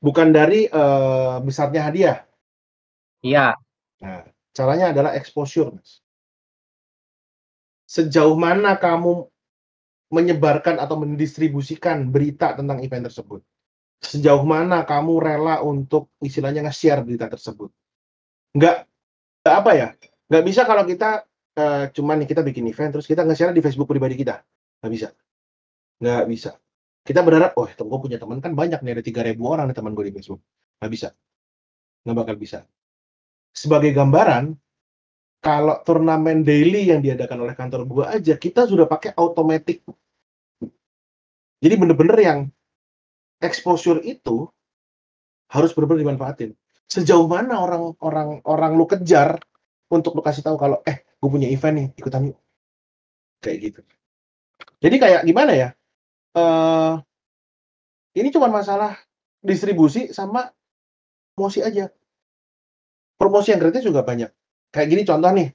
bukan 0.00 0.28
dari 0.32 0.60
eh, 0.70 1.36
besarnya 1.46 1.82
hadiah. 1.88 2.18
Iya, 3.22 3.56
Nah, 4.02 4.24
caranya 4.56 4.86
adalah 4.92 5.12
exposure, 5.20 5.68
Mas. 5.76 5.90
Sejauh 7.94 8.36
mana 8.38 8.70
kamu 8.84 9.12
menyebarkan 10.16 10.76
atau 10.84 10.96
mendistribusikan 11.02 11.98
berita 12.14 12.54
tentang 12.58 12.78
event 12.82 13.04
tersebut? 13.10 13.40
Sejauh 14.02 14.44
mana 14.44 14.84
kamu 14.84 15.12
rela 15.18 15.64
untuk 15.64 16.12
istilahnya 16.20 16.66
nge-share 16.68 17.02
berita 17.02 17.26
tersebut? 17.32 17.72
Nggak, 18.54 18.76
nggak 19.42 19.56
apa 19.56 19.70
ya? 19.74 19.88
Nggak 20.28 20.44
bisa 20.44 20.62
kalau 20.68 20.84
kita 20.84 21.24
eh, 21.56 21.84
cuman 21.92 22.24
kita 22.28 22.40
bikin 22.44 22.68
event 22.68 22.92
terus 22.92 23.08
kita 23.08 23.24
nge-share 23.24 23.56
di 23.56 23.64
Facebook 23.64 23.88
pribadi 23.88 24.14
kita. 24.16 24.44
Nggak 24.84 24.92
bisa. 24.92 25.08
Nggak 26.00 26.24
bisa. 26.28 26.50
Kita 27.06 27.22
berharap, 27.22 27.54
oh, 27.54 27.70
gue 27.70 27.98
punya 28.02 28.18
teman 28.18 28.42
kan 28.42 28.52
banyak 28.52 28.82
nih, 28.82 28.98
ada 28.98 29.02
3000 29.02 29.38
orang 29.38 29.70
nih 29.70 29.76
teman 29.78 29.94
gue 29.94 30.04
di 30.10 30.14
Facebook. 30.14 30.42
Nggak 30.82 30.92
bisa. 30.92 31.08
Nggak 32.02 32.16
bakal 32.18 32.36
bisa 32.36 32.58
sebagai 33.56 33.96
gambaran, 33.96 34.52
kalau 35.40 35.80
turnamen 35.80 36.44
daily 36.44 36.92
yang 36.92 37.00
diadakan 37.00 37.48
oleh 37.48 37.56
kantor 37.56 37.88
gua 37.88 38.04
aja, 38.12 38.36
kita 38.36 38.68
sudah 38.68 38.84
pakai 38.84 39.16
automatic. 39.16 39.80
Jadi 41.56 41.74
bener-bener 41.80 42.18
yang 42.20 42.38
exposure 43.42 44.00
itu 44.02 44.48
harus 45.52 45.70
benar-benar 45.72 46.02
dimanfaatin. 46.02 46.50
Sejauh 46.86 47.26
mana 47.26 47.58
orang-orang 47.60 48.40
orang 48.46 48.72
lu 48.78 48.86
kejar 48.86 49.42
untuk 49.90 50.18
lu 50.18 50.22
kasih 50.22 50.42
tahu 50.42 50.56
kalau 50.58 50.78
eh 50.86 51.06
gue 51.06 51.30
punya 51.30 51.50
event 51.50 51.74
nih 51.76 51.86
ikutan 51.98 52.30
yuk 52.30 52.38
kayak 53.42 53.58
gitu. 53.70 53.80
Jadi 54.82 54.96
kayak 54.98 55.22
gimana 55.26 55.52
ya? 55.54 55.68
eh 56.36 56.94
ini 58.16 58.28
cuma 58.32 58.48
masalah 58.52 58.96
distribusi 59.40 60.12
sama 60.12 60.52
promosi 61.36 61.60
aja 61.64 61.92
promosi 63.16 63.52
yang 63.52 63.60
gratis 63.60 63.84
juga 63.84 64.04
banyak. 64.04 64.30
Kayak 64.70 64.88
gini 64.92 65.02
contoh 65.08 65.30
nih, 65.32 65.48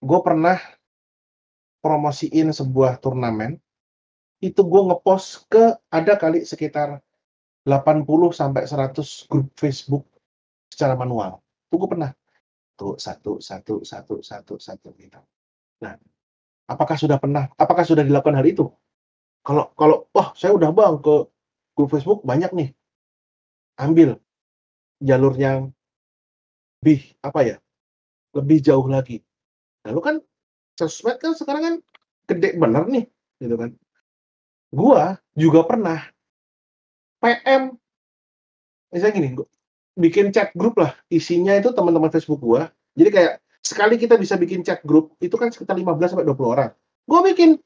gue 0.00 0.20
pernah 0.24 0.56
promosiin 1.84 2.50
sebuah 2.50 2.98
turnamen, 2.98 3.60
itu 4.38 4.60
gue 4.62 4.82
ngepost 4.92 5.50
ke 5.50 5.78
ada 5.90 6.14
kali 6.14 6.46
sekitar 6.46 7.02
80 7.66 8.06
sampai 8.30 8.64
100 8.64 9.28
grup 9.28 9.48
Facebook 9.58 10.06
secara 10.70 10.94
manual. 10.94 11.42
Itu 11.68 11.82
gue 11.82 11.90
pernah. 11.90 12.10
Tuh 12.78 12.94
satu, 12.94 13.42
satu, 13.42 13.82
satu, 13.82 14.22
satu, 14.22 14.54
satu 14.56 14.88
gitu. 14.94 15.18
Nah, 15.82 15.98
apakah 16.70 16.94
sudah 16.94 17.18
pernah, 17.18 17.50
apakah 17.58 17.82
sudah 17.82 18.06
dilakukan 18.06 18.38
hal 18.38 18.46
itu? 18.46 18.70
Kalau 19.42 19.74
kalau 19.74 20.06
wah 20.14 20.30
saya 20.38 20.54
udah 20.54 20.70
bang 20.70 21.02
ke 21.02 21.26
grup 21.74 21.90
Facebook 21.90 22.22
banyak 22.22 22.54
nih, 22.54 22.70
ambil 23.78 24.18
jalur 24.98 25.34
yang 25.38 25.70
lebih 26.82 27.14
apa 27.22 27.40
ya 27.42 27.56
lebih 28.34 28.58
jauh 28.62 28.86
lagi 28.86 29.22
lalu 29.86 30.00
kan 30.02 30.16
sosmed 30.78 31.18
kan 31.18 31.34
sekarang 31.34 31.62
kan 31.62 31.74
gede 32.30 32.54
bener 32.54 32.86
nih 32.86 33.04
gitu 33.42 33.54
kan 33.58 33.70
gua 34.72 35.16
juga 35.32 35.60
pernah 35.64 36.00
PM 37.22 37.74
misalnya 38.92 39.14
gini 39.14 39.28
gua 39.36 39.48
bikin 39.98 40.30
chat 40.30 40.54
grup 40.54 40.78
lah 40.78 40.94
isinya 41.10 41.56
itu 41.56 41.74
teman-teman 41.74 42.12
Facebook 42.12 42.40
gua 42.40 42.70
jadi 42.94 43.10
kayak 43.10 43.34
sekali 43.64 43.98
kita 43.98 44.14
bisa 44.16 44.38
bikin 44.38 44.62
chat 44.62 44.80
grup 44.86 45.16
itu 45.18 45.34
kan 45.34 45.50
sekitar 45.50 45.74
15 45.74 46.14
sampai 46.14 46.26
20 46.26 46.54
orang 46.54 46.70
gua 47.08 47.20
bikin 47.24 47.58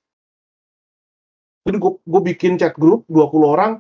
jadi 1.62 1.78
gua, 1.78 1.92
gua 2.03 2.20
bikin 2.24 2.59
chat 2.59 2.74
grup 2.74 3.07
20 3.07 3.46
orang 3.46 3.72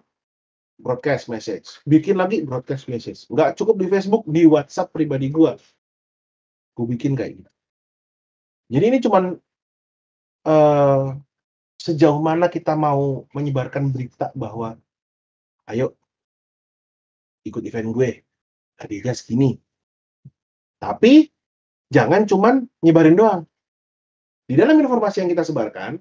broadcast 0.82 1.30
message. 1.30 1.78
Bikin 1.86 2.18
lagi 2.18 2.42
broadcast 2.42 2.90
message. 2.90 3.24
Nggak 3.30 3.54
cukup 3.54 3.78
di 3.78 3.86
Facebook, 3.86 4.22
di 4.26 4.42
WhatsApp 4.44 4.90
pribadi 4.90 5.30
gua. 5.30 5.54
Gue 6.74 6.86
bikin 6.90 7.14
kayak 7.14 7.38
gitu. 7.38 7.50
Jadi 8.72 8.84
ini 8.88 8.98
cuman 8.98 9.24
eh, 10.48 11.06
sejauh 11.82 12.22
mana 12.22 12.46
kita 12.46 12.78
mau 12.78 13.26
menyebarkan 13.34 13.90
berita 13.90 14.30
bahwa 14.38 14.78
ayo 15.66 15.98
ikut 17.42 17.58
event 17.66 17.90
gue, 17.90 18.10
hadiahnya 18.78 19.18
segini. 19.18 19.58
Tapi 20.78 21.26
jangan 21.90 22.22
cuman 22.22 22.70
nyebarin 22.86 23.18
doang. 23.18 23.42
Di 24.46 24.54
dalam 24.54 24.78
informasi 24.78 25.26
yang 25.26 25.30
kita 25.34 25.42
sebarkan, 25.42 25.98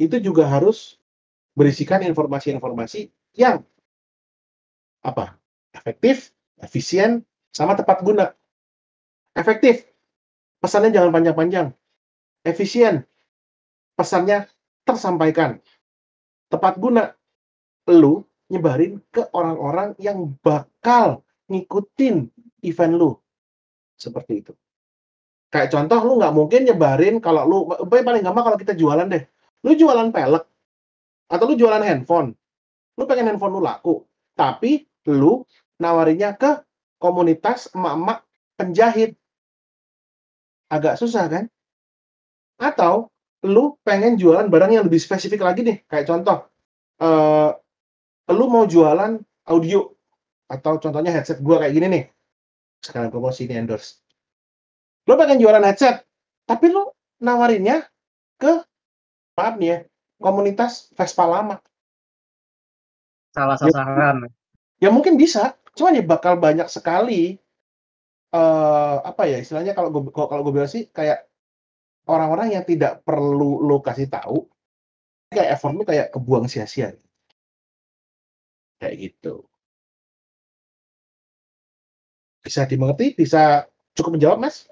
itu 0.00 0.16
juga 0.24 0.48
harus 0.48 0.96
berisikan 1.52 2.00
informasi-informasi 2.00 3.12
yang 3.36 3.60
apa 5.04 5.36
efektif, 5.76 6.32
efisien, 6.56 7.20
sama 7.52 7.76
tepat 7.76 8.00
guna. 8.00 8.32
Efektif, 9.36 9.84
pesannya 10.64 10.92
jangan 10.96 11.12
panjang-panjang. 11.12 11.68
Efisien, 12.48 13.04
pesannya 13.92 14.48
tersampaikan. 14.84 15.60
Tepat 16.50 16.80
guna, 16.80 17.14
lu 17.90 18.26
nyebarin 18.50 18.98
ke 19.14 19.30
orang-orang 19.30 19.94
yang 20.02 20.34
bakal 20.42 21.22
ngikutin 21.46 22.26
event 22.66 22.94
lu. 22.98 23.10
Seperti 23.94 24.42
itu. 24.42 24.52
Kayak 25.50 25.74
contoh, 25.74 26.00
lu 26.06 26.12
nggak 26.22 26.34
mungkin 26.34 26.60
nyebarin 26.66 27.18
kalau 27.18 27.42
lu, 27.46 27.58
paling 27.90 28.22
gampang 28.22 28.44
kalau 28.46 28.58
kita 28.58 28.74
jualan 28.74 29.06
deh. 29.10 29.26
Lu 29.66 29.76
jualan 29.76 30.08
pelek, 30.08 30.44
atau 31.30 31.44
lu 31.46 31.54
jualan 31.54 31.84
handphone. 31.84 32.34
Lu 32.98 33.06
pengen 33.06 33.30
handphone 33.30 33.54
lu 33.54 33.62
laku, 33.62 34.02
tapi 34.34 34.88
lu 35.06 35.46
nawarinya 35.78 36.34
ke 36.34 36.60
komunitas 36.98 37.70
emak-emak 37.72 38.26
penjahit. 38.58 39.16
Agak 40.70 40.98
susah 40.98 41.26
kan? 41.26 41.44
Atau 42.60 43.10
lu 43.46 43.76
pengen 43.86 44.20
jualan 44.20 44.48
barang 44.52 44.70
yang 44.76 44.84
lebih 44.84 45.00
spesifik 45.00 45.40
lagi 45.46 45.64
nih, 45.64 45.80
kayak 45.88 46.04
contoh, 46.08 46.44
eh 47.00 47.50
lu 48.30 48.44
mau 48.52 48.68
jualan 48.68 49.16
audio 49.48 49.88
atau 50.50 50.76
contohnya 50.82 51.14
headset 51.14 51.40
gua 51.40 51.62
kayak 51.64 51.74
gini 51.74 51.86
nih. 51.88 52.04
Sekarang 52.84 53.08
promosi 53.08 53.48
ini 53.48 53.56
endorse. 53.56 54.00
Lu 55.08 55.16
pengen 55.16 55.40
jualan 55.40 55.64
headset, 55.64 56.04
tapi 56.44 56.68
lu 56.68 56.84
nawarinnya 57.22 57.88
ke 58.40 58.64
maaf 59.38 59.54
nih 59.56 59.68
ya, 59.68 59.78
komunitas 60.20 60.92
Vespa 60.96 61.24
lama. 61.24 61.56
salah 63.30 63.54
Ya. 63.62 63.70
sasaran. 63.70 64.26
Ya 64.82 64.90
mungkin 64.90 65.14
bisa, 65.14 65.54
cuman 65.78 66.02
ya 66.02 66.02
bakal 66.02 66.34
banyak 66.34 66.66
sekali 66.66 67.38
eh 68.30 68.96
apa 69.06 69.22
ya 69.26 69.38
istilahnya 69.38 69.74
kalau 69.74 69.90
gue 69.94 70.10
kalau 70.10 70.42
gue 70.42 70.54
bilang 70.54 70.70
sih 70.70 70.90
kayak 70.90 71.29
orang-orang 72.10 72.58
yang 72.58 72.64
tidak 72.66 73.06
perlu 73.06 73.62
lo 73.62 73.78
kasih 73.78 74.10
tahu 74.10 74.50
kayak 75.30 75.54
effort 75.54 75.74
lu 75.78 75.86
kayak 75.86 76.10
kebuang 76.10 76.50
sia-sia 76.50 76.90
kayak 78.82 78.96
gitu 78.98 79.46
bisa 82.42 82.66
dimengerti 82.66 83.14
bisa 83.14 83.70
cukup 83.94 84.18
menjawab 84.18 84.38
mas 84.42 84.66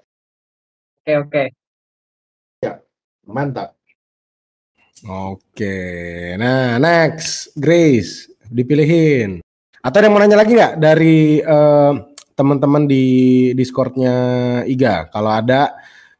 Oke, 1.08 1.14
oke. 1.24 1.44
mantap 3.28 3.78
Oke. 5.06 5.78
Nah, 6.34 6.80
next 6.82 7.54
Grace 7.54 8.26
dipilihin. 8.50 9.38
Atau 9.78 10.02
ada 10.02 10.10
yang 10.10 10.14
mau 10.14 10.22
nanya 10.22 10.38
lagi 10.42 10.58
nggak 10.58 10.74
dari 10.82 11.38
eh, 11.38 11.92
teman-teman 12.34 12.90
di 12.90 13.06
Discordnya 13.54 14.14
Iga? 14.66 15.06
Kalau 15.14 15.30
ada, 15.30 15.78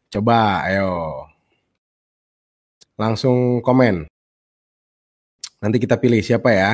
coba 0.09 0.65
ayo. 0.69 1.25
Langsung 2.99 3.63
komen. 3.63 4.09
Nanti 5.63 5.77
kita 5.79 5.99
pilih 5.99 6.23
siapa 6.25 6.51
ya. 6.51 6.71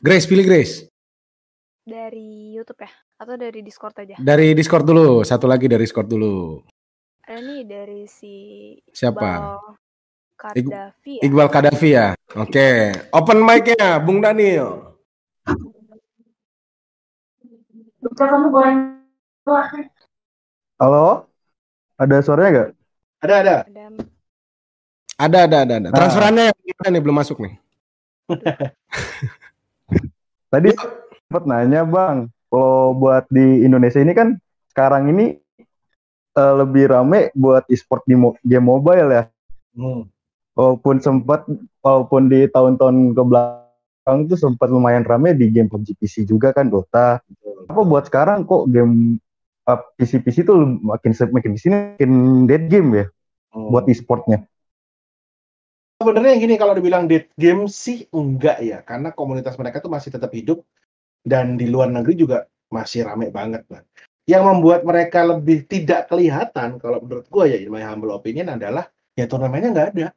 Grace, 0.00 0.24
pilih 0.24 0.46
Grace. 0.46 0.88
Dari 1.84 2.56
YouTube 2.56 2.86
ya? 2.86 2.90
Atau 3.20 3.36
dari 3.36 3.60
Discord 3.60 3.94
aja? 4.00 4.16
Dari 4.16 4.56
Discord 4.56 4.86
dulu. 4.86 5.26
Satu 5.26 5.44
lagi 5.44 5.68
dari 5.68 5.84
Discord 5.84 6.08
dulu. 6.08 6.62
Ada 7.26 7.40
nih 7.44 7.60
dari 7.68 8.00
si 8.08 8.34
Siapa? 8.90 9.60
Iqbal 10.56 10.72
ya? 10.72 11.20
Iqbal 11.20 11.48
Kadafi 11.52 11.90
ya. 11.92 12.16
Oke. 12.38 12.96
Open 13.12 13.44
mic-nya, 13.44 14.00
Bung 14.00 14.24
Daniel. 14.24 14.96
Halo? 20.80 21.28
Ada 22.00 22.24
suaranya 22.24 22.48
nggak? 22.56 22.70
ada 23.20 23.34
ada 23.36 23.56
Ada 23.68 23.84
Ada, 25.20 25.38
ada, 25.44 25.56
ada. 25.60 25.76
Nah. 25.76 25.92
Transferannya 25.92 26.44
yang 26.48 26.58
gimana 26.64 26.88
nih 26.88 27.02
belum 27.04 27.16
masuk 27.20 27.36
nih? 27.44 27.52
Tadi 30.56 30.72
sempat 30.72 31.44
nanya 31.44 31.84
bang, 31.84 32.32
kalau 32.48 32.96
buat 32.96 33.28
di 33.28 33.60
Indonesia 33.60 34.00
ini 34.00 34.16
kan 34.16 34.40
sekarang 34.72 35.12
ini 35.12 35.36
eh, 36.32 36.54
lebih 36.56 36.88
rame 36.88 37.28
buat 37.36 37.68
e-sport 37.68 38.08
di 38.08 38.16
mo- 38.16 38.40
game 38.40 38.64
mobile 38.64 39.12
ya. 39.12 39.28
Hmm. 39.76 40.08
Walaupun 40.56 41.04
sempat, 41.04 41.44
walaupun 41.84 42.32
di 42.32 42.48
tahun-tahun 42.48 43.12
ke 43.12 43.22
belakang 43.28 44.18
itu 44.24 44.40
sempat 44.40 44.72
lumayan 44.72 45.04
rame 45.04 45.36
di 45.36 45.52
game 45.52 45.68
PUBG 45.68 46.00
PC 46.00 46.24
juga 46.24 46.56
kan 46.56 46.72
Dota. 46.72 47.20
Apa 47.68 47.84
buat 47.84 48.08
sekarang 48.08 48.48
kok 48.48 48.64
game 48.72 49.20
eh, 49.76 49.80
PC-PC 49.98 50.42
itu 50.46 50.54
makin 50.82 51.12
makin 51.30 51.50
di 51.54 51.60
sini 51.60 51.74
makin 51.94 52.12
dead 52.50 52.64
game 52.66 52.90
ya 52.96 53.06
Hmm. 53.50 53.66
buat 53.66 53.82
e-sportnya. 53.90 54.46
sebenarnya 56.00 56.38
gini 56.40 56.54
kalau 56.56 56.72
dibilang 56.72 57.04
dead 57.10 57.28
game 57.36 57.68
sih 57.68 58.08
enggak 58.14 58.62
ya 58.64 58.80
karena 58.86 59.12
komunitas 59.12 59.58
mereka 59.60 59.84
tuh 59.84 59.92
masih 59.92 60.14
tetap 60.14 60.32
hidup 60.32 60.64
dan 61.26 61.60
di 61.60 61.68
luar 61.68 61.92
negeri 61.92 62.14
juga 62.16 62.48
masih 62.72 63.04
rame 63.04 63.28
banget 63.28 63.66
Bang. 63.68 63.84
yang 64.24 64.48
membuat 64.48 64.86
mereka 64.86 65.26
lebih 65.26 65.68
tidak 65.68 66.08
kelihatan 66.08 66.80
kalau 66.80 67.04
menurut 67.04 67.26
gue 67.28 67.44
ya 67.52 67.58
my 67.68 67.84
humble 67.84 68.16
opinion 68.16 68.48
adalah 68.48 68.88
ya 69.12 69.28
turnamennya 69.28 69.76
nggak 69.76 69.88
ada 69.92 70.08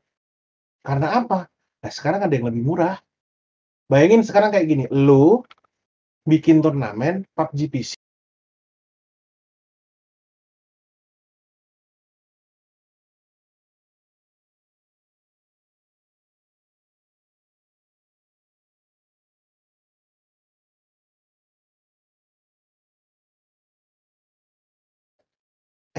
karena 0.86 1.08
apa 1.20 1.39
nah 1.84 1.91
sekarang 1.91 2.22
ada 2.24 2.32
yang 2.32 2.47
lebih 2.47 2.64
murah 2.64 2.95
bayangin 3.91 4.24
sekarang 4.24 4.56
kayak 4.56 4.70
gini 4.72 4.86
lu 4.88 5.43
bikin 6.24 6.64
turnamen 6.64 7.28
PUBG 7.36 7.60
PC 7.68 7.91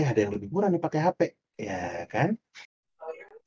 eh 0.05 0.09
ada 0.13 0.21
yang 0.21 0.37
lebih 0.37 0.53
murah 0.53 0.69
nih 0.69 0.83
pakai 0.85 1.01
HP 1.01 1.21
ya 1.57 2.05
kan? 2.13 2.37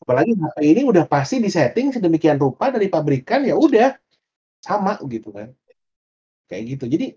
Apalagi 0.01 0.33
HP 0.33 0.57
ini 0.65 0.81
udah 0.81 1.05
pasti 1.05 1.37
disetting 1.37 1.93
sedemikian 1.93 2.41
rupa 2.41 2.73
dari 2.73 2.89
pabrikan 2.89 3.45
ya 3.45 3.53
udah 3.53 3.93
sama 4.65 4.97
gitu 5.05 5.29
kan. 5.29 5.53
Kayak 6.49 6.63
gitu. 6.73 6.85
Jadi 6.89 7.07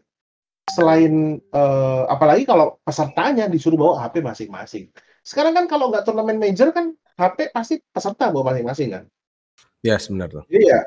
selain 0.69 1.41
eh, 1.41 2.03
apalagi 2.13 2.45
kalau 2.45 2.77
pesertanya 2.85 3.49
disuruh 3.49 3.81
bawa 3.81 3.95
HP 4.05 4.21
masing-masing. 4.21 4.93
Sekarang 5.25 5.57
kan 5.57 5.65
kalau 5.65 5.89
nggak 5.89 6.05
turnamen 6.05 6.37
major 6.37 6.69
kan 6.77 6.93
HP 7.17 7.57
pasti 7.57 7.81
peserta 7.89 8.29
bawa 8.29 8.53
masing-masing 8.53 8.89
kan? 8.93 9.05
Ya, 9.81 9.97
sebenarnya 9.97 10.45
tuh. 10.45 10.45
jadi 10.53 10.77
ya 10.77 10.81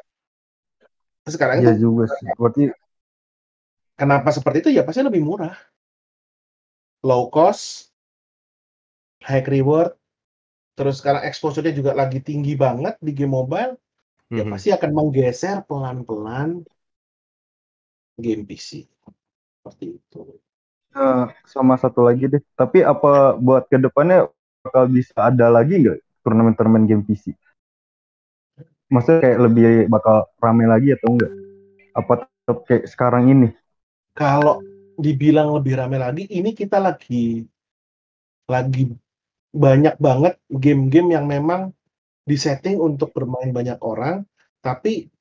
sekarang 1.24 1.64
Iya 1.64 1.80
itu 1.80 1.88
juga 1.88 2.12
sih. 2.12 2.28
Berarti 2.36 2.64
kenapa 3.96 4.30
seperti 4.36 4.58
itu? 4.68 4.70
Ya 4.76 4.84
pasti 4.84 5.00
lebih 5.00 5.24
murah. 5.24 5.56
Low 7.04 7.32
cost 7.32 7.93
high 9.28 9.46
reward 9.56 9.92
terus 10.78 10.96
sekarang 11.02 11.24
exposure-nya 11.30 11.74
juga 11.80 11.92
lagi 12.02 12.20
tinggi 12.30 12.54
banget 12.66 12.96
di 13.06 13.12
game 13.18 13.34
mobile 13.40 13.74
ya 14.38 14.44
Mhm. 14.44 14.52
pasti 14.52 14.70
akan 14.78 14.92
menggeser 14.98 15.58
pelan-pelan 15.70 16.50
game 18.24 18.44
PC 18.48 18.90
seperti 19.62 19.86
itu 20.02 20.22
Eh, 20.94 21.26
sama 21.54 21.74
satu 21.82 22.00
lagi 22.08 22.26
deh. 22.34 22.42
Tapi 22.60 22.80
apa 22.86 23.34
buat 23.46 23.64
ke 23.72 23.78
depannya 23.82 24.30
bakal 24.64 24.84
bisa 24.96 25.16
ada 25.30 25.46
lagi 25.50 25.74
nggak 25.82 25.98
turnamen-turnamen 26.24 26.86
game 26.90 27.04
PC? 27.08 27.34
Maksudnya 28.94 29.20
kayak 29.26 29.40
lebih 29.50 29.70
bakal 29.90 30.18
rame 30.38 30.66
lagi 30.70 30.94
atau 30.94 31.08
enggak? 31.18 31.32
Apa 31.98 32.14
tetap 32.26 32.58
kayak 32.70 32.86
sekarang 32.92 33.24
ini? 33.32 33.48
kalau 34.20 34.56
dibilang 35.06 35.50
lebih 35.58 35.74
rame 35.80 35.98
lagi 36.06 36.24
ini 36.38 36.50
kita 36.60 36.78
lagi 36.88 37.46
lagi 38.52 38.82
banyak 39.54 39.96
banget 40.02 40.42
game-game 40.50 41.14
yang 41.14 41.30
memang 41.30 41.70
disetting 42.26 42.82
untuk 42.82 43.14
bermain 43.14 43.54
banyak 43.54 43.78
orang 43.86 44.26
tapi 44.66 45.14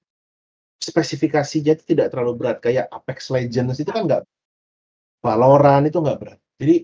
spesifikasinya 0.80 1.76
itu 1.76 1.95
tidak 1.95 2.11
terlalu 2.11 2.33
berat. 2.41 2.59
Kayak 2.64 2.89
Apex 2.89 3.28
Legends 3.28 3.78
itu 3.78 3.93
kan 3.93 4.09
nggak 4.09 4.22
Valorant 5.22 5.87
itu 5.87 6.01
nggak 6.01 6.18
berat. 6.18 6.39
Jadi 6.59 6.76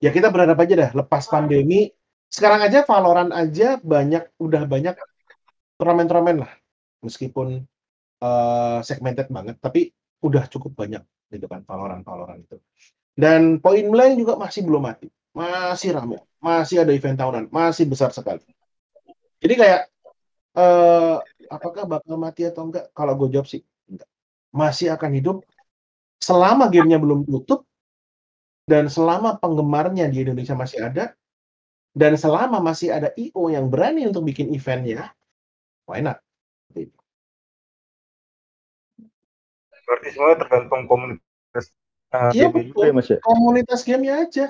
ya 0.00 0.10
kita 0.14 0.30
berharap 0.30 0.56
aja 0.62 0.74
dah 0.88 0.90
lepas 0.94 1.28
pandemi 1.28 1.90
sekarang 2.30 2.64
aja 2.64 2.86
Valorant 2.86 3.32
aja 3.34 3.76
banyak 3.82 4.24
udah 4.38 4.62
banyak 4.64 4.94
turnamen-turnamen 5.76 6.46
lah. 6.46 6.52
Meskipun 7.02 7.58
eh, 8.22 8.78
segmented 8.86 9.28
banget 9.28 9.58
tapi 9.58 9.90
udah 10.24 10.46
cukup 10.46 10.78
banyak 10.78 11.02
di 11.28 11.36
depan 11.42 11.66
Valorant 11.66 12.06
Valorant 12.06 12.40
itu. 12.40 12.56
Dan 13.14 13.58
Point 13.58 13.90
Blank 13.90 14.12
juga 14.18 14.34
masih 14.38 14.62
belum 14.62 14.82
mati 14.86 15.10
masih 15.34 15.90
ramai 15.92 16.22
masih 16.44 16.84
ada 16.84 16.92
event 16.92 17.16
tahunan. 17.16 17.44
Masih 17.48 17.88
besar 17.88 18.12
sekali. 18.12 18.44
Jadi 19.40 19.54
kayak 19.56 19.88
eh 20.54 21.16
apakah 21.48 21.88
bakal 21.88 22.20
mati 22.20 22.44
atau 22.44 22.68
enggak? 22.68 22.92
Kalau 22.92 23.16
gue 23.16 23.32
jawab 23.32 23.48
sih 23.48 23.64
enggak. 23.88 24.08
Masih 24.52 24.92
akan 24.92 25.10
hidup 25.16 25.36
selama 26.20 26.68
gamenya 26.68 27.00
belum 27.00 27.24
tutup 27.24 27.64
dan 28.68 28.92
selama 28.92 29.40
penggemarnya 29.40 30.08
di 30.12 30.24
Indonesia 30.28 30.52
masih 30.52 30.84
ada 30.84 31.16
dan 31.96 32.12
selama 32.16 32.60
masih 32.60 32.92
ada 32.92 33.12
IO 33.16 33.48
yang 33.48 33.72
berani 33.72 34.04
untuk 34.04 34.28
bikin 34.28 34.52
eventnya 34.52 35.16
why 35.88 36.04
not? 36.04 36.20
Berarti 39.84 40.16
semuanya 40.16 40.36
tergantung 40.40 40.88
komunitas 40.88 41.76
uh, 42.08 42.32
Iya, 42.32 42.48
game 42.48 42.72
juga 42.72 42.88
betul. 42.88 42.88
ya 42.88 42.92
mas 42.96 43.08
ya? 43.12 43.18
komunitas 43.20 43.80
gamenya 43.84 44.14
aja 44.24 44.46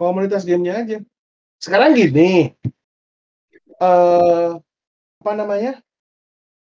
komunitas 0.00 0.48
gamenya 0.48 0.80
aja 0.80 0.96
sekarang 1.60 1.92
gini 1.92 2.56
eh 3.76 4.50
apa 5.20 5.32
namanya 5.36 5.76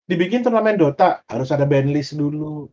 dibikin 0.03 0.43
turnamen 0.43 0.75
Dota 0.75 1.23
harus 1.32 1.47
ada 1.55 1.63
bandlist 1.63 2.19
dulu 2.19 2.67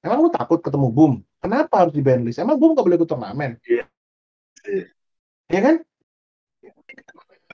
emang 0.00 0.24
lu 0.24 0.30
takut 0.32 0.64
ketemu 0.64 0.88
Boom 0.88 1.12
kenapa 1.44 1.84
harus 1.84 1.92
di 1.92 2.00
bandlist 2.00 2.40
emang 2.40 2.56
Boom 2.56 2.72
gak 2.72 2.88
boleh 2.88 2.96
ikut 2.96 3.10
turnamen 3.12 3.60
Iya. 3.68 3.84
Iya. 4.64 4.84
ya 5.52 5.60
kan 5.60 5.76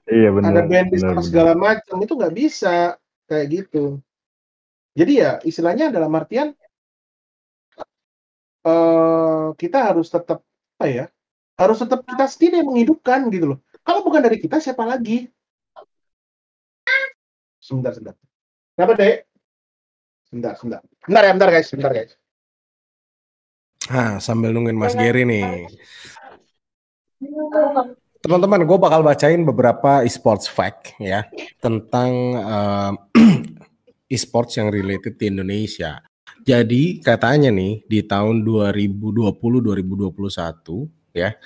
Iya 0.09 0.29
benar. 0.33 0.65
ada 0.65 0.65
sama 0.65 1.21
benar. 1.21 1.21
segala 1.27 1.53
macam 1.53 1.97
itu 2.01 2.13
nggak 2.17 2.33
bisa 2.39 2.97
kayak 3.29 3.47
gitu 3.53 4.01
jadi 4.97 5.13
ya 5.13 5.31
istilahnya 5.45 5.93
dalam 5.93 6.09
artian 6.17 6.57
eh 8.65 9.47
kita 9.59 9.79
harus 9.93 10.09
tetap 10.09 10.41
apa 10.79 10.87
ya 10.89 11.05
harus 11.59 11.79
tetap 11.83 12.07
kita 12.07 12.25
sendiri 12.31 12.63
yang 12.63 12.69
menghidupkan 12.71 13.27
gitu 13.35 13.47
loh. 13.55 13.59
Kalau 13.83 14.07
bukan 14.07 14.23
dari 14.23 14.39
kita 14.39 14.63
siapa 14.63 14.87
lagi? 14.87 15.27
Sebentar 17.59 17.93
sebentar. 17.93 18.15
Kenapa 18.79 18.95
dek? 18.95 19.27
Sebentar 20.31 20.53
sebentar. 20.55 20.81
Bentar 21.03 21.23
ya 21.27 21.33
bentar 21.35 21.51
guys. 21.51 21.69
Bentar 21.75 21.93
guys. 21.93 22.13
Nah, 23.89 24.21
sambil 24.23 24.55
nungguin 24.55 24.79
Mas 24.79 24.95
Gary 24.95 25.25
nih. 25.25 25.67
Teman-teman, 28.19 28.67
gue 28.69 28.79
bakal 28.79 29.01
bacain 29.01 29.41
beberapa 29.43 30.05
esports 30.05 30.45
fact 30.45 30.93
ya 31.01 31.25
tentang 31.59 32.11
uh, 32.37 32.93
esports 34.15 34.61
yang 34.61 34.69
related 34.69 35.17
di 35.17 35.33
Indonesia. 35.33 36.05
Jadi 36.45 37.01
katanya 37.01 37.49
nih 37.49 37.89
di 37.89 38.05
tahun 38.05 38.45
2020-2021 38.45 40.98
ya 41.13 41.37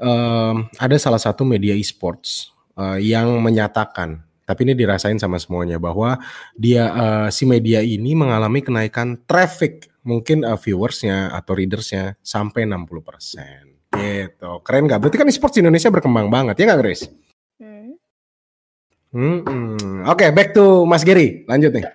um, 0.00 0.68
ada 0.76 0.96
salah 1.00 1.20
satu 1.20 1.42
media 1.44 1.72
esports 1.76 2.52
uh, 2.76 3.00
yang 3.00 3.40
menyatakan, 3.40 4.20
tapi 4.44 4.68
ini 4.68 4.74
dirasain 4.76 5.18
sama 5.18 5.40
semuanya 5.40 5.80
bahwa 5.80 6.20
dia 6.56 6.92
uh, 6.92 7.28
si 7.32 7.48
media 7.48 7.80
ini 7.82 8.14
mengalami 8.14 8.62
kenaikan 8.62 9.24
traffic 9.24 9.90
mungkin 10.06 10.46
uh, 10.46 10.56
viewersnya 10.60 11.34
atau 11.34 11.52
readersnya 11.56 12.14
sampai 12.22 12.68
60 12.68 13.02
persen. 13.02 13.62
Gitu. 13.96 14.50
Keren 14.60 14.84
nggak? 14.86 15.00
Berarti 15.00 15.16
kan 15.18 15.28
e-sports 15.28 15.56
di 15.56 15.64
Indonesia 15.64 15.88
berkembang 15.88 16.28
banget, 16.28 16.54
ya 16.60 16.64
nggak 16.68 16.80
Grace? 16.84 17.04
Hmm. 17.58 17.96
Hmm, 19.16 19.40
hmm. 19.42 19.98
Oke, 20.12 20.28
okay, 20.28 20.30
back 20.30 20.52
to 20.52 20.84
Mas 20.84 21.02
Giri. 21.02 21.48
Lanjut 21.48 21.72
nih. 21.72 21.86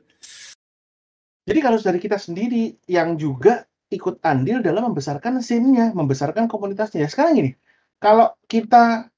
Jadi 1.41 1.59
kalau 1.59 1.78
dari 1.82 1.99
kita 1.99 2.18
sendiri 2.22 2.78
yang 2.86 3.18
juga 3.18 3.66
ikut 3.92 4.24
andil 4.24 4.64
dalam 4.64 4.92
membesarkan 4.92 5.44
scene-nya, 5.44 5.92
membesarkan 5.92 6.48
komunitasnya. 6.48 7.06
Sekarang 7.12 7.36
ini, 7.44 7.52
kalau 8.00 8.32
kita 8.48 9.12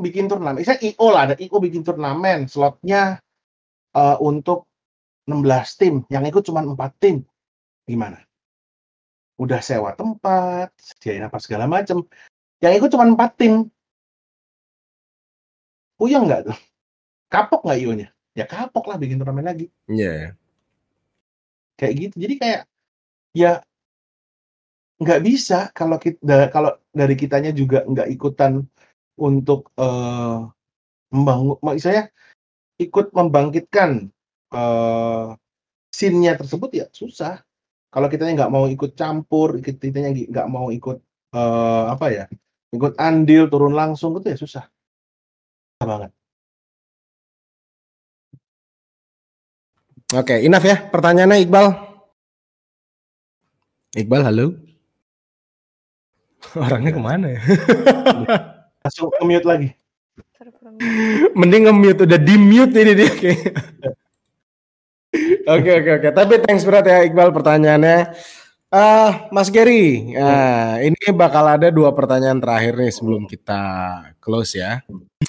bikin 0.00 0.26
turnamen, 0.26 0.64
misalnya 0.64 0.82
IO 0.92 1.06
lah, 1.12 1.22
ada 1.30 1.36
IO 1.36 1.56
bikin 1.60 1.84
turnamen, 1.84 2.48
slotnya 2.48 3.20
uh, 3.92 4.16
untuk 4.24 4.66
16 5.28 5.80
tim, 5.80 5.94
yang 6.08 6.24
ikut 6.24 6.42
cuma 6.42 6.64
4 6.64 6.74
tim. 6.96 7.20
Gimana? 7.86 8.26
udah 9.36 9.60
sewa 9.60 9.92
tempat, 9.92 10.72
sediain 10.80 11.24
apa 11.24 11.36
segala 11.40 11.68
macam. 11.68 12.04
Yang 12.60 12.72
ikut 12.80 12.90
cuma 12.92 13.04
empat 13.04 13.30
tim. 13.36 13.68
Puyeng 16.00 16.28
nggak 16.28 16.52
tuh? 16.52 16.58
Kapok 17.28 17.64
nggak 17.68 17.80
ionya? 17.80 18.08
Ya 18.36 18.44
kapok 18.48 18.88
lah 18.88 18.96
bikin 19.00 19.20
turnamen 19.20 19.44
lagi. 19.44 19.68
Iya. 19.88 20.12
Yeah. 20.12 20.26
Kayak 21.76 21.94
gitu. 22.00 22.14
Jadi 22.16 22.34
kayak 22.40 22.60
ya 23.36 23.60
nggak 24.96 25.20
bisa 25.20 25.68
kalau 25.76 26.00
kita 26.00 26.48
kalau 26.48 26.72
dari 26.92 27.14
kitanya 27.14 27.52
juga 27.52 27.84
nggak 27.84 28.08
ikutan 28.16 28.64
untuk 29.16 29.72
uh, 29.76 30.48
membangun, 31.12 31.56
misalnya 31.62 32.08
ikut 32.80 33.12
membangkitkan 33.12 34.12
uh, 34.52 35.36
scene-nya 35.92 36.36
tersebut 36.36 36.70
ya 36.72 36.86
susah 36.92 37.46
kalau 37.96 38.12
kita 38.12 38.28
nggak 38.28 38.52
mau 38.52 38.68
ikut 38.68 38.92
campur, 38.92 39.56
kita 39.64 39.88
nggak 40.28 40.48
mau 40.52 40.68
ikut 40.68 41.00
uh, 41.32 41.88
apa 41.88 42.06
ya, 42.12 42.24
ikut 42.68 42.92
andil 43.00 43.48
turun 43.48 43.72
langsung 43.72 44.20
itu 44.20 44.28
ya 44.28 44.36
susah. 44.36 44.64
Susah 44.68 45.86
banget. 45.88 46.10
Oke, 50.12 50.36
okay, 50.36 50.38
enough 50.44 50.68
ya 50.68 50.76
pertanyaannya 50.92 51.40
Iqbal. 51.48 51.66
Iqbal, 53.96 54.22
halo. 54.28 54.65
Orangnya 56.64 56.92
ke 56.94 57.02
mana 57.02 57.26
ya? 57.34 57.40
Langsung 58.86 59.10
nge-mute 59.18 59.46
lagi. 59.46 59.68
Mending 61.34 61.62
nge-mute, 61.70 62.00
udah 62.06 62.20
di-mute 62.20 62.74
ini 62.76 62.92
dia 62.94 63.10
kayaknya. 63.10 63.52
Oke 65.46 65.70
oke 65.80 65.90
oke. 66.02 66.08
Tapi 66.12 66.34
thanks 66.44 66.66
berat 66.66 66.84
ya 66.84 67.06
Iqbal 67.06 67.32
pertanyaannya. 67.32 68.12
Uh, 68.68 69.30
Mas 69.30 69.48
Gary, 69.48 70.12
uh, 70.12 70.76
ini 70.82 70.98
bakal 71.14 71.46
ada 71.46 71.70
dua 71.70 71.94
pertanyaan 71.94 72.42
terakhir 72.42 72.74
nih 72.76 72.92
sebelum 72.92 73.24
kita 73.24 73.62
close 74.18 74.58
ya. 74.58 74.82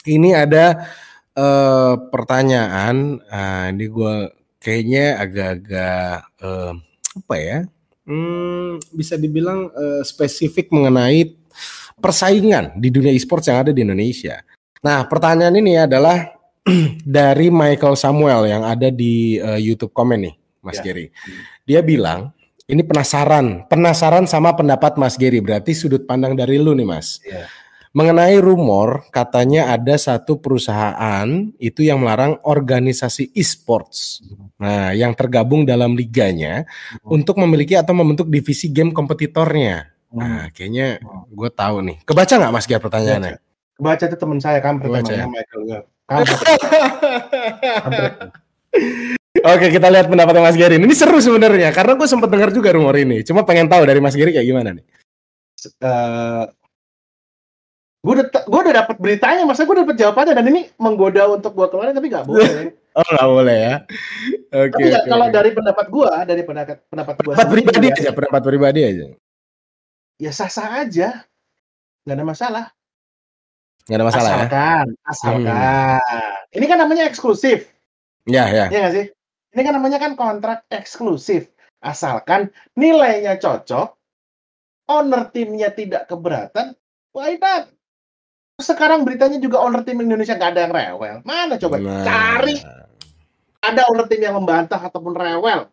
Ini 0.04 0.34
ada 0.44 0.90
uh, 1.38 1.96
pertanyaan, 2.10 3.22
uh, 3.30 3.66
ini 3.70 3.86
gue 3.88 4.16
kayaknya 4.58 5.22
agak-agak 5.22 6.18
uh, 6.42 6.74
apa 7.24 7.36
ya? 7.38 7.60
Hmm, 8.08 8.80
bisa 8.96 9.20
dibilang 9.20 9.68
uh, 9.68 10.00
spesifik 10.08 10.72
mengenai 10.72 11.36
persaingan 12.00 12.80
di 12.80 12.88
dunia 12.88 13.12
e-sports 13.12 13.52
yang 13.52 13.68
ada 13.68 13.76
di 13.76 13.84
Indonesia. 13.84 14.40
Nah, 14.80 15.04
pertanyaan 15.12 15.60
ini 15.60 15.76
adalah 15.76 16.24
dari 17.04 17.52
Michael 17.52 18.00
Samuel 18.00 18.48
yang 18.48 18.64
ada 18.64 18.88
di 18.88 19.36
uh, 19.44 19.60
YouTube 19.60 19.92
komen 19.92 20.24
nih, 20.24 20.36
Mas 20.64 20.80
ya. 20.80 20.84
Gary. 20.88 21.12
Dia 21.68 21.84
bilang, 21.84 22.32
ini 22.68 22.80
penasaran, 22.80 23.68
penasaran 23.68 24.24
sama 24.24 24.56
pendapat 24.56 24.96
Mas 24.96 25.20
Gary. 25.20 25.44
Berarti 25.44 25.76
sudut 25.76 26.08
pandang 26.08 26.32
dari 26.32 26.56
lu 26.60 26.72
nih, 26.76 26.88
Mas. 26.88 27.20
Ya. 27.28 27.44
Mengenai 27.96 28.36
rumor, 28.44 29.08
katanya 29.10 29.72
ada 29.72 29.96
satu 29.96 30.44
perusahaan 30.44 31.28
itu 31.58 31.88
yang 31.88 32.04
melarang 32.04 32.36
organisasi 32.44 33.32
e-sports. 33.32 34.20
Nah, 34.60 34.92
yang 34.92 35.16
tergabung 35.16 35.64
dalam 35.64 35.96
liganya 35.96 36.66
hmm. 36.66 37.08
untuk 37.08 37.40
memiliki 37.40 37.78
atau 37.78 37.94
membentuk 37.96 38.28
divisi 38.28 38.68
game 38.74 38.92
kompetitornya. 38.92 39.88
Nah, 40.12 40.52
kayaknya 40.56 41.00
gue 41.32 41.50
tahu 41.52 41.82
nih. 41.84 41.98
Kebaca 42.04 42.38
nggak 42.40 42.54
Mas 42.54 42.68
Gary 42.68 42.84
pertanyaannya? 42.84 43.38
Kebaca 43.78 44.04
itu 44.10 44.18
teman 44.18 44.40
saya 44.42 44.60
kan, 44.64 44.80
pertama 44.82 45.08
ya? 45.08 45.28
Michael. 45.28 45.84
Oke 49.38 49.70
kita 49.70 49.86
lihat 49.92 50.10
pendapat 50.10 50.34
Mas 50.42 50.58
Gary. 50.58 50.82
Ini 50.82 50.96
seru 50.98 51.22
sebenarnya 51.22 51.70
karena 51.76 51.94
gue 51.94 52.08
sempat 52.10 52.30
dengar 52.32 52.50
juga 52.50 52.74
rumor 52.74 52.98
ini. 52.98 53.22
Cuma 53.22 53.46
pengen 53.46 53.70
tahu 53.70 53.86
dari 53.86 54.02
Mas 54.02 54.18
Gary 54.18 54.34
kayak 54.34 54.48
gimana 54.48 54.74
nih. 54.74 54.86
Uh, 55.82 56.46
gue 58.08 58.14
udah 58.24 58.28
gue 58.48 58.60
udah 58.64 58.76
dapat 58.80 58.96
beritanya, 59.04 59.44
masa 59.44 59.68
gue 59.68 59.76
dapat 59.76 60.00
jawabannya 60.00 60.32
dan 60.40 60.48
ini 60.48 60.72
menggoda 60.80 61.28
untuk 61.28 61.52
gue 61.52 61.68
keluarin 61.68 61.92
tapi 61.92 62.08
nggak 62.08 62.24
boleh. 62.24 62.72
oh 62.98 63.04
nggak 63.04 63.30
boleh 63.36 63.58
ya. 63.60 63.76
Oke. 64.56 64.72
Okay, 64.72 64.88
tapi 64.88 64.88
okay, 64.96 65.10
kalau 65.12 65.28
okay. 65.28 65.36
dari 65.36 65.50
pendapat 65.52 65.86
gue, 65.92 66.12
dari 66.24 66.44
pendapat 66.48 66.78
pendapat 66.88 67.16
gue. 67.20 67.34
Pendapat 67.36 67.52
pribadi 67.52 67.88
ya, 67.92 67.96
aja, 68.00 68.12
pendapat 68.16 68.42
pribadi 68.48 68.80
aja. 68.88 69.06
Ya 70.24 70.32
sah 70.32 70.48
sah 70.48 70.88
aja, 70.88 71.28
nggak 72.08 72.16
ada 72.16 72.24
masalah. 72.24 72.66
Nggak 73.92 73.98
ada 74.00 74.08
masalah 74.08 74.32
asalkan, 74.32 74.86
ya. 74.88 75.08
Asalkan, 75.12 75.56
Hmm. 76.08 76.56
Ini 76.56 76.66
kan 76.72 76.78
namanya 76.80 77.04
eksklusif. 77.12 77.60
Ya, 78.24 78.48
ya. 78.48 78.72
Iya 78.72 78.80
nggak 78.88 78.96
sih? 78.96 79.06
Ini 79.52 79.62
kan 79.68 79.74
namanya 79.76 80.00
kan 80.00 80.16
kontrak 80.16 80.64
eksklusif. 80.72 81.52
Asalkan 81.84 82.56
nilainya 82.80 83.36
cocok, 83.36 84.00
owner 84.88 85.28
timnya 85.36 85.76
tidak 85.76 86.08
keberatan, 86.08 86.72
why 87.12 87.36
not? 87.36 87.77
Sekarang 88.58 89.06
beritanya 89.06 89.38
juga 89.38 89.62
owner 89.62 89.86
tim 89.86 90.02
Indonesia 90.02 90.34
nggak 90.34 90.52
ada 90.58 90.62
yang 90.66 90.74
rewel. 90.74 91.16
Mana 91.22 91.62
coba 91.62 91.78
nah. 91.78 92.02
cari 92.02 92.58
ada 93.62 93.82
owner 93.94 94.10
tim 94.10 94.22
yang 94.26 94.34
membantah 94.34 94.82
ataupun 94.82 95.14
rewel 95.14 95.70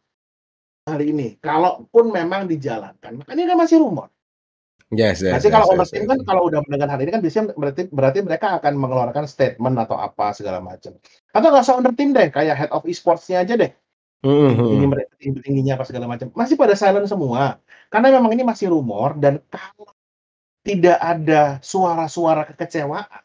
hari 0.85 1.17
ini. 1.17 1.41
Kalaupun 1.41 2.13
memang 2.13 2.45
dijalankan, 2.45 3.25
makanya 3.25 3.45
kan 3.49 3.59
masih 3.65 3.81
rumor. 3.81 4.13
Yes, 4.93 5.25
yes, 5.25 5.33
Nanti 5.33 5.49
yes, 5.49 5.55
kalau 5.57 5.67
yes, 5.81 5.91
yes, 5.97 6.05
kan 6.05 6.19
yes. 6.21 6.27
kalau 6.29 6.43
udah 6.45 6.61
mendengar 6.69 6.93
hal 6.93 7.01
ini 7.01 7.11
kan 7.11 7.23
biasanya 7.25 7.57
berarti 7.57 7.83
berarti 7.89 8.19
mereka 8.21 8.47
akan 8.61 8.73
mengeluarkan 8.77 9.25
statement 9.25 9.81
atau 9.81 9.97
apa 9.97 10.37
segala 10.37 10.61
macam. 10.61 10.93
Atau 11.33 11.49
nggak 11.49 11.65
usah 11.65 11.81
under 11.81 11.97
team 11.97 12.13
deh, 12.13 12.29
kayak 12.29 12.55
head 12.55 12.71
of 12.71 12.85
esportsnya 12.85 13.43
aja 13.43 13.57
deh. 13.57 13.73
Mm-hmm. 14.25 14.93
Tinggi 15.17 15.41
tingginya 15.41 15.81
apa 15.81 15.89
segala 15.89 16.05
macam. 16.05 16.29
Masih 16.37 16.61
pada 16.61 16.77
silent 16.77 17.09
semua. 17.09 17.65
Karena 17.89 18.13
memang 18.13 18.33
ini 18.37 18.45
masih 18.45 18.73
rumor 18.73 19.17
dan 19.17 19.41
kalau 19.49 19.94
tidak 20.65 20.99
ada 20.99 21.61
suara-suara 21.61 22.49
kekecewaan, 22.49 23.25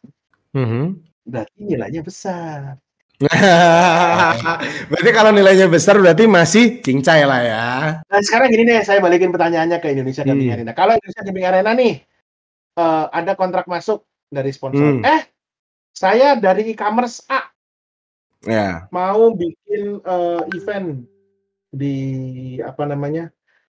mm-hmm. 0.53 0.85
berarti 1.23 1.59
nilainya 1.63 2.01
besar. 2.03 2.75
berarti 4.89 5.11
kalau 5.11 5.35
nilainya 5.35 5.67
besar 5.67 5.99
berarti 5.99 6.23
masih 6.23 6.79
cincai 6.79 7.27
lah 7.27 7.41
ya. 7.43 7.65
Nah 8.07 8.19
sekarang 8.23 8.47
gini 8.47 8.63
nih, 8.63 8.79
saya 8.87 9.03
balikin 9.03 9.31
pertanyaannya 9.35 9.83
ke 9.83 9.91
Indonesia 9.91 10.23
Gaming 10.23 10.47
hmm. 10.47 10.55
Arena. 10.55 10.71
Kalau 10.71 10.95
Indonesia 10.95 11.23
Gaming 11.27 11.45
Arena 11.47 11.71
nih 11.75 11.93
uh, 12.79 13.11
ada 13.11 13.35
kontrak 13.35 13.67
masuk 13.67 14.07
dari 14.31 14.55
sponsor. 14.55 15.03
Hmm. 15.03 15.03
Eh, 15.03 15.27
saya 15.91 16.39
dari 16.39 16.71
e-commerce 16.71 17.27
A. 17.27 17.51
Ya. 18.47 18.87
Mau 18.95 19.35
bikin 19.35 19.99
uh, 20.07 20.39
event 20.55 21.03
di 21.75 21.97
apa 22.63 22.87
namanya 22.87 23.27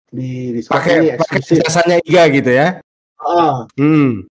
di, 0.10 0.58
di 0.58 0.62
pakai 0.66 1.22
pakai 1.22 1.40
jasanya 1.62 2.02
IGA 2.02 2.24
gitu 2.34 2.50
ya. 2.50 2.82
Uh, 3.26 3.66
hmm. 3.82 4.30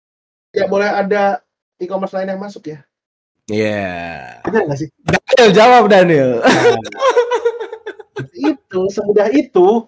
Ya 0.56 0.64
boleh 0.64 0.88
ada 0.88 1.44
e-commerce 1.76 2.16
lain 2.16 2.32
yang 2.32 2.40
masuk 2.40 2.72
ya. 2.72 2.80
Iya. 3.52 3.68
Yeah. 3.68 4.48
Benar 4.48 4.62
nggak 4.68 4.78
sih? 4.80 4.88
Daniel 5.04 5.50
jawab 5.52 5.84
Daniel. 5.92 6.30
Nah, 6.40 6.80
itu 8.48 8.80
semudah 8.92 9.28
itu. 9.32 9.84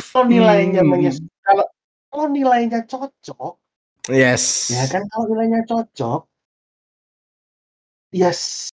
Kalau 0.00 0.26
nilainya 0.26 0.80
hmm. 0.82 0.90
menyes 0.90 1.16
kalau 1.44 1.66
kalau 2.10 2.26
nilainya 2.26 2.82
cocok. 2.86 3.54
Yes. 4.10 4.74
Ya 4.74 4.86
kan 4.90 5.06
kalau 5.10 5.30
nilainya 5.30 5.62
cocok. 5.66 6.26
Yes. 8.10 8.70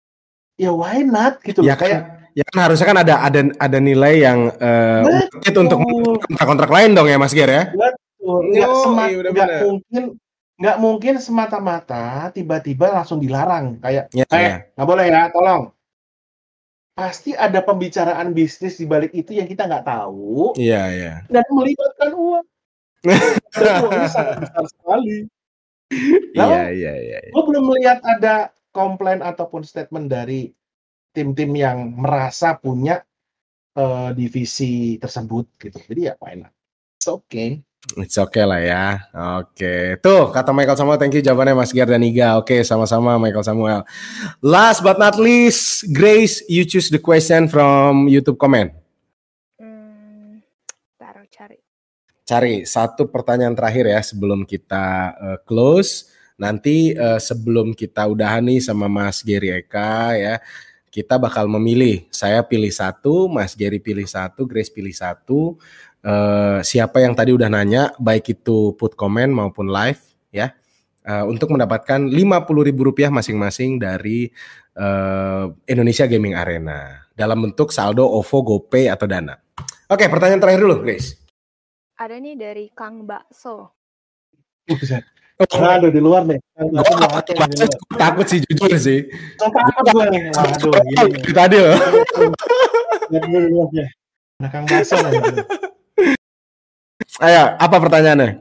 Ya 0.60 0.68
why 0.68 1.00
not 1.00 1.40
gitu 1.40 1.64
ya, 1.64 1.72
kayak 1.72 2.28
ya 2.36 2.44
kan 2.52 2.68
harusnya 2.68 2.86
kan 2.86 2.98
ada 3.00 3.14
ada 3.24 3.40
ada 3.56 3.78
nilai 3.80 4.20
yang 4.20 4.52
uh, 4.52 5.02
untuk 5.48 5.80
kontrak-kontrak 6.28 6.70
lain 6.70 6.92
dong 6.92 7.08
ya 7.08 7.16
Mas 7.16 7.32
Ger 7.32 7.48
ya. 7.48 7.72
Betul. 7.72 8.01
Nggak, 8.22 8.68
oh, 8.70 8.94
iya, 9.34 9.58
mungkin 9.66 10.02
nggak 10.62 10.76
mungkin 10.78 11.14
semata-mata 11.18 12.30
tiba-tiba 12.30 12.94
langsung 12.94 13.18
dilarang. 13.18 13.82
Kayak 13.82 14.14
Ya, 14.14 14.24
eh 14.30 14.38
ya. 14.46 14.56
nggak 14.78 14.88
boleh 14.88 15.06
ya 15.10 15.22
tolong. 15.34 15.62
Pasti 16.94 17.34
ada 17.34 17.58
pembicaraan 17.66 18.30
bisnis 18.30 18.78
di 18.78 18.86
balik 18.86 19.10
itu 19.10 19.34
yang 19.34 19.50
kita 19.50 19.66
nggak 19.66 19.86
tahu. 19.90 20.54
Iya, 20.54 20.82
iya. 20.94 21.14
dan 21.26 21.42
melibatkan 21.50 22.10
uang. 22.14 22.46
Dan 23.58 23.82
uangnya 23.82 24.06
sangat 24.06 24.36
besar 24.46 24.64
sekali. 24.70 25.26
Iya, 25.90 26.38
Lalu, 26.38 26.56
iya, 26.78 26.92
iya. 27.02 27.18
gue 27.34 27.42
belum 27.42 27.64
melihat 27.68 27.98
ada 28.06 28.54
komplain 28.70 29.18
ataupun 29.20 29.66
statement 29.66 30.06
dari 30.06 30.54
tim-tim 31.10 31.50
yang 31.58 31.90
merasa 31.98 32.54
punya 32.54 33.02
eh, 33.74 34.10
divisi 34.14 34.96
tersebut 35.02 35.58
gitu. 35.58 35.76
Jadi 35.90 36.00
ya 36.06 36.14
fine 36.16 36.46
lah 36.46 36.52
It's 37.02 37.10
okay 37.10 37.58
It's 37.82 38.14
okay 38.14 38.46
lah 38.46 38.62
ya. 38.62 38.86
Oke. 39.42 39.98
Tuh, 39.98 40.30
kata 40.30 40.54
Michael 40.54 40.78
Samuel, 40.78 41.02
thank 41.02 41.18
you 41.18 41.20
jawabannya 41.20 41.58
Mas 41.58 41.74
Ger 41.74 41.90
dan 41.90 42.00
Iga. 42.06 42.38
Oke, 42.38 42.62
sama-sama 42.62 43.18
Michael 43.18 43.42
Samuel. 43.42 43.82
Last 44.38 44.86
but 44.86 45.02
not 45.02 45.18
least, 45.18 45.90
Grace, 45.90 46.46
you 46.46 46.62
choose 46.62 46.94
the 46.94 47.02
question 47.02 47.50
from 47.50 48.06
YouTube 48.06 48.38
comment. 48.38 48.70
Hmm, 49.58 50.38
taruh 50.94 51.26
cari. 51.26 51.58
Cari 52.22 52.62
satu 52.62 53.10
pertanyaan 53.10 53.58
terakhir 53.58 53.90
ya 53.90 54.00
sebelum 54.00 54.46
kita 54.46 54.86
eh, 55.18 55.38
close. 55.42 56.06
Nanti 56.38 56.94
eh, 56.94 57.18
sebelum 57.18 57.74
kita 57.74 58.06
udahan 58.06 58.46
nih 58.46 58.62
sama 58.62 58.86
Mas 58.86 59.26
Geri 59.26 59.58
Eka 59.58 60.14
ya, 60.14 60.38
kita 60.86 61.18
bakal 61.18 61.50
memilih. 61.50 62.06
Saya 62.14 62.46
pilih 62.46 62.70
satu, 62.70 63.26
Mas 63.26 63.58
Geri 63.58 63.82
pilih 63.82 64.06
satu, 64.06 64.46
Grace 64.46 64.70
pilih 64.70 64.94
satu. 64.94 65.58
Eh, 66.02 66.58
siapa 66.66 66.98
yang 66.98 67.14
tadi 67.14 67.30
udah 67.30 67.46
nanya, 67.46 67.94
baik 67.94 68.34
itu 68.34 68.74
put 68.74 68.98
comment 68.98 69.30
maupun 69.30 69.70
live 69.70 70.02
ya, 70.34 70.50
eh, 71.06 71.24
untuk 71.30 71.54
mendapatkan 71.54 72.10
Rp50.000 72.10 73.06
masing-masing 73.14 73.78
dari 73.78 74.26
eh, 74.74 75.44
Indonesia 75.70 76.10
Gaming 76.10 76.34
Arena 76.34 77.06
dalam 77.14 77.46
bentuk 77.46 77.70
saldo 77.70 78.02
OVO, 78.02 78.42
GoPay 78.42 78.90
atau 78.90 79.06
Dana. 79.06 79.38
Oke, 79.86 80.10
pertanyaan 80.10 80.42
terakhir 80.42 80.66
dulu, 80.66 80.82
Grace. 80.82 81.22
Ada 81.94 82.18
nih 82.18 82.34
dari 82.34 82.66
Kang 82.74 83.06
Bakso. 83.06 83.70
Buset. 84.66 85.06
Aduh 85.38 85.90
di 85.90 86.02
luar 86.02 86.26
nih. 86.26 86.38
Gue 86.54 86.82
takut, 86.82 87.70
takut 87.94 88.26
sih 88.26 88.42
jujur 88.42 88.74
sih. 88.74 89.06
Takut 89.38 89.86
gue 89.86 90.04
nih. 90.10 90.22
Gini. 90.34 91.18
Itu 91.18 91.30
tadi 91.30 91.56
loh. 91.62 91.76
Nah, 94.42 94.50
Kang 94.50 94.66
ini. 94.66 95.62
Ayo, 97.20 97.52
apa 97.60 97.76
pertanyaannya? 97.76 98.40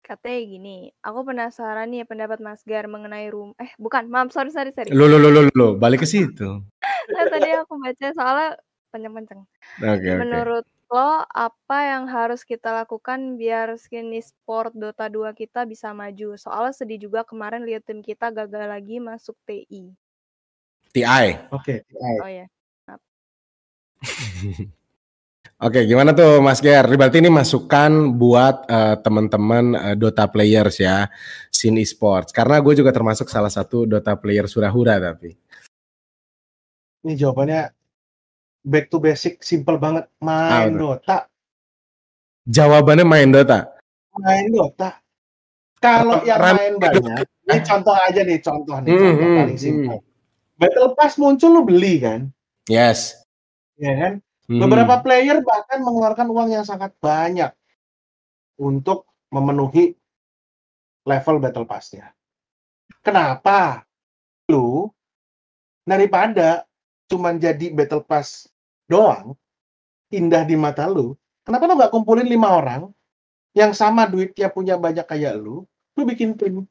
Katanya 0.00 0.40
gini, 0.46 0.76
aku 1.04 1.26
penasaran 1.26 1.90
nih 1.92 2.08
pendapat 2.08 2.40
Mas 2.40 2.64
Gar 2.64 2.88
mengenai 2.88 3.28
room. 3.28 3.52
Eh, 3.60 3.74
bukan, 3.76 4.08
maaf, 4.08 4.32
sorry, 4.32 4.48
sorry, 4.54 4.72
sorry. 4.72 4.88
Lo 4.94 5.04
lo 5.04 5.20
lo 5.20 5.28
lo 5.28 5.50
lo, 5.52 5.68
balik 5.76 6.06
ke 6.06 6.08
situ. 6.08 6.64
Nah, 7.12 7.24
tadi 7.28 7.50
aku 7.52 7.76
baca 7.76 8.06
soalnya 8.16 8.56
panjang-panjang. 8.94 9.42
Oke 9.82 10.08
oke. 10.08 10.10
Menurut 10.16 10.64
lo, 10.88 11.26
apa 11.28 11.78
yang 11.92 12.08
harus 12.08 12.46
kita 12.46 12.72
lakukan 12.72 13.36
biar 13.36 13.76
skin 13.76 14.14
sport 14.22 14.72
Dota 14.72 15.12
2 15.12 15.36
kita 15.36 15.68
bisa 15.68 15.92
maju? 15.92 16.38
Soalnya 16.40 16.72
sedih 16.72 17.10
juga 17.10 17.20
kemarin 17.26 17.68
lihat 17.68 17.84
tim 17.84 18.00
kita 18.00 18.32
gagal 18.32 18.64
lagi 18.64 18.96
masuk 19.02 19.36
TI. 19.44 19.92
TI. 20.94 21.26
Oke. 21.52 21.84
Oh 22.22 22.30
ya. 22.30 22.48
Oke, 25.56 25.88
gimana 25.88 26.12
tuh 26.12 26.44
Mas 26.44 26.60
Ger? 26.60 26.84
Berarti 26.84 27.16
ini 27.16 27.32
masukan 27.32 28.12
buat 28.12 28.68
eh, 28.68 28.96
teman-teman 29.00 29.64
eh, 29.72 29.96
Dota 29.96 30.28
players 30.28 30.76
ya, 30.76 31.08
Sin 31.48 31.80
Esports. 31.80 32.28
Karena 32.28 32.60
gue 32.60 32.76
juga 32.76 32.92
termasuk 32.92 33.24
salah 33.32 33.48
satu 33.48 33.88
Dota 33.88 34.12
player 34.20 34.44
surahura 34.52 35.00
tapi. 35.00 35.32
Ini 37.08 37.16
jawabannya 37.16 37.72
back 38.68 38.92
to 38.92 39.00
basic, 39.00 39.40
simple 39.40 39.80
banget. 39.80 40.04
Main 40.20 40.76
betul. 40.76 41.00
Dota, 41.00 41.18
Jawabannya 42.46 43.06
main 43.08 43.28
Dota. 43.32 43.58
main 44.20 44.46
Dota. 44.52 45.00
Kalau 45.80 46.20
yang 46.28 46.36
Ram- 46.36 46.56
main 46.60 46.74
banyak, 46.76 47.24
ini 47.48 47.58
contoh 47.64 47.96
aja 47.96 48.20
nih, 48.22 48.38
contoh 48.44 48.76
nih, 48.80 48.92
Hmm, 48.92 49.00
contoh 49.02 49.24
hmm, 49.24 49.38
paling 49.40 49.56
hmm. 49.56 49.64
simpel. 49.64 49.98
Battle 50.56 50.90
Pass 50.96 51.16
muncul 51.16 51.50
lu 51.52 51.62
beli 51.64 52.00
kan, 52.00 52.20
Yes. 52.64 53.24
ya 53.76 53.92
kan? 53.92 54.12
Hmm. 54.46 54.62
Beberapa 54.62 55.02
player 55.02 55.42
bahkan 55.42 55.82
mengeluarkan 55.82 56.30
uang 56.30 56.48
yang 56.54 56.62
sangat 56.62 56.94
banyak 57.02 57.50
untuk 58.62 59.10
memenuhi 59.34 59.98
level 61.02 61.42
Battle 61.42 61.66
Pass-nya. 61.66 62.14
Kenapa? 63.02 63.82
Lu 64.46 64.86
daripada 65.82 66.62
cuman 67.10 67.38
jadi 67.42 67.74
Battle 67.74 68.06
Pass 68.06 68.46
doang, 68.86 69.34
indah 70.14 70.46
di 70.46 70.54
mata 70.54 70.86
lu, 70.86 71.18
kenapa 71.42 71.66
lu 71.66 71.74
nggak 71.74 71.90
kumpulin 71.94 72.26
lima 72.26 72.54
orang 72.54 72.82
yang 73.54 73.74
sama 73.74 74.06
duitnya 74.06 74.46
punya 74.50 74.78
banyak 74.78 75.02
kayak 75.02 75.34
lu, 75.38 75.66
lu 75.98 76.02
bikin 76.06 76.38
tim. 76.38 76.66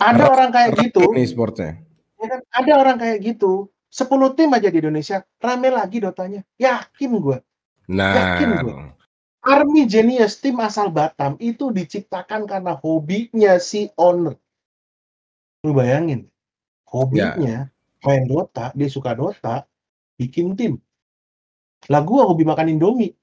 Ada 0.00 0.32
orang 0.32 0.48
kayak 0.52 0.70
gitu, 0.80 1.12
Ini 1.12 1.28
sportnya. 1.28 1.76
ya 2.20 2.26
kan? 2.28 2.40
Ada 2.56 2.72
orang 2.76 2.96
kayak 2.96 3.18
gitu. 3.20 3.68
10 3.90 4.38
tim 4.38 4.50
aja 4.54 4.70
di 4.70 4.78
Indonesia, 4.78 5.18
rame 5.42 5.68
lagi 5.74 5.98
dotanya. 5.98 6.46
Yakin 6.56 7.10
gue. 7.18 7.38
Yakin 7.90 8.48
Nah, 8.54 8.62
gua. 8.62 8.94
Army 9.40 9.88
Genius, 9.88 10.38
tim 10.38 10.60
asal 10.60 10.92
Batam, 10.92 11.34
itu 11.40 11.72
diciptakan 11.72 12.44
karena 12.44 12.76
hobinya 12.76 13.56
si 13.58 13.88
owner. 13.96 14.36
Lu 15.64 15.72
bayangin, 15.72 16.28
hobinya 16.86 17.66
main 18.04 18.24
Dota, 18.28 18.70
dia 18.76 18.88
suka 18.88 19.16
Dota, 19.16 19.64
bikin 20.20 20.54
tim. 20.54 20.76
Lah 21.88 22.04
gua 22.04 22.28
hobi 22.28 22.44
makan 22.44 22.76
Indomie. 22.76 23.16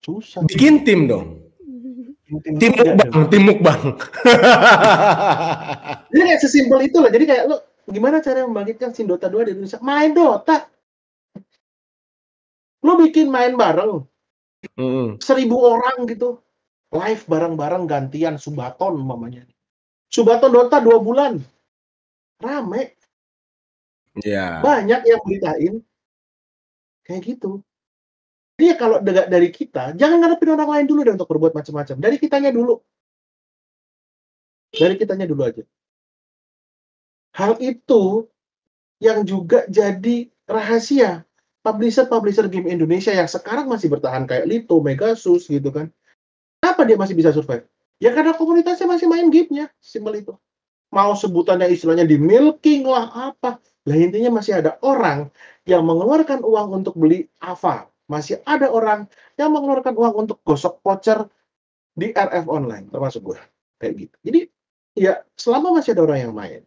Susah. 0.00 0.44
bikin 0.48 0.84
tim 0.84 1.08
dong. 1.08 1.40
Tim 2.60 2.72
mukbang, 2.76 3.26
tim 3.26 3.42
mukbang. 3.42 3.80
Jadi 6.08 6.20
kayak 6.20 6.40
sesimpel 6.40 6.78
itu 6.86 6.96
lah. 7.02 7.10
Jadi 7.10 7.24
kayak 7.26 7.44
lu 7.50 7.56
gimana 7.90 8.22
cara 8.22 8.46
membangkitkan 8.46 8.94
sin 8.94 9.10
Dota 9.10 9.26
2 9.26 9.46
di 9.46 9.50
Indonesia? 9.58 9.82
Main 9.82 10.14
Dota. 10.14 10.66
Lu 12.80 12.96
bikin 12.96 13.28
main 13.28 13.52
bareng, 13.52 14.08
Mm-mm. 14.80 15.20
seribu 15.20 15.60
orang 15.60 16.08
gitu. 16.08 16.40
Live 16.90 17.28
bareng-bareng 17.28 17.86
gantian 17.86 18.34
subaton 18.40 18.98
mamanya 18.98 19.46
subaton 20.10 20.50
Dota 20.50 20.82
dua 20.82 20.98
bulan. 20.98 21.38
Rame. 22.42 22.98
Ya. 24.26 24.58
banyak 24.58 25.06
yang 25.06 25.20
beritain. 25.22 25.74
Kayak 27.06 27.22
gitu. 27.22 27.62
Dia 28.58 28.74
kalau 28.74 28.98
de- 28.98 29.30
dari 29.30 29.54
kita 29.54 29.94
jangan 29.94 30.18
ngadepin 30.18 30.52
orang 30.58 30.68
lain 30.68 30.86
dulu 30.90 31.00
deh 31.06 31.14
untuk 31.14 31.30
berbuat 31.30 31.54
macam-macam. 31.54 31.96
Dari 32.00 32.16
kitanya 32.18 32.50
dulu. 32.50 32.82
Dari 34.74 34.98
kitanya 34.98 35.30
dulu 35.30 35.46
aja 35.46 35.62
hal 37.36 37.58
itu 37.62 38.26
yang 39.00 39.24
juga 39.24 39.64
jadi 39.70 40.28
rahasia 40.44 41.24
publisher-publisher 41.60 42.48
game 42.48 42.68
Indonesia 42.68 43.12
yang 43.12 43.28
sekarang 43.28 43.68
masih 43.68 43.92
bertahan 43.92 44.24
kayak 44.24 44.48
Lito, 44.48 44.80
Megasus 44.80 45.48
gitu 45.48 45.68
kan. 45.68 45.92
Kenapa 46.60 46.84
dia 46.84 46.96
masih 46.96 47.16
bisa 47.16 47.32
survive? 47.32 47.64
Ya 48.00 48.12
karena 48.16 48.32
komunitasnya 48.32 48.88
masih 48.88 49.08
main 49.08 49.28
gamenya, 49.28 49.68
simpel 49.80 50.16
itu. 50.16 50.32
Mau 50.90 51.12
sebutannya 51.14 51.68
istilahnya 51.68 52.08
di 52.08 52.16
milking 52.16 52.88
lah 52.88 53.32
apa. 53.32 53.60
Lah 53.60 53.96
intinya 53.96 54.40
masih 54.40 54.60
ada 54.60 54.80
orang 54.80 55.28
yang 55.68 55.84
mengeluarkan 55.84 56.40
uang 56.40 56.82
untuk 56.82 56.96
beli 56.96 57.28
AVA. 57.40 57.88
Masih 58.10 58.42
ada 58.42 58.72
orang 58.72 59.06
yang 59.38 59.54
mengeluarkan 59.54 59.94
uang 59.94 60.26
untuk 60.26 60.42
gosok 60.42 60.82
voucher 60.82 61.30
di 61.94 62.10
RF 62.10 62.48
online, 62.50 62.90
termasuk 62.90 63.22
gue. 63.22 63.38
Kayak 63.78 63.92
gitu. 63.96 64.16
Jadi 64.26 64.40
ya 64.98 65.22
selama 65.38 65.78
masih 65.78 65.94
ada 65.94 66.02
orang 66.02 66.18
yang 66.18 66.34
main, 66.34 66.60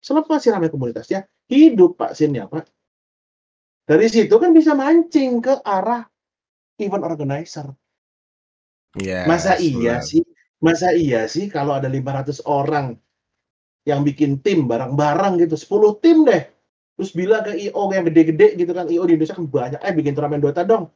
selama 0.00 0.36
masih 0.36 0.50
ramai 0.56 0.72
komunitasnya, 0.72 1.28
hidup 1.46 2.00
Pak 2.00 2.16
Sin 2.16 2.32
ya 2.34 2.48
Pak. 2.48 2.66
Dari 3.86 4.06
situ 4.06 4.34
kan 4.40 4.54
bisa 4.54 4.72
mancing 4.72 5.42
ke 5.44 5.60
arah 5.66 6.06
event 6.80 7.04
organizer. 7.04 7.68
Yes, 8.98 9.26
Masa 9.28 9.54
iya 9.60 10.02
benar. 10.02 10.08
sih? 10.08 10.22
Masa 10.60 10.88
iya 10.92 11.24
sih 11.30 11.46
kalau 11.48 11.78
ada 11.78 11.88
500 11.88 12.42
orang 12.44 12.98
yang 13.88 14.04
bikin 14.04 14.44
tim 14.44 14.68
bareng-bareng 14.68 15.40
gitu, 15.40 15.56
10 15.56 16.02
tim 16.04 16.22
deh. 16.28 16.42
Terus 17.00 17.16
bilang 17.16 17.42
ke 17.48 17.56
IO 17.56 17.82
yang 17.90 18.04
gede-gede 18.12 18.60
gitu 18.60 18.72
kan, 18.76 18.84
IO 18.92 19.08
di 19.08 19.16
Indonesia 19.16 19.34
kan 19.38 19.48
banyak, 19.48 19.80
eh 19.80 19.92
bikin 19.96 20.12
turnamen 20.12 20.42
Dota 20.42 20.62
dong. 20.68 20.92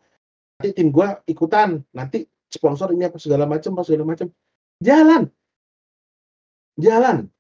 Nanti 0.60 0.70
tim 0.76 0.93
gua 0.93 1.16
ikutan, 1.24 1.81
nanti 1.97 2.28
sponsor 2.52 2.93
ini 2.93 3.09
apa 3.09 3.18
segala 3.18 3.48
macam, 3.48 3.72
apa 3.74 3.82
segala 3.89 4.05
macam. 4.05 4.28
Jalan. 4.78 5.26
Jalan. 6.76 7.34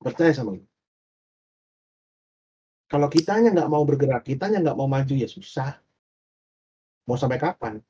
Percaya 0.00 0.32
sama 0.32 0.56
gue. 0.56 0.68
Kalau 2.86 3.10
kitanya 3.10 3.50
nggak 3.50 3.70
mau 3.70 3.82
bergerak, 3.82 4.22
kitanya 4.22 4.62
nggak 4.62 4.78
mau 4.78 4.86
maju 4.86 5.14
ya 5.14 5.26
susah. 5.26 5.74
Mau 7.06 7.18
sampai 7.18 7.38
kapan? 7.38 7.82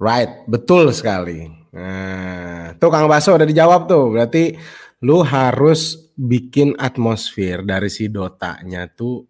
Right, 0.00 0.48
betul 0.48 0.90
sekali. 0.96 1.48
Nah, 1.72 2.76
tuh 2.80 2.90
Kang 2.92 3.08
Baso 3.08 3.36
udah 3.36 3.48
dijawab 3.48 3.84
tuh. 3.84 4.16
Berarti 4.16 4.56
lu 5.04 5.20
harus 5.20 6.12
bikin 6.16 6.72
atmosfer 6.80 7.60
dari 7.60 7.92
si 7.92 8.08
Dotanya 8.08 8.88
tuh 8.88 9.28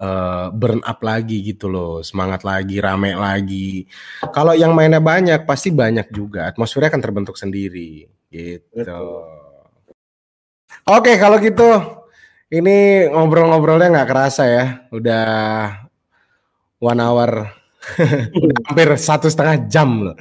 uh, 0.00 0.52
burn 0.52 0.84
up 0.84 1.00
lagi 1.00 1.40
gitu 1.40 1.72
loh, 1.72 2.04
semangat 2.04 2.44
lagi, 2.44 2.84
rame 2.84 3.16
lagi. 3.16 3.88
Kalau 4.28 4.52
yang 4.52 4.76
mainnya 4.76 5.00
banyak 5.00 5.48
pasti 5.48 5.72
banyak 5.72 6.12
juga, 6.12 6.52
atmosfernya 6.52 6.92
akan 6.92 7.02
terbentuk 7.04 7.36
sendiri 7.40 8.13
gitu. 8.34 8.82
Oke, 10.90 11.14
kalau 11.22 11.38
gitu 11.38 11.70
ini 12.50 13.06
ngobrol-ngobrolnya 13.06 13.94
nggak 13.94 14.10
kerasa 14.10 14.42
ya, 14.50 14.64
udah 14.90 15.26
one 16.82 17.00
hour 17.00 17.30
Udah 18.36 18.58
hampir 18.68 18.88
satu 18.96 19.28
setengah 19.28 19.68
jam 19.68 19.90
loh. 20.00 20.16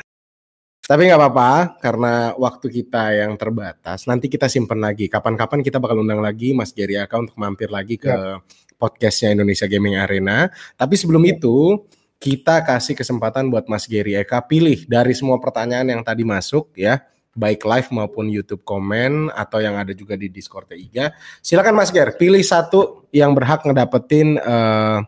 Tapi 0.83 1.07
nggak 1.07 1.15
apa-apa 1.15 1.79
karena 1.79 2.13
waktu 2.35 2.67
kita 2.67 3.15
yang 3.15 3.39
terbatas. 3.39 4.03
Nanti 4.03 4.27
kita 4.27 4.51
simpen 4.51 4.83
lagi. 4.83 5.07
Kapan-kapan 5.07 5.63
kita 5.63 5.79
bakal 5.79 6.03
undang 6.03 6.19
lagi 6.19 6.51
Mas 6.51 6.75
Geri 6.75 6.99
Aka 6.99 7.23
untuk 7.23 7.39
mampir 7.39 7.71
lagi 7.71 7.95
ke 7.95 8.11
ya. 8.11 8.43
podcastnya 8.75 9.31
Indonesia 9.31 9.63
Gaming 9.63 9.95
Arena. 9.95 10.51
Tapi 10.75 10.99
sebelum 10.99 11.23
ya. 11.23 11.39
itu 11.39 11.87
kita 12.19 12.67
kasih 12.67 12.99
kesempatan 12.99 13.47
buat 13.47 13.71
Mas 13.71 13.87
Geri 13.87 14.19
Eka 14.19 14.43
pilih 14.43 14.83
dari 14.83 15.15
semua 15.15 15.39
pertanyaan 15.39 15.87
yang 15.87 16.03
tadi 16.03 16.27
masuk 16.27 16.75
ya 16.75 16.99
baik 17.33 17.65
live 17.65 17.89
maupun 17.89 18.29
YouTube 18.29 18.61
komen 18.61 19.33
atau 19.33 19.57
yang 19.57 19.73
ada 19.77 19.91
juga 19.91 20.13
di 20.13 20.29
Discord 20.29 20.69
T3. 20.69 21.09
Silakan 21.41 21.73
Mas 21.77 21.89
Ger, 21.89 22.13
pilih 22.13 22.41
satu 22.45 23.09
yang 23.09 23.33
berhak 23.33 23.65
ngedapetin 23.65 24.37
uh, 24.37 25.01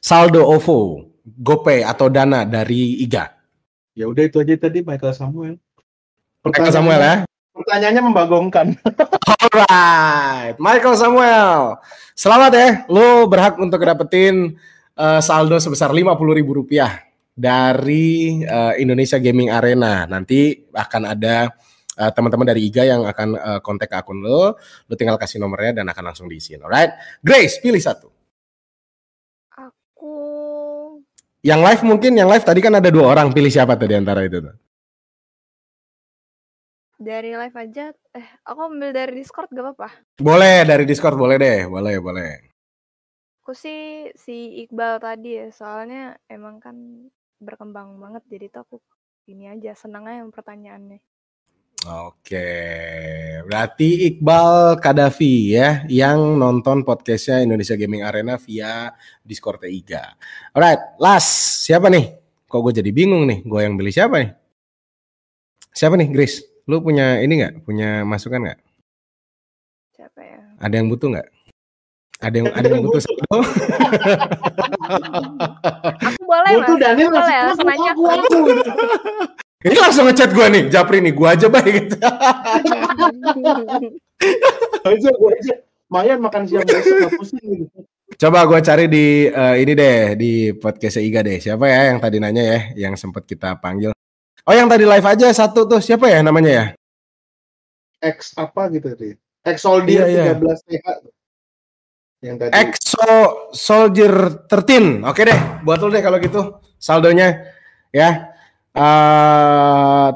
saldo 0.00 0.44
OVO 0.44 1.04
GoPay 1.24 1.84
atau 1.84 2.08
Dana 2.08 2.48
dari 2.48 3.04
IGA? 3.04 3.28
Ya 3.92 4.08
udah 4.08 4.24
itu 4.24 4.40
aja 4.40 4.54
tadi 4.56 4.80
Michael 4.80 5.14
Samuel. 5.14 5.54
Michael 6.44 6.72
Samuel 6.72 7.00
ya. 7.00 7.16
Pertanyaannya 7.52 8.02
membagongkan. 8.08 8.66
Alright, 9.42 10.56
Michael 10.56 10.96
Samuel. 10.96 11.76
Selamat 12.14 12.52
ya, 12.54 12.68
lu 12.86 13.26
berhak 13.26 13.58
untuk 13.58 13.82
dapetin 13.82 14.56
uh, 14.94 15.20
saldo 15.20 15.58
sebesar 15.58 15.90
lima 15.90 16.14
puluh 16.14 16.38
ribu 16.38 16.54
rupiah 16.56 17.07
dari 17.38 18.42
uh, 18.42 18.74
Indonesia 18.74 19.22
Gaming 19.22 19.54
Arena. 19.54 20.10
Nanti 20.10 20.66
akan 20.74 21.02
ada 21.14 21.54
uh, 21.94 22.10
teman-teman 22.10 22.50
dari 22.50 22.66
IGA 22.66 22.98
yang 22.98 23.02
akan 23.06 23.28
uh, 23.38 23.60
kontak 23.62 23.94
akun 23.94 24.18
lo, 24.18 24.58
lo 24.58 24.94
tinggal 24.98 25.14
kasih 25.14 25.38
nomornya 25.38 25.82
dan 25.82 25.86
akan 25.86 26.10
langsung 26.10 26.26
diisiin. 26.26 26.66
Alright, 26.66 27.22
Grace 27.22 27.62
pilih 27.62 27.78
satu. 27.78 28.10
Yang 31.38 31.60
live 31.62 31.82
mungkin 31.86 32.18
yang 32.18 32.26
live 32.26 32.42
tadi 32.42 32.58
kan 32.58 32.74
ada 32.74 32.90
dua 32.90 33.14
orang, 33.14 33.30
pilih 33.30 33.46
siapa 33.46 33.78
tuh 33.78 33.86
di 33.86 33.94
antara 33.94 34.26
itu 34.26 34.42
tuh? 34.42 34.56
Dari 36.98 37.30
live 37.30 37.54
aja, 37.54 37.94
eh 37.94 38.28
aku 38.42 38.74
ambil 38.74 38.90
dari 38.90 39.22
Discord 39.22 39.46
gak 39.54 39.62
apa-apa? 39.62 39.88
Boleh 40.18 40.66
dari 40.66 40.82
Discord 40.82 41.14
boleh 41.14 41.38
deh, 41.38 41.70
boleh 41.70 41.94
boleh. 42.02 42.30
Aku 43.46 43.54
sih 43.54 44.10
si 44.18 44.66
Iqbal 44.66 44.98
tadi 44.98 45.38
ya, 45.38 45.46
soalnya 45.54 46.18
emang 46.26 46.58
kan 46.58 46.74
berkembang 47.38 47.98
banget 48.02 48.22
jadi 48.26 48.46
tuh 48.50 48.60
aku 48.66 48.76
ini 49.30 49.50
aja 49.50 49.76
senang 49.78 50.08
aja 50.10 50.26
yang 50.26 50.32
pertanyaannya. 50.34 50.98
Oke, 51.86 52.50
berarti 53.46 54.10
Iqbal 54.10 54.82
Kadafi 54.82 55.54
ya 55.54 55.86
yang 55.86 56.34
nonton 56.34 56.82
podcastnya 56.82 57.46
Indonesia 57.46 57.78
Gaming 57.78 58.02
Arena 58.02 58.34
via 58.34 58.90
Discord 59.22 59.62
T3. 59.62 59.94
Alright, 60.58 60.98
last 60.98 61.62
siapa 61.62 61.86
nih? 61.86 62.18
Kok 62.50 62.60
gue 62.66 62.82
jadi 62.82 62.90
bingung 62.90 63.22
nih, 63.30 63.46
gue 63.46 63.60
yang 63.62 63.78
beli 63.78 63.94
siapa 63.94 64.18
nih? 64.18 64.34
Siapa 65.70 65.94
nih, 65.94 66.10
Grace? 66.10 66.42
Lu 66.66 66.82
punya 66.82 67.22
ini 67.22 67.38
nggak? 67.38 67.62
Punya 67.62 68.02
masukan 68.02 68.42
nggak? 68.42 68.58
Siapa 69.94 70.18
ya? 70.18 70.40
Ada 70.58 70.82
yang 70.82 70.90
butuh 70.90 71.14
nggak? 71.14 71.28
Ada 72.18 72.34
yang 72.42 72.50
ada 72.50 72.66
yang 72.66 72.82
butuh 72.82 72.98
satu? 72.98 73.38
aku 76.02 76.22
boleh 76.26 76.52
mas. 76.58 76.74
Daniel 76.82 77.08
boleh 77.14 77.36
langsung 77.46 77.66
nanya. 77.66 77.92
Ini 79.58 79.74
langsung 79.74 80.06
ngechat 80.06 80.30
gue 80.34 80.46
nih, 80.54 80.64
Japri 80.70 81.02
nih, 81.02 81.14
gue 81.14 81.28
aja 81.30 81.46
baik 81.50 81.74
gitu. 81.82 81.96
aja, 84.86 85.08
gue 85.14 85.30
aja. 85.34 85.54
Mayan 85.90 86.18
makan 86.22 86.46
siang 86.46 86.62
besok 86.62 87.10
pusing 87.18 87.66
gitu. 87.66 87.78
Coba 88.18 88.46
gue 88.50 88.60
cari 88.66 88.86
di 88.90 89.30
uh, 89.30 89.54
ini 89.54 89.72
deh 89.78 90.18
di 90.18 90.32
podcast 90.58 90.98
Iga 90.98 91.22
deh. 91.22 91.38
Siapa 91.38 91.70
ya 91.70 91.94
yang 91.94 91.98
tadi 92.02 92.18
nanya 92.18 92.42
ya, 92.42 92.58
yang 92.88 92.94
sempat 92.98 93.26
kita 93.26 93.58
panggil. 93.62 93.94
Oh 94.42 94.54
yang 94.54 94.66
tadi 94.66 94.88
live 94.88 95.06
aja 95.06 95.30
satu 95.30 95.68
tuh 95.68 95.78
siapa 95.78 96.10
ya 96.10 96.22
namanya 96.22 96.50
ya? 96.50 96.64
X 98.02 98.34
apa 98.34 98.70
gitu 98.74 98.90
tadi? 98.94 99.14
X 99.42 99.62
Soldier 99.62 100.06
iya, 100.06 100.32
iya. 100.32 100.38
13 100.38 100.66
TH. 100.66 100.86
Yang 102.18 102.36
tadi. 102.42 102.50
Exo 102.50 103.10
Soldier 103.54 104.14
13. 104.50 105.06
Oke 105.06 105.22
deh, 105.22 105.38
buat 105.62 105.78
lo 105.78 105.86
deh 105.86 106.02
kalau 106.02 106.18
gitu 106.18 106.58
saldonya 106.78 107.46
ya. 107.94 108.34
Uh, 108.74 110.10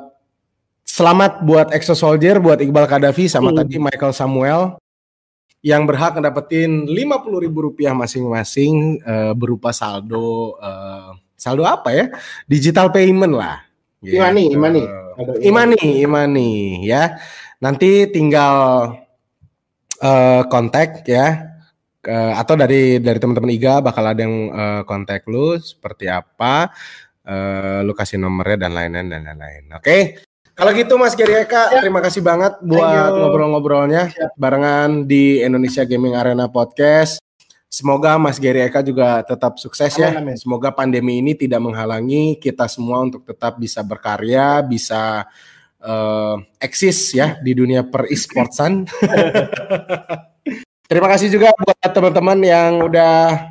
selamat 0.83 1.47
buat 1.47 1.71
Exo 1.71 1.95
Soldier, 1.95 2.43
buat 2.43 2.59
Iqbal 2.59 2.91
Kadafi 2.91 3.31
sama 3.31 3.55
hmm. 3.55 3.59
tadi 3.59 3.77
Michael 3.79 4.15
Samuel 4.15 4.83
yang 5.63 5.87
berhak 5.87 6.19
ngedapetin 6.19 6.91
lima 6.91 7.23
puluh 7.23 7.39
ribu 7.47 7.71
rupiah 7.71 7.95
masing-masing 7.95 8.99
uh, 9.07 9.31
berupa 9.31 9.71
saldo 9.71 10.59
uh, 10.59 11.15
saldo 11.39 11.63
apa 11.63 11.95
ya 11.95 12.07
digital 12.51 12.91
payment 12.91 13.31
lah 13.39 13.63
gitu. 14.03 14.19
imani 14.19 14.51
imani 14.51 14.83
imani 15.39 15.79
imani 16.03 16.51
ya 16.83 17.15
nanti 17.63 18.11
tinggal 18.11 18.55
uh, 20.03 20.43
kontak 20.51 21.07
ya 21.07 21.52
uh, 22.07 22.35
atau 22.39 22.55
dari 22.59 22.99
dari 22.99 23.19
teman-teman 23.19 23.53
Iga 23.53 23.83
bakal 23.83 24.05
ada 24.07 24.21
yang 24.23 24.51
uh, 24.51 24.83
kontak 24.83 25.27
lu 25.31 25.59
seperti 25.59 26.11
apa 26.11 26.71
uh, 27.27 27.81
lu 27.87 27.95
kasih 27.95 28.19
nomornya 28.19 28.67
dan 28.67 28.73
lain-lain 28.75 29.09
dan 29.11 29.23
lain-lain. 29.27 29.65
Oke. 29.77 29.85
Okay? 29.85 30.03
Kalau 30.53 30.69
gitu 30.77 31.01
Mas 31.01 31.17
Geri 31.17 31.33
Eka, 31.33 31.73
ya. 31.73 31.81
terima 31.81 32.05
kasih 32.05 32.21
banget 32.21 32.61
buat 32.61 33.09
ngobrol-ngobrolnya 33.17 34.13
ya. 34.13 34.29
barengan 34.37 35.09
di 35.09 35.41
Indonesia 35.41 35.81
Gaming 35.89 36.13
Arena 36.13 36.45
Podcast. 36.45 37.25
Semoga 37.73 38.21
Mas 38.21 38.37
Geri 38.37 38.61
Eka 38.61 38.85
juga 38.85 39.25
tetap 39.25 39.57
sukses 39.57 39.97
ya. 39.97 40.13
amin, 40.13 40.13
ya. 40.13 40.21
Amin. 40.21 40.37
Semoga 40.37 40.69
pandemi 40.69 41.25
ini 41.25 41.33
tidak 41.33 41.57
menghalangi 41.65 42.37
kita 42.37 42.69
semua 42.69 43.01
untuk 43.01 43.25
tetap 43.25 43.57
bisa 43.57 43.81
berkarya, 43.81 44.61
bisa 44.61 45.25
uh, 45.81 46.37
eksis 46.61 47.17
ya 47.17 47.41
di 47.41 47.57
dunia 47.57 47.89
per 47.89 48.13
e-sportsan. 48.13 48.85
Terima 50.91 51.09
kasih 51.09 51.33
juga 51.33 51.55
buat 51.57 51.79
teman-teman 51.89 52.39
yang 52.45 52.85
udah 52.85 53.49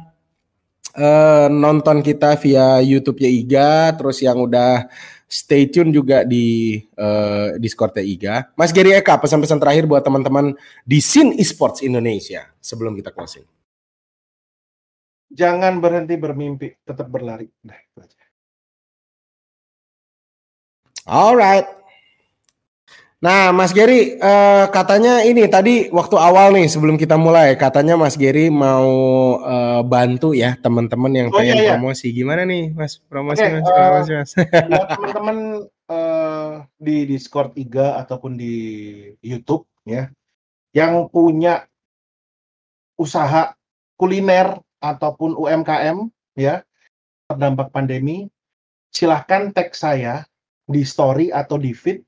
uh, 0.96 1.48
nonton 1.50 2.04
kita 2.06 2.38
via 2.38 2.84
YouTube-nya 2.84 3.30
Iga, 3.32 3.72
terus 3.98 4.22
yang 4.22 4.46
udah 4.46 4.92
stay 5.32 5.72
tune 5.72 5.96
juga 5.96 6.28
di 6.28 6.76
uh, 7.00 7.56
Discord-nya 7.56 8.04
Iga. 8.04 8.36
Mas 8.60 8.76
Geri 8.76 8.92
Eka, 8.92 9.16
pesan-pesan 9.16 9.64
terakhir 9.64 9.88
buat 9.88 10.04
teman-teman 10.04 10.54
di 10.84 11.00
scene 11.00 11.40
esports 11.40 11.80
Indonesia 11.82 12.52
sebelum 12.60 12.94
kita 13.00 13.16
closing. 13.16 13.48
Jangan 15.32 15.80
berhenti 15.80 16.20
bermimpi, 16.20 16.84
tetap 16.84 17.08
berlari. 17.08 17.48
Nah, 17.64 17.80
itu 17.80 17.98
aja. 18.04 18.20
Alright. 21.08 21.81
Nah, 23.22 23.54
Mas 23.54 23.70
Geri, 23.70 24.18
uh, 24.18 24.66
katanya 24.74 25.22
ini 25.22 25.46
tadi 25.46 25.94
waktu 25.94 26.18
awal 26.18 26.58
nih 26.58 26.66
sebelum 26.66 26.98
kita 26.98 27.22
mulai, 27.22 27.54
katanya 27.54 27.94
Mas 27.94 28.18
Geri 28.18 28.50
mau 28.50 28.90
uh, 29.38 29.86
bantu 29.86 30.34
ya 30.34 30.58
teman-teman 30.58 31.14
yang 31.14 31.30
oh, 31.30 31.38
pengen 31.38 31.54
iya, 31.54 31.64
iya. 31.70 31.72
promosi. 31.78 32.10
Gimana 32.10 32.50
nih, 32.50 32.74
Mas? 32.74 32.98
Promosi, 32.98 33.46
okay, 33.46 33.62
Mas. 33.62 33.70
Uh, 33.70 33.78
promosi, 33.78 34.12
Mas. 34.18 34.32
ya, 34.34 34.82
teman-teman 34.98 35.38
uh, 35.86 36.66
di 36.82 37.06
Discord 37.06 37.54
IGA 37.54 38.02
ataupun 38.02 38.42
di 38.42 38.56
YouTube 39.22 39.70
ya, 39.86 40.10
yang 40.74 41.06
punya 41.14 41.70
usaha 42.98 43.54
kuliner 44.02 44.58
ataupun 44.82 45.38
UMKM 45.38 46.10
ya 46.42 46.66
terdampak 47.30 47.70
pandemi, 47.70 48.34
silahkan 48.90 49.54
tag 49.54 49.78
saya 49.78 50.26
di 50.66 50.82
story 50.82 51.30
atau 51.30 51.62
di 51.62 51.70
feed 51.78 52.02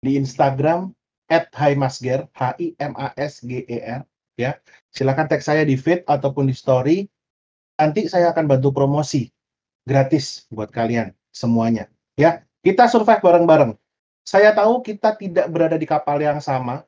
di 0.00 0.16
Instagram 0.16 0.92
Himasger, 1.30 2.26
H 2.34 2.42
I 2.58 2.74
M 2.82 2.92
A 2.98 3.14
S 3.14 3.44
G 3.44 3.62
E 3.70 3.78
R 3.84 4.02
ya. 4.34 4.58
Silakan 4.90 5.30
tag 5.30 5.44
saya 5.44 5.62
di 5.62 5.78
feed 5.78 6.02
ataupun 6.08 6.50
di 6.50 6.56
story. 6.56 7.06
Nanti 7.78 8.10
saya 8.10 8.34
akan 8.34 8.44
bantu 8.44 8.74
promosi 8.76 9.30
gratis 9.88 10.44
buat 10.52 10.68
kalian 10.68 11.14
semuanya 11.32 11.88
ya. 12.18 12.44
Kita 12.60 12.84
survive 12.92 13.24
bareng-bareng. 13.24 13.72
Saya 14.20 14.52
tahu 14.52 14.84
kita 14.84 15.16
tidak 15.16 15.48
berada 15.48 15.80
di 15.80 15.88
kapal 15.88 16.20
yang 16.20 16.44
sama. 16.44 16.84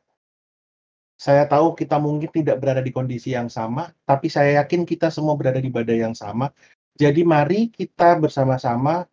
Saya 1.16 1.48
tahu 1.48 1.72
kita 1.72 1.97
mungkin 1.97 2.28
tidak 2.28 2.60
berada 2.60 2.82
di 2.84 2.93
kondisi 2.93 3.32
yang 3.32 3.48
sama, 3.48 3.94
tapi 4.05 4.26
saya 4.28 4.60
yakin 4.60 4.84
kita 4.84 5.09
semua 5.09 5.32
berada 5.39 5.62
di 5.62 5.70
badai 5.72 6.02
yang 6.02 6.12
sama. 6.12 6.51
Jadi 6.98 7.24
mari 7.24 7.72
kita 7.72 8.20
bersama-sama 8.20 9.06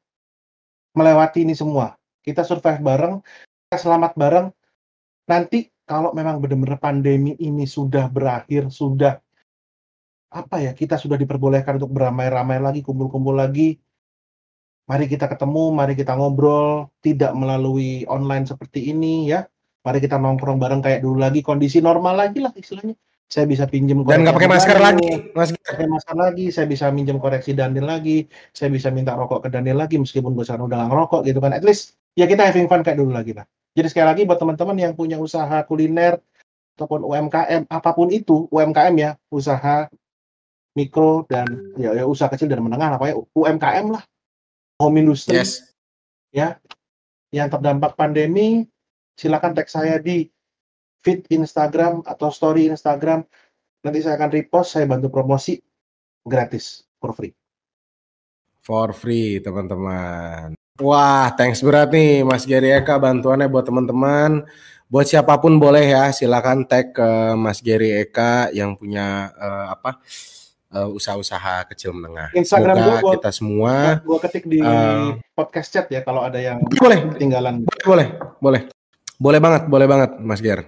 melewati 0.98 1.48
ini 1.48 1.56
semua. 1.56 1.96
Kita 2.20 2.44
survive 2.44 2.82
bareng, 2.84 3.24
selamat 3.78 4.18
bareng. 4.18 4.48
Nanti 5.30 5.70
kalau 5.86 6.10
memang 6.18 6.42
benar-benar 6.42 6.82
pandemi 6.82 7.38
ini 7.38 7.70
sudah 7.70 8.10
berakhir, 8.10 8.74
sudah 8.74 9.22
apa 10.34 10.56
ya, 10.62 10.72
kita 10.74 10.98
sudah 10.98 11.18
diperbolehkan 11.18 11.78
untuk 11.78 11.94
beramai-ramai 11.94 12.58
lagi, 12.58 12.82
kumpul-kumpul 12.82 13.38
lagi. 13.38 13.78
Mari 14.90 15.06
kita 15.06 15.30
ketemu, 15.30 15.70
mari 15.70 15.94
kita 15.94 16.18
ngobrol, 16.18 16.90
tidak 17.06 17.30
melalui 17.38 18.10
online 18.10 18.50
seperti 18.50 18.90
ini 18.90 19.30
ya. 19.30 19.46
Mari 19.86 20.02
kita 20.02 20.18
nongkrong 20.18 20.58
bareng 20.58 20.82
kayak 20.82 21.06
dulu 21.06 21.22
lagi, 21.22 21.46
kondisi 21.46 21.78
normal 21.78 22.26
lagi 22.26 22.42
lah 22.42 22.54
istilahnya. 22.58 22.98
Saya 23.30 23.46
bisa 23.46 23.70
pinjem 23.70 24.02
Dan 24.10 24.26
nggak 24.26 24.42
pakai 24.42 24.50
masker 24.50 24.78
lagi, 24.82 25.30
Mas. 25.38 25.54
pakai 25.54 25.86
masker 25.86 26.18
lagi, 26.18 26.46
saya 26.50 26.66
bisa 26.66 26.90
minjem 26.90 27.22
koreksi 27.22 27.54
Daniel 27.54 27.86
lagi, 27.86 28.26
saya 28.50 28.74
bisa 28.74 28.90
minta 28.90 29.14
rokok 29.14 29.46
ke 29.46 29.50
Daniel 29.54 29.78
lagi 29.78 30.02
meskipun 30.02 30.34
gue 30.34 30.42
sekarang 30.42 30.66
udah 30.66 30.82
nggak 30.82 30.90
ngerokok 30.90 31.22
gitu 31.30 31.38
kan. 31.38 31.54
At 31.54 31.62
least 31.62 31.94
ya 32.18 32.26
kita 32.26 32.50
having 32.50 32.66
fun 32.66 32.82
kayak 32.82 32.98
dulu 32.98 33.14
lagi 33.14 33.38
lah. 33.38 33.46
Jadi 33.78 33.86
sekali 33.86 34.08
lagi 34.10 34.22
buat 34.26 34.42
teman-teman 34.42 34.82
yang 34.82 34.94
punya 34.98 35.22
usaha 35.22 35.62
kuliner 35.70 36.18
ataupun 36.80 37.06
UMKM 37.06 37.70
apa 37.70 37.90
pun 37.94 38.10
itu 38.10 38.50
UMKM 38.50 38.96
ya 38.98 39.12
usaha 39.30 39.92
mikro 40.74 41.28
dan 41.28 41.76
ya, 41.76 41.92
ya 41.92 42.08
usaha 42.08 42.32
kecil 42.32 42.48
dan 42.48 42.64
menengah 42.64 42.96
apa 42.96 43.12
ya 43.12 43.16
UMKM 43.36 43.86
lah 43.94 44.04
home 44.80 45.04
industry 45.04 45.36
Yes. 45.36 45.76
ya 46.32 46.56
yang 47.36 47.52
terdampak 47.52 48.00
pandemi 48.00 48.64
silakan 49.20 49.52
tag 49.52 49.68
saya 49.68 50.00
di 50.00 50.32
feed 51.00 51.26
Instagram 51.32 52.04
atau 52.04 52.30
story 52.30 52.68
Instagram 52.68 53.24
nanti 53.80 54.00
saya 54.04 54.20
akan 54.20 54.30
repost 54.32 54.76
saya 54.76 54.86
bantu 54.86 55.08
promosi 55.08 55.56
gratis 56.24 56.84
for 57.00 57.16
free 57.16 57.32
For 58.60 58.92
free, 58.94 59.40
teman-teman. 59.42 60.54
Wah, 60.78 61.32
thanks 61.34 61.64
berat 61.64 61.90
nih 61.90 62.22
Mas 62.22 62.46
Gary 62.46 62.70
Eka 62.70 63.02
bantuannya 63.02 63.50
buat 63.50 63.66
teman-teman. 63.66 64.46
Buat 64.86 65.10
siapa 65.10 65.42
pun 65.42 65.58
boleh 65.58 65.90
ya, 65.90 66.14
silakan 66.14 66.70
tag 66.70 66.94
ke 66.94 67.34
Mas 67.34 67.66
Gary 67.66 67.98
Eka 67.98 68.54
yang 68.54 68.78
punya 68.78 69.32
eh, 69.34 69.66
apa 69.74 69.98
eh, 70.70 70.86
usaha-usaha 70.86 71.66
kecil 71.74 71.98
menengah. 71.98 72.30
Instagram 72.38 72.78
Semoga 72.78 73.00
gua- 73.02 73.14
kita 73.18 73.30
semua 73.34 73.74
gua 74.06 74.20
ketik 74.22 74.46
di 74.46 74.62
eh, 74.62 75.18
podcast 75.34 75.74
chat 75.74 75.86
ya 75.90 76.06
kalau 76.06 76.22
ada 76.22 76.38
yang 76.38 76.62
boleh, 76.78 77.10
ketinggalan 77.16 77.66
boleh, 77.82 78.08
boleh, 78.38 78.62
boleh 79.18 79.40
banget, 79.42 79.62
boleh 79.66 79.88
banget, 79.90 80.12
Mas 80.22 80.44
Ger. 80.46 80.68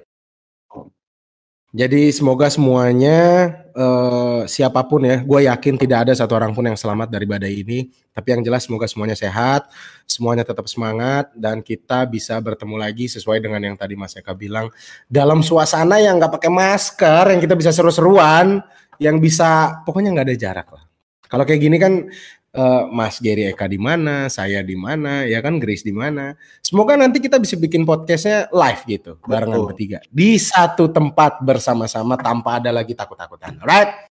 Jadi 1.72 2.12
semoga 2.12 2.52
semuanya 2.52 3.48
eh, 3.72 4.42
siapa 4.44 4.84
pun 4.84 5.08
ya, 5.08 5.24
gue 5.24 5.48
yakin 5.48 5.80
tidak 5.80 6.04
ada 6.04 6.14
satu 6.20 6.36
orang 6.36 6.52
pun 6.52 6.68
yang 6.68 6.76
selamat 6.76 7.08
dari 7.08 7.24
badai 7.24 7.64
ini. 7.64 7.88
Tapi 8.12 8.28
yang 8.36 8.44
jelas 8.44 8.68
semoga 8.68 8.92
semuanya 8.92 9.16
sehat, 9.16 9.72
semuanya 10.04 10.44
tetap 10.44 10.68
semangat 10.68 11.32
dan 11.32 11.64
kita 11.64 12.04
bisa 12.12 12.36
bertemu 12.44 12.76
lagi 12.76 13.08
sesuai 13.08 13.40
dengan 13.40 13.64
yang 13.64 13.80
tadi 13.80 13.96
Mas 13.96 14.12
Eka 14.20 14.36
bilang 14.36 14.68
dalam 15.08 15.40
suasana 15.40 16.04
yang 16.04 16.20
nggak 16.20 16.44
pakai 16.44 16.52
masker, 16.52 17.24
yang 17.32 17.40
kita 17.40 17.56
bisa 17.56 17.72
seru-seruan, 17.72 18.60
yang 19.00 19.24
bisa 19.24 19.80
pokoknya 19.88 20.12
nggak 20.12 20.28
ada 20.28 20.36
jarak 20.36 20.68
lah. 20.76 20.84
Kalau 21.32 21.48
kayak 21.48 21.62
gini 21.64 21.80
kan 21.80 22.12
eh, 22.52 22.84
Mas 22.92 23.18
Gary 23.24 23.48
Eka 23.48 23.66
di 23.68 23.80
mana, 23.80 24.28
saya 24.28 24.60
di 24.62 24.76
mana, 24.76 25.24
ya 25.24 25.40
kan 25.40 25.58
Grace 25.58 25.84
di 25.84 25.96
mana. 25.96 26.36
Semoga 26.60 27.00
nanti 27.00 27.24
kita 27.24 27.40
bisa 27.40 27.56
bikin 27.56 27.88
podcastnya 27.88 28.52
live 28.52 28.82
gitu, 28.88 29.12
barengan 29.24 29.64
Betul. 29.64 29.68
bertiga 29.72 29.98
di 30.12 30.36
satu 30.36 30.92
tempat 30.92 31.40
bersama-sama 31.44 32.20
tanpa 32.20 32.60
ada 32.60 32.72
lagi 32.72 32.92
takut-takutan. 32.92 33.60
Alright, 33.64 34.12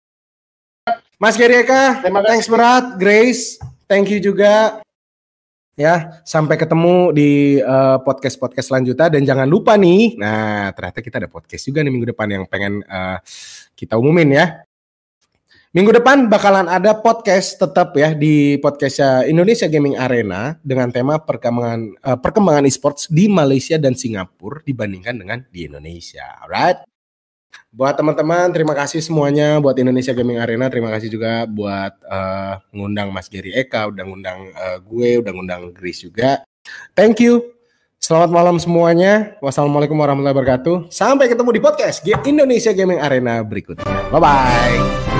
Mas 1.18 1.34
Gary 1.34 1.66
Eka, 1.66 2.02
Terima 2.02 2.22
kasih. 2.22 2.28
thanks 2.30 2.48
berat, 2.48 2.84
Grace, 2.96 3.42
thank 3.90 4.06
you 4.06 4.22
juga. 4.22 4.82
Ya, 5.78 6.18
sampai 6.26 6.58
ketemu 6.58 7.14
di 7.14 7.62
eh, 7.62 7.98
podcast-podcast 8.02 8.66
selanjutnya 8.66 9.14
dan 9.14 9.22
jangan 9.22 9.46
lupa 9.46 9.78
nih. 9.78 10.18
Nah, 10.18 10.74
ternyata 10.74 10.98
kita 10.98 11.22
ada 11.22 11.30
podcast 11.30 11.62
juga 11.62 11.86
nih 11.86 11.94
minggu 11.94 12.10
depan 12.10 12.26
yang 12.26 12.44
pengen 12.50 12.82
eh, 12.82 13.18
kita 13.78 13.94
umumin 13.94 14.34
ya. 14.34 14.67
Minggu 15.78 15.94
depan 15.94 16.26
bakalan 16.26 16.66
ada 16.66 16.90
podcast 16.90 17.54
tetap 17.54 17.94
ya 17.94 18.10
di 18.10 18.58
podcastnya 18.58 19.22
Indonesia 19.30 19.70
Gaming 19.70 19.94
Arena 19.94 20.58
dengan 20.58 20.90
tema 20.90 21.22
perkembangan 21.22 21.94
eh, 22.02 22.18
perkembangan 22.18 22.66
esports 22.66 23.06
di 23.06 23.30
Malaysia 23.30 23.78
dan 23.78 23.94
Singapura 23.94 24.58
dibandingkan 24.66 25.22
dengan 25.22 25.38
di 25.46 25.70
Indonesia. 25.70 26.34
Alright. 26.42 26.82
Buat 27.70 27.94
teman-teman, 27.94 28.50
terima 28.50 28.74
kasih 28.74 28.98
semuanya 28.98 29.62
buat 29.62 29.78
Indonesia 29.78 30.10
Gaming 30.10 30.42
Arena. 30.42 30.66
Terima 30.66 30.90
kasih 30.90 31.14
juga 31.14 31.46
buat 31.46 31.94
eh, 32.10 32.54
ngundang 32.74 33.14
Mas 33.14 33.30
Gary 33.30 33.54
Eka, 33.54 33.94
udah 33.94 34.02
ngundang 34.02 34.50
eh, 34.50 34.82
gue, 34.82 35.22
udah 35.22 35.30
ngundang 35.30 35.70
Grace 35.70 36.02
juga. 36.02 36.42
Thank 36.98 37.22
you. 37.22 37.54
Selamat 38.02 38.34
malam 38.34 38.58
semuanya. 38.58 39.38
Wassalamualaikum 39.38 39.94
warahmatullahi 39.94 40.34
wabarakatuh. 40.42 40.90
Sampai 40.90 41.30
ketemu 41.30 41.54
di 41.54 41.62
podcast 41.62 42.02
Indonesia 42.26 42.74
Gaming 42.74 42.98
Arena 42.98 43.46
berikutnya. 43.46 43.86
Bye 44.10 44.18
bye. 44.18 45.17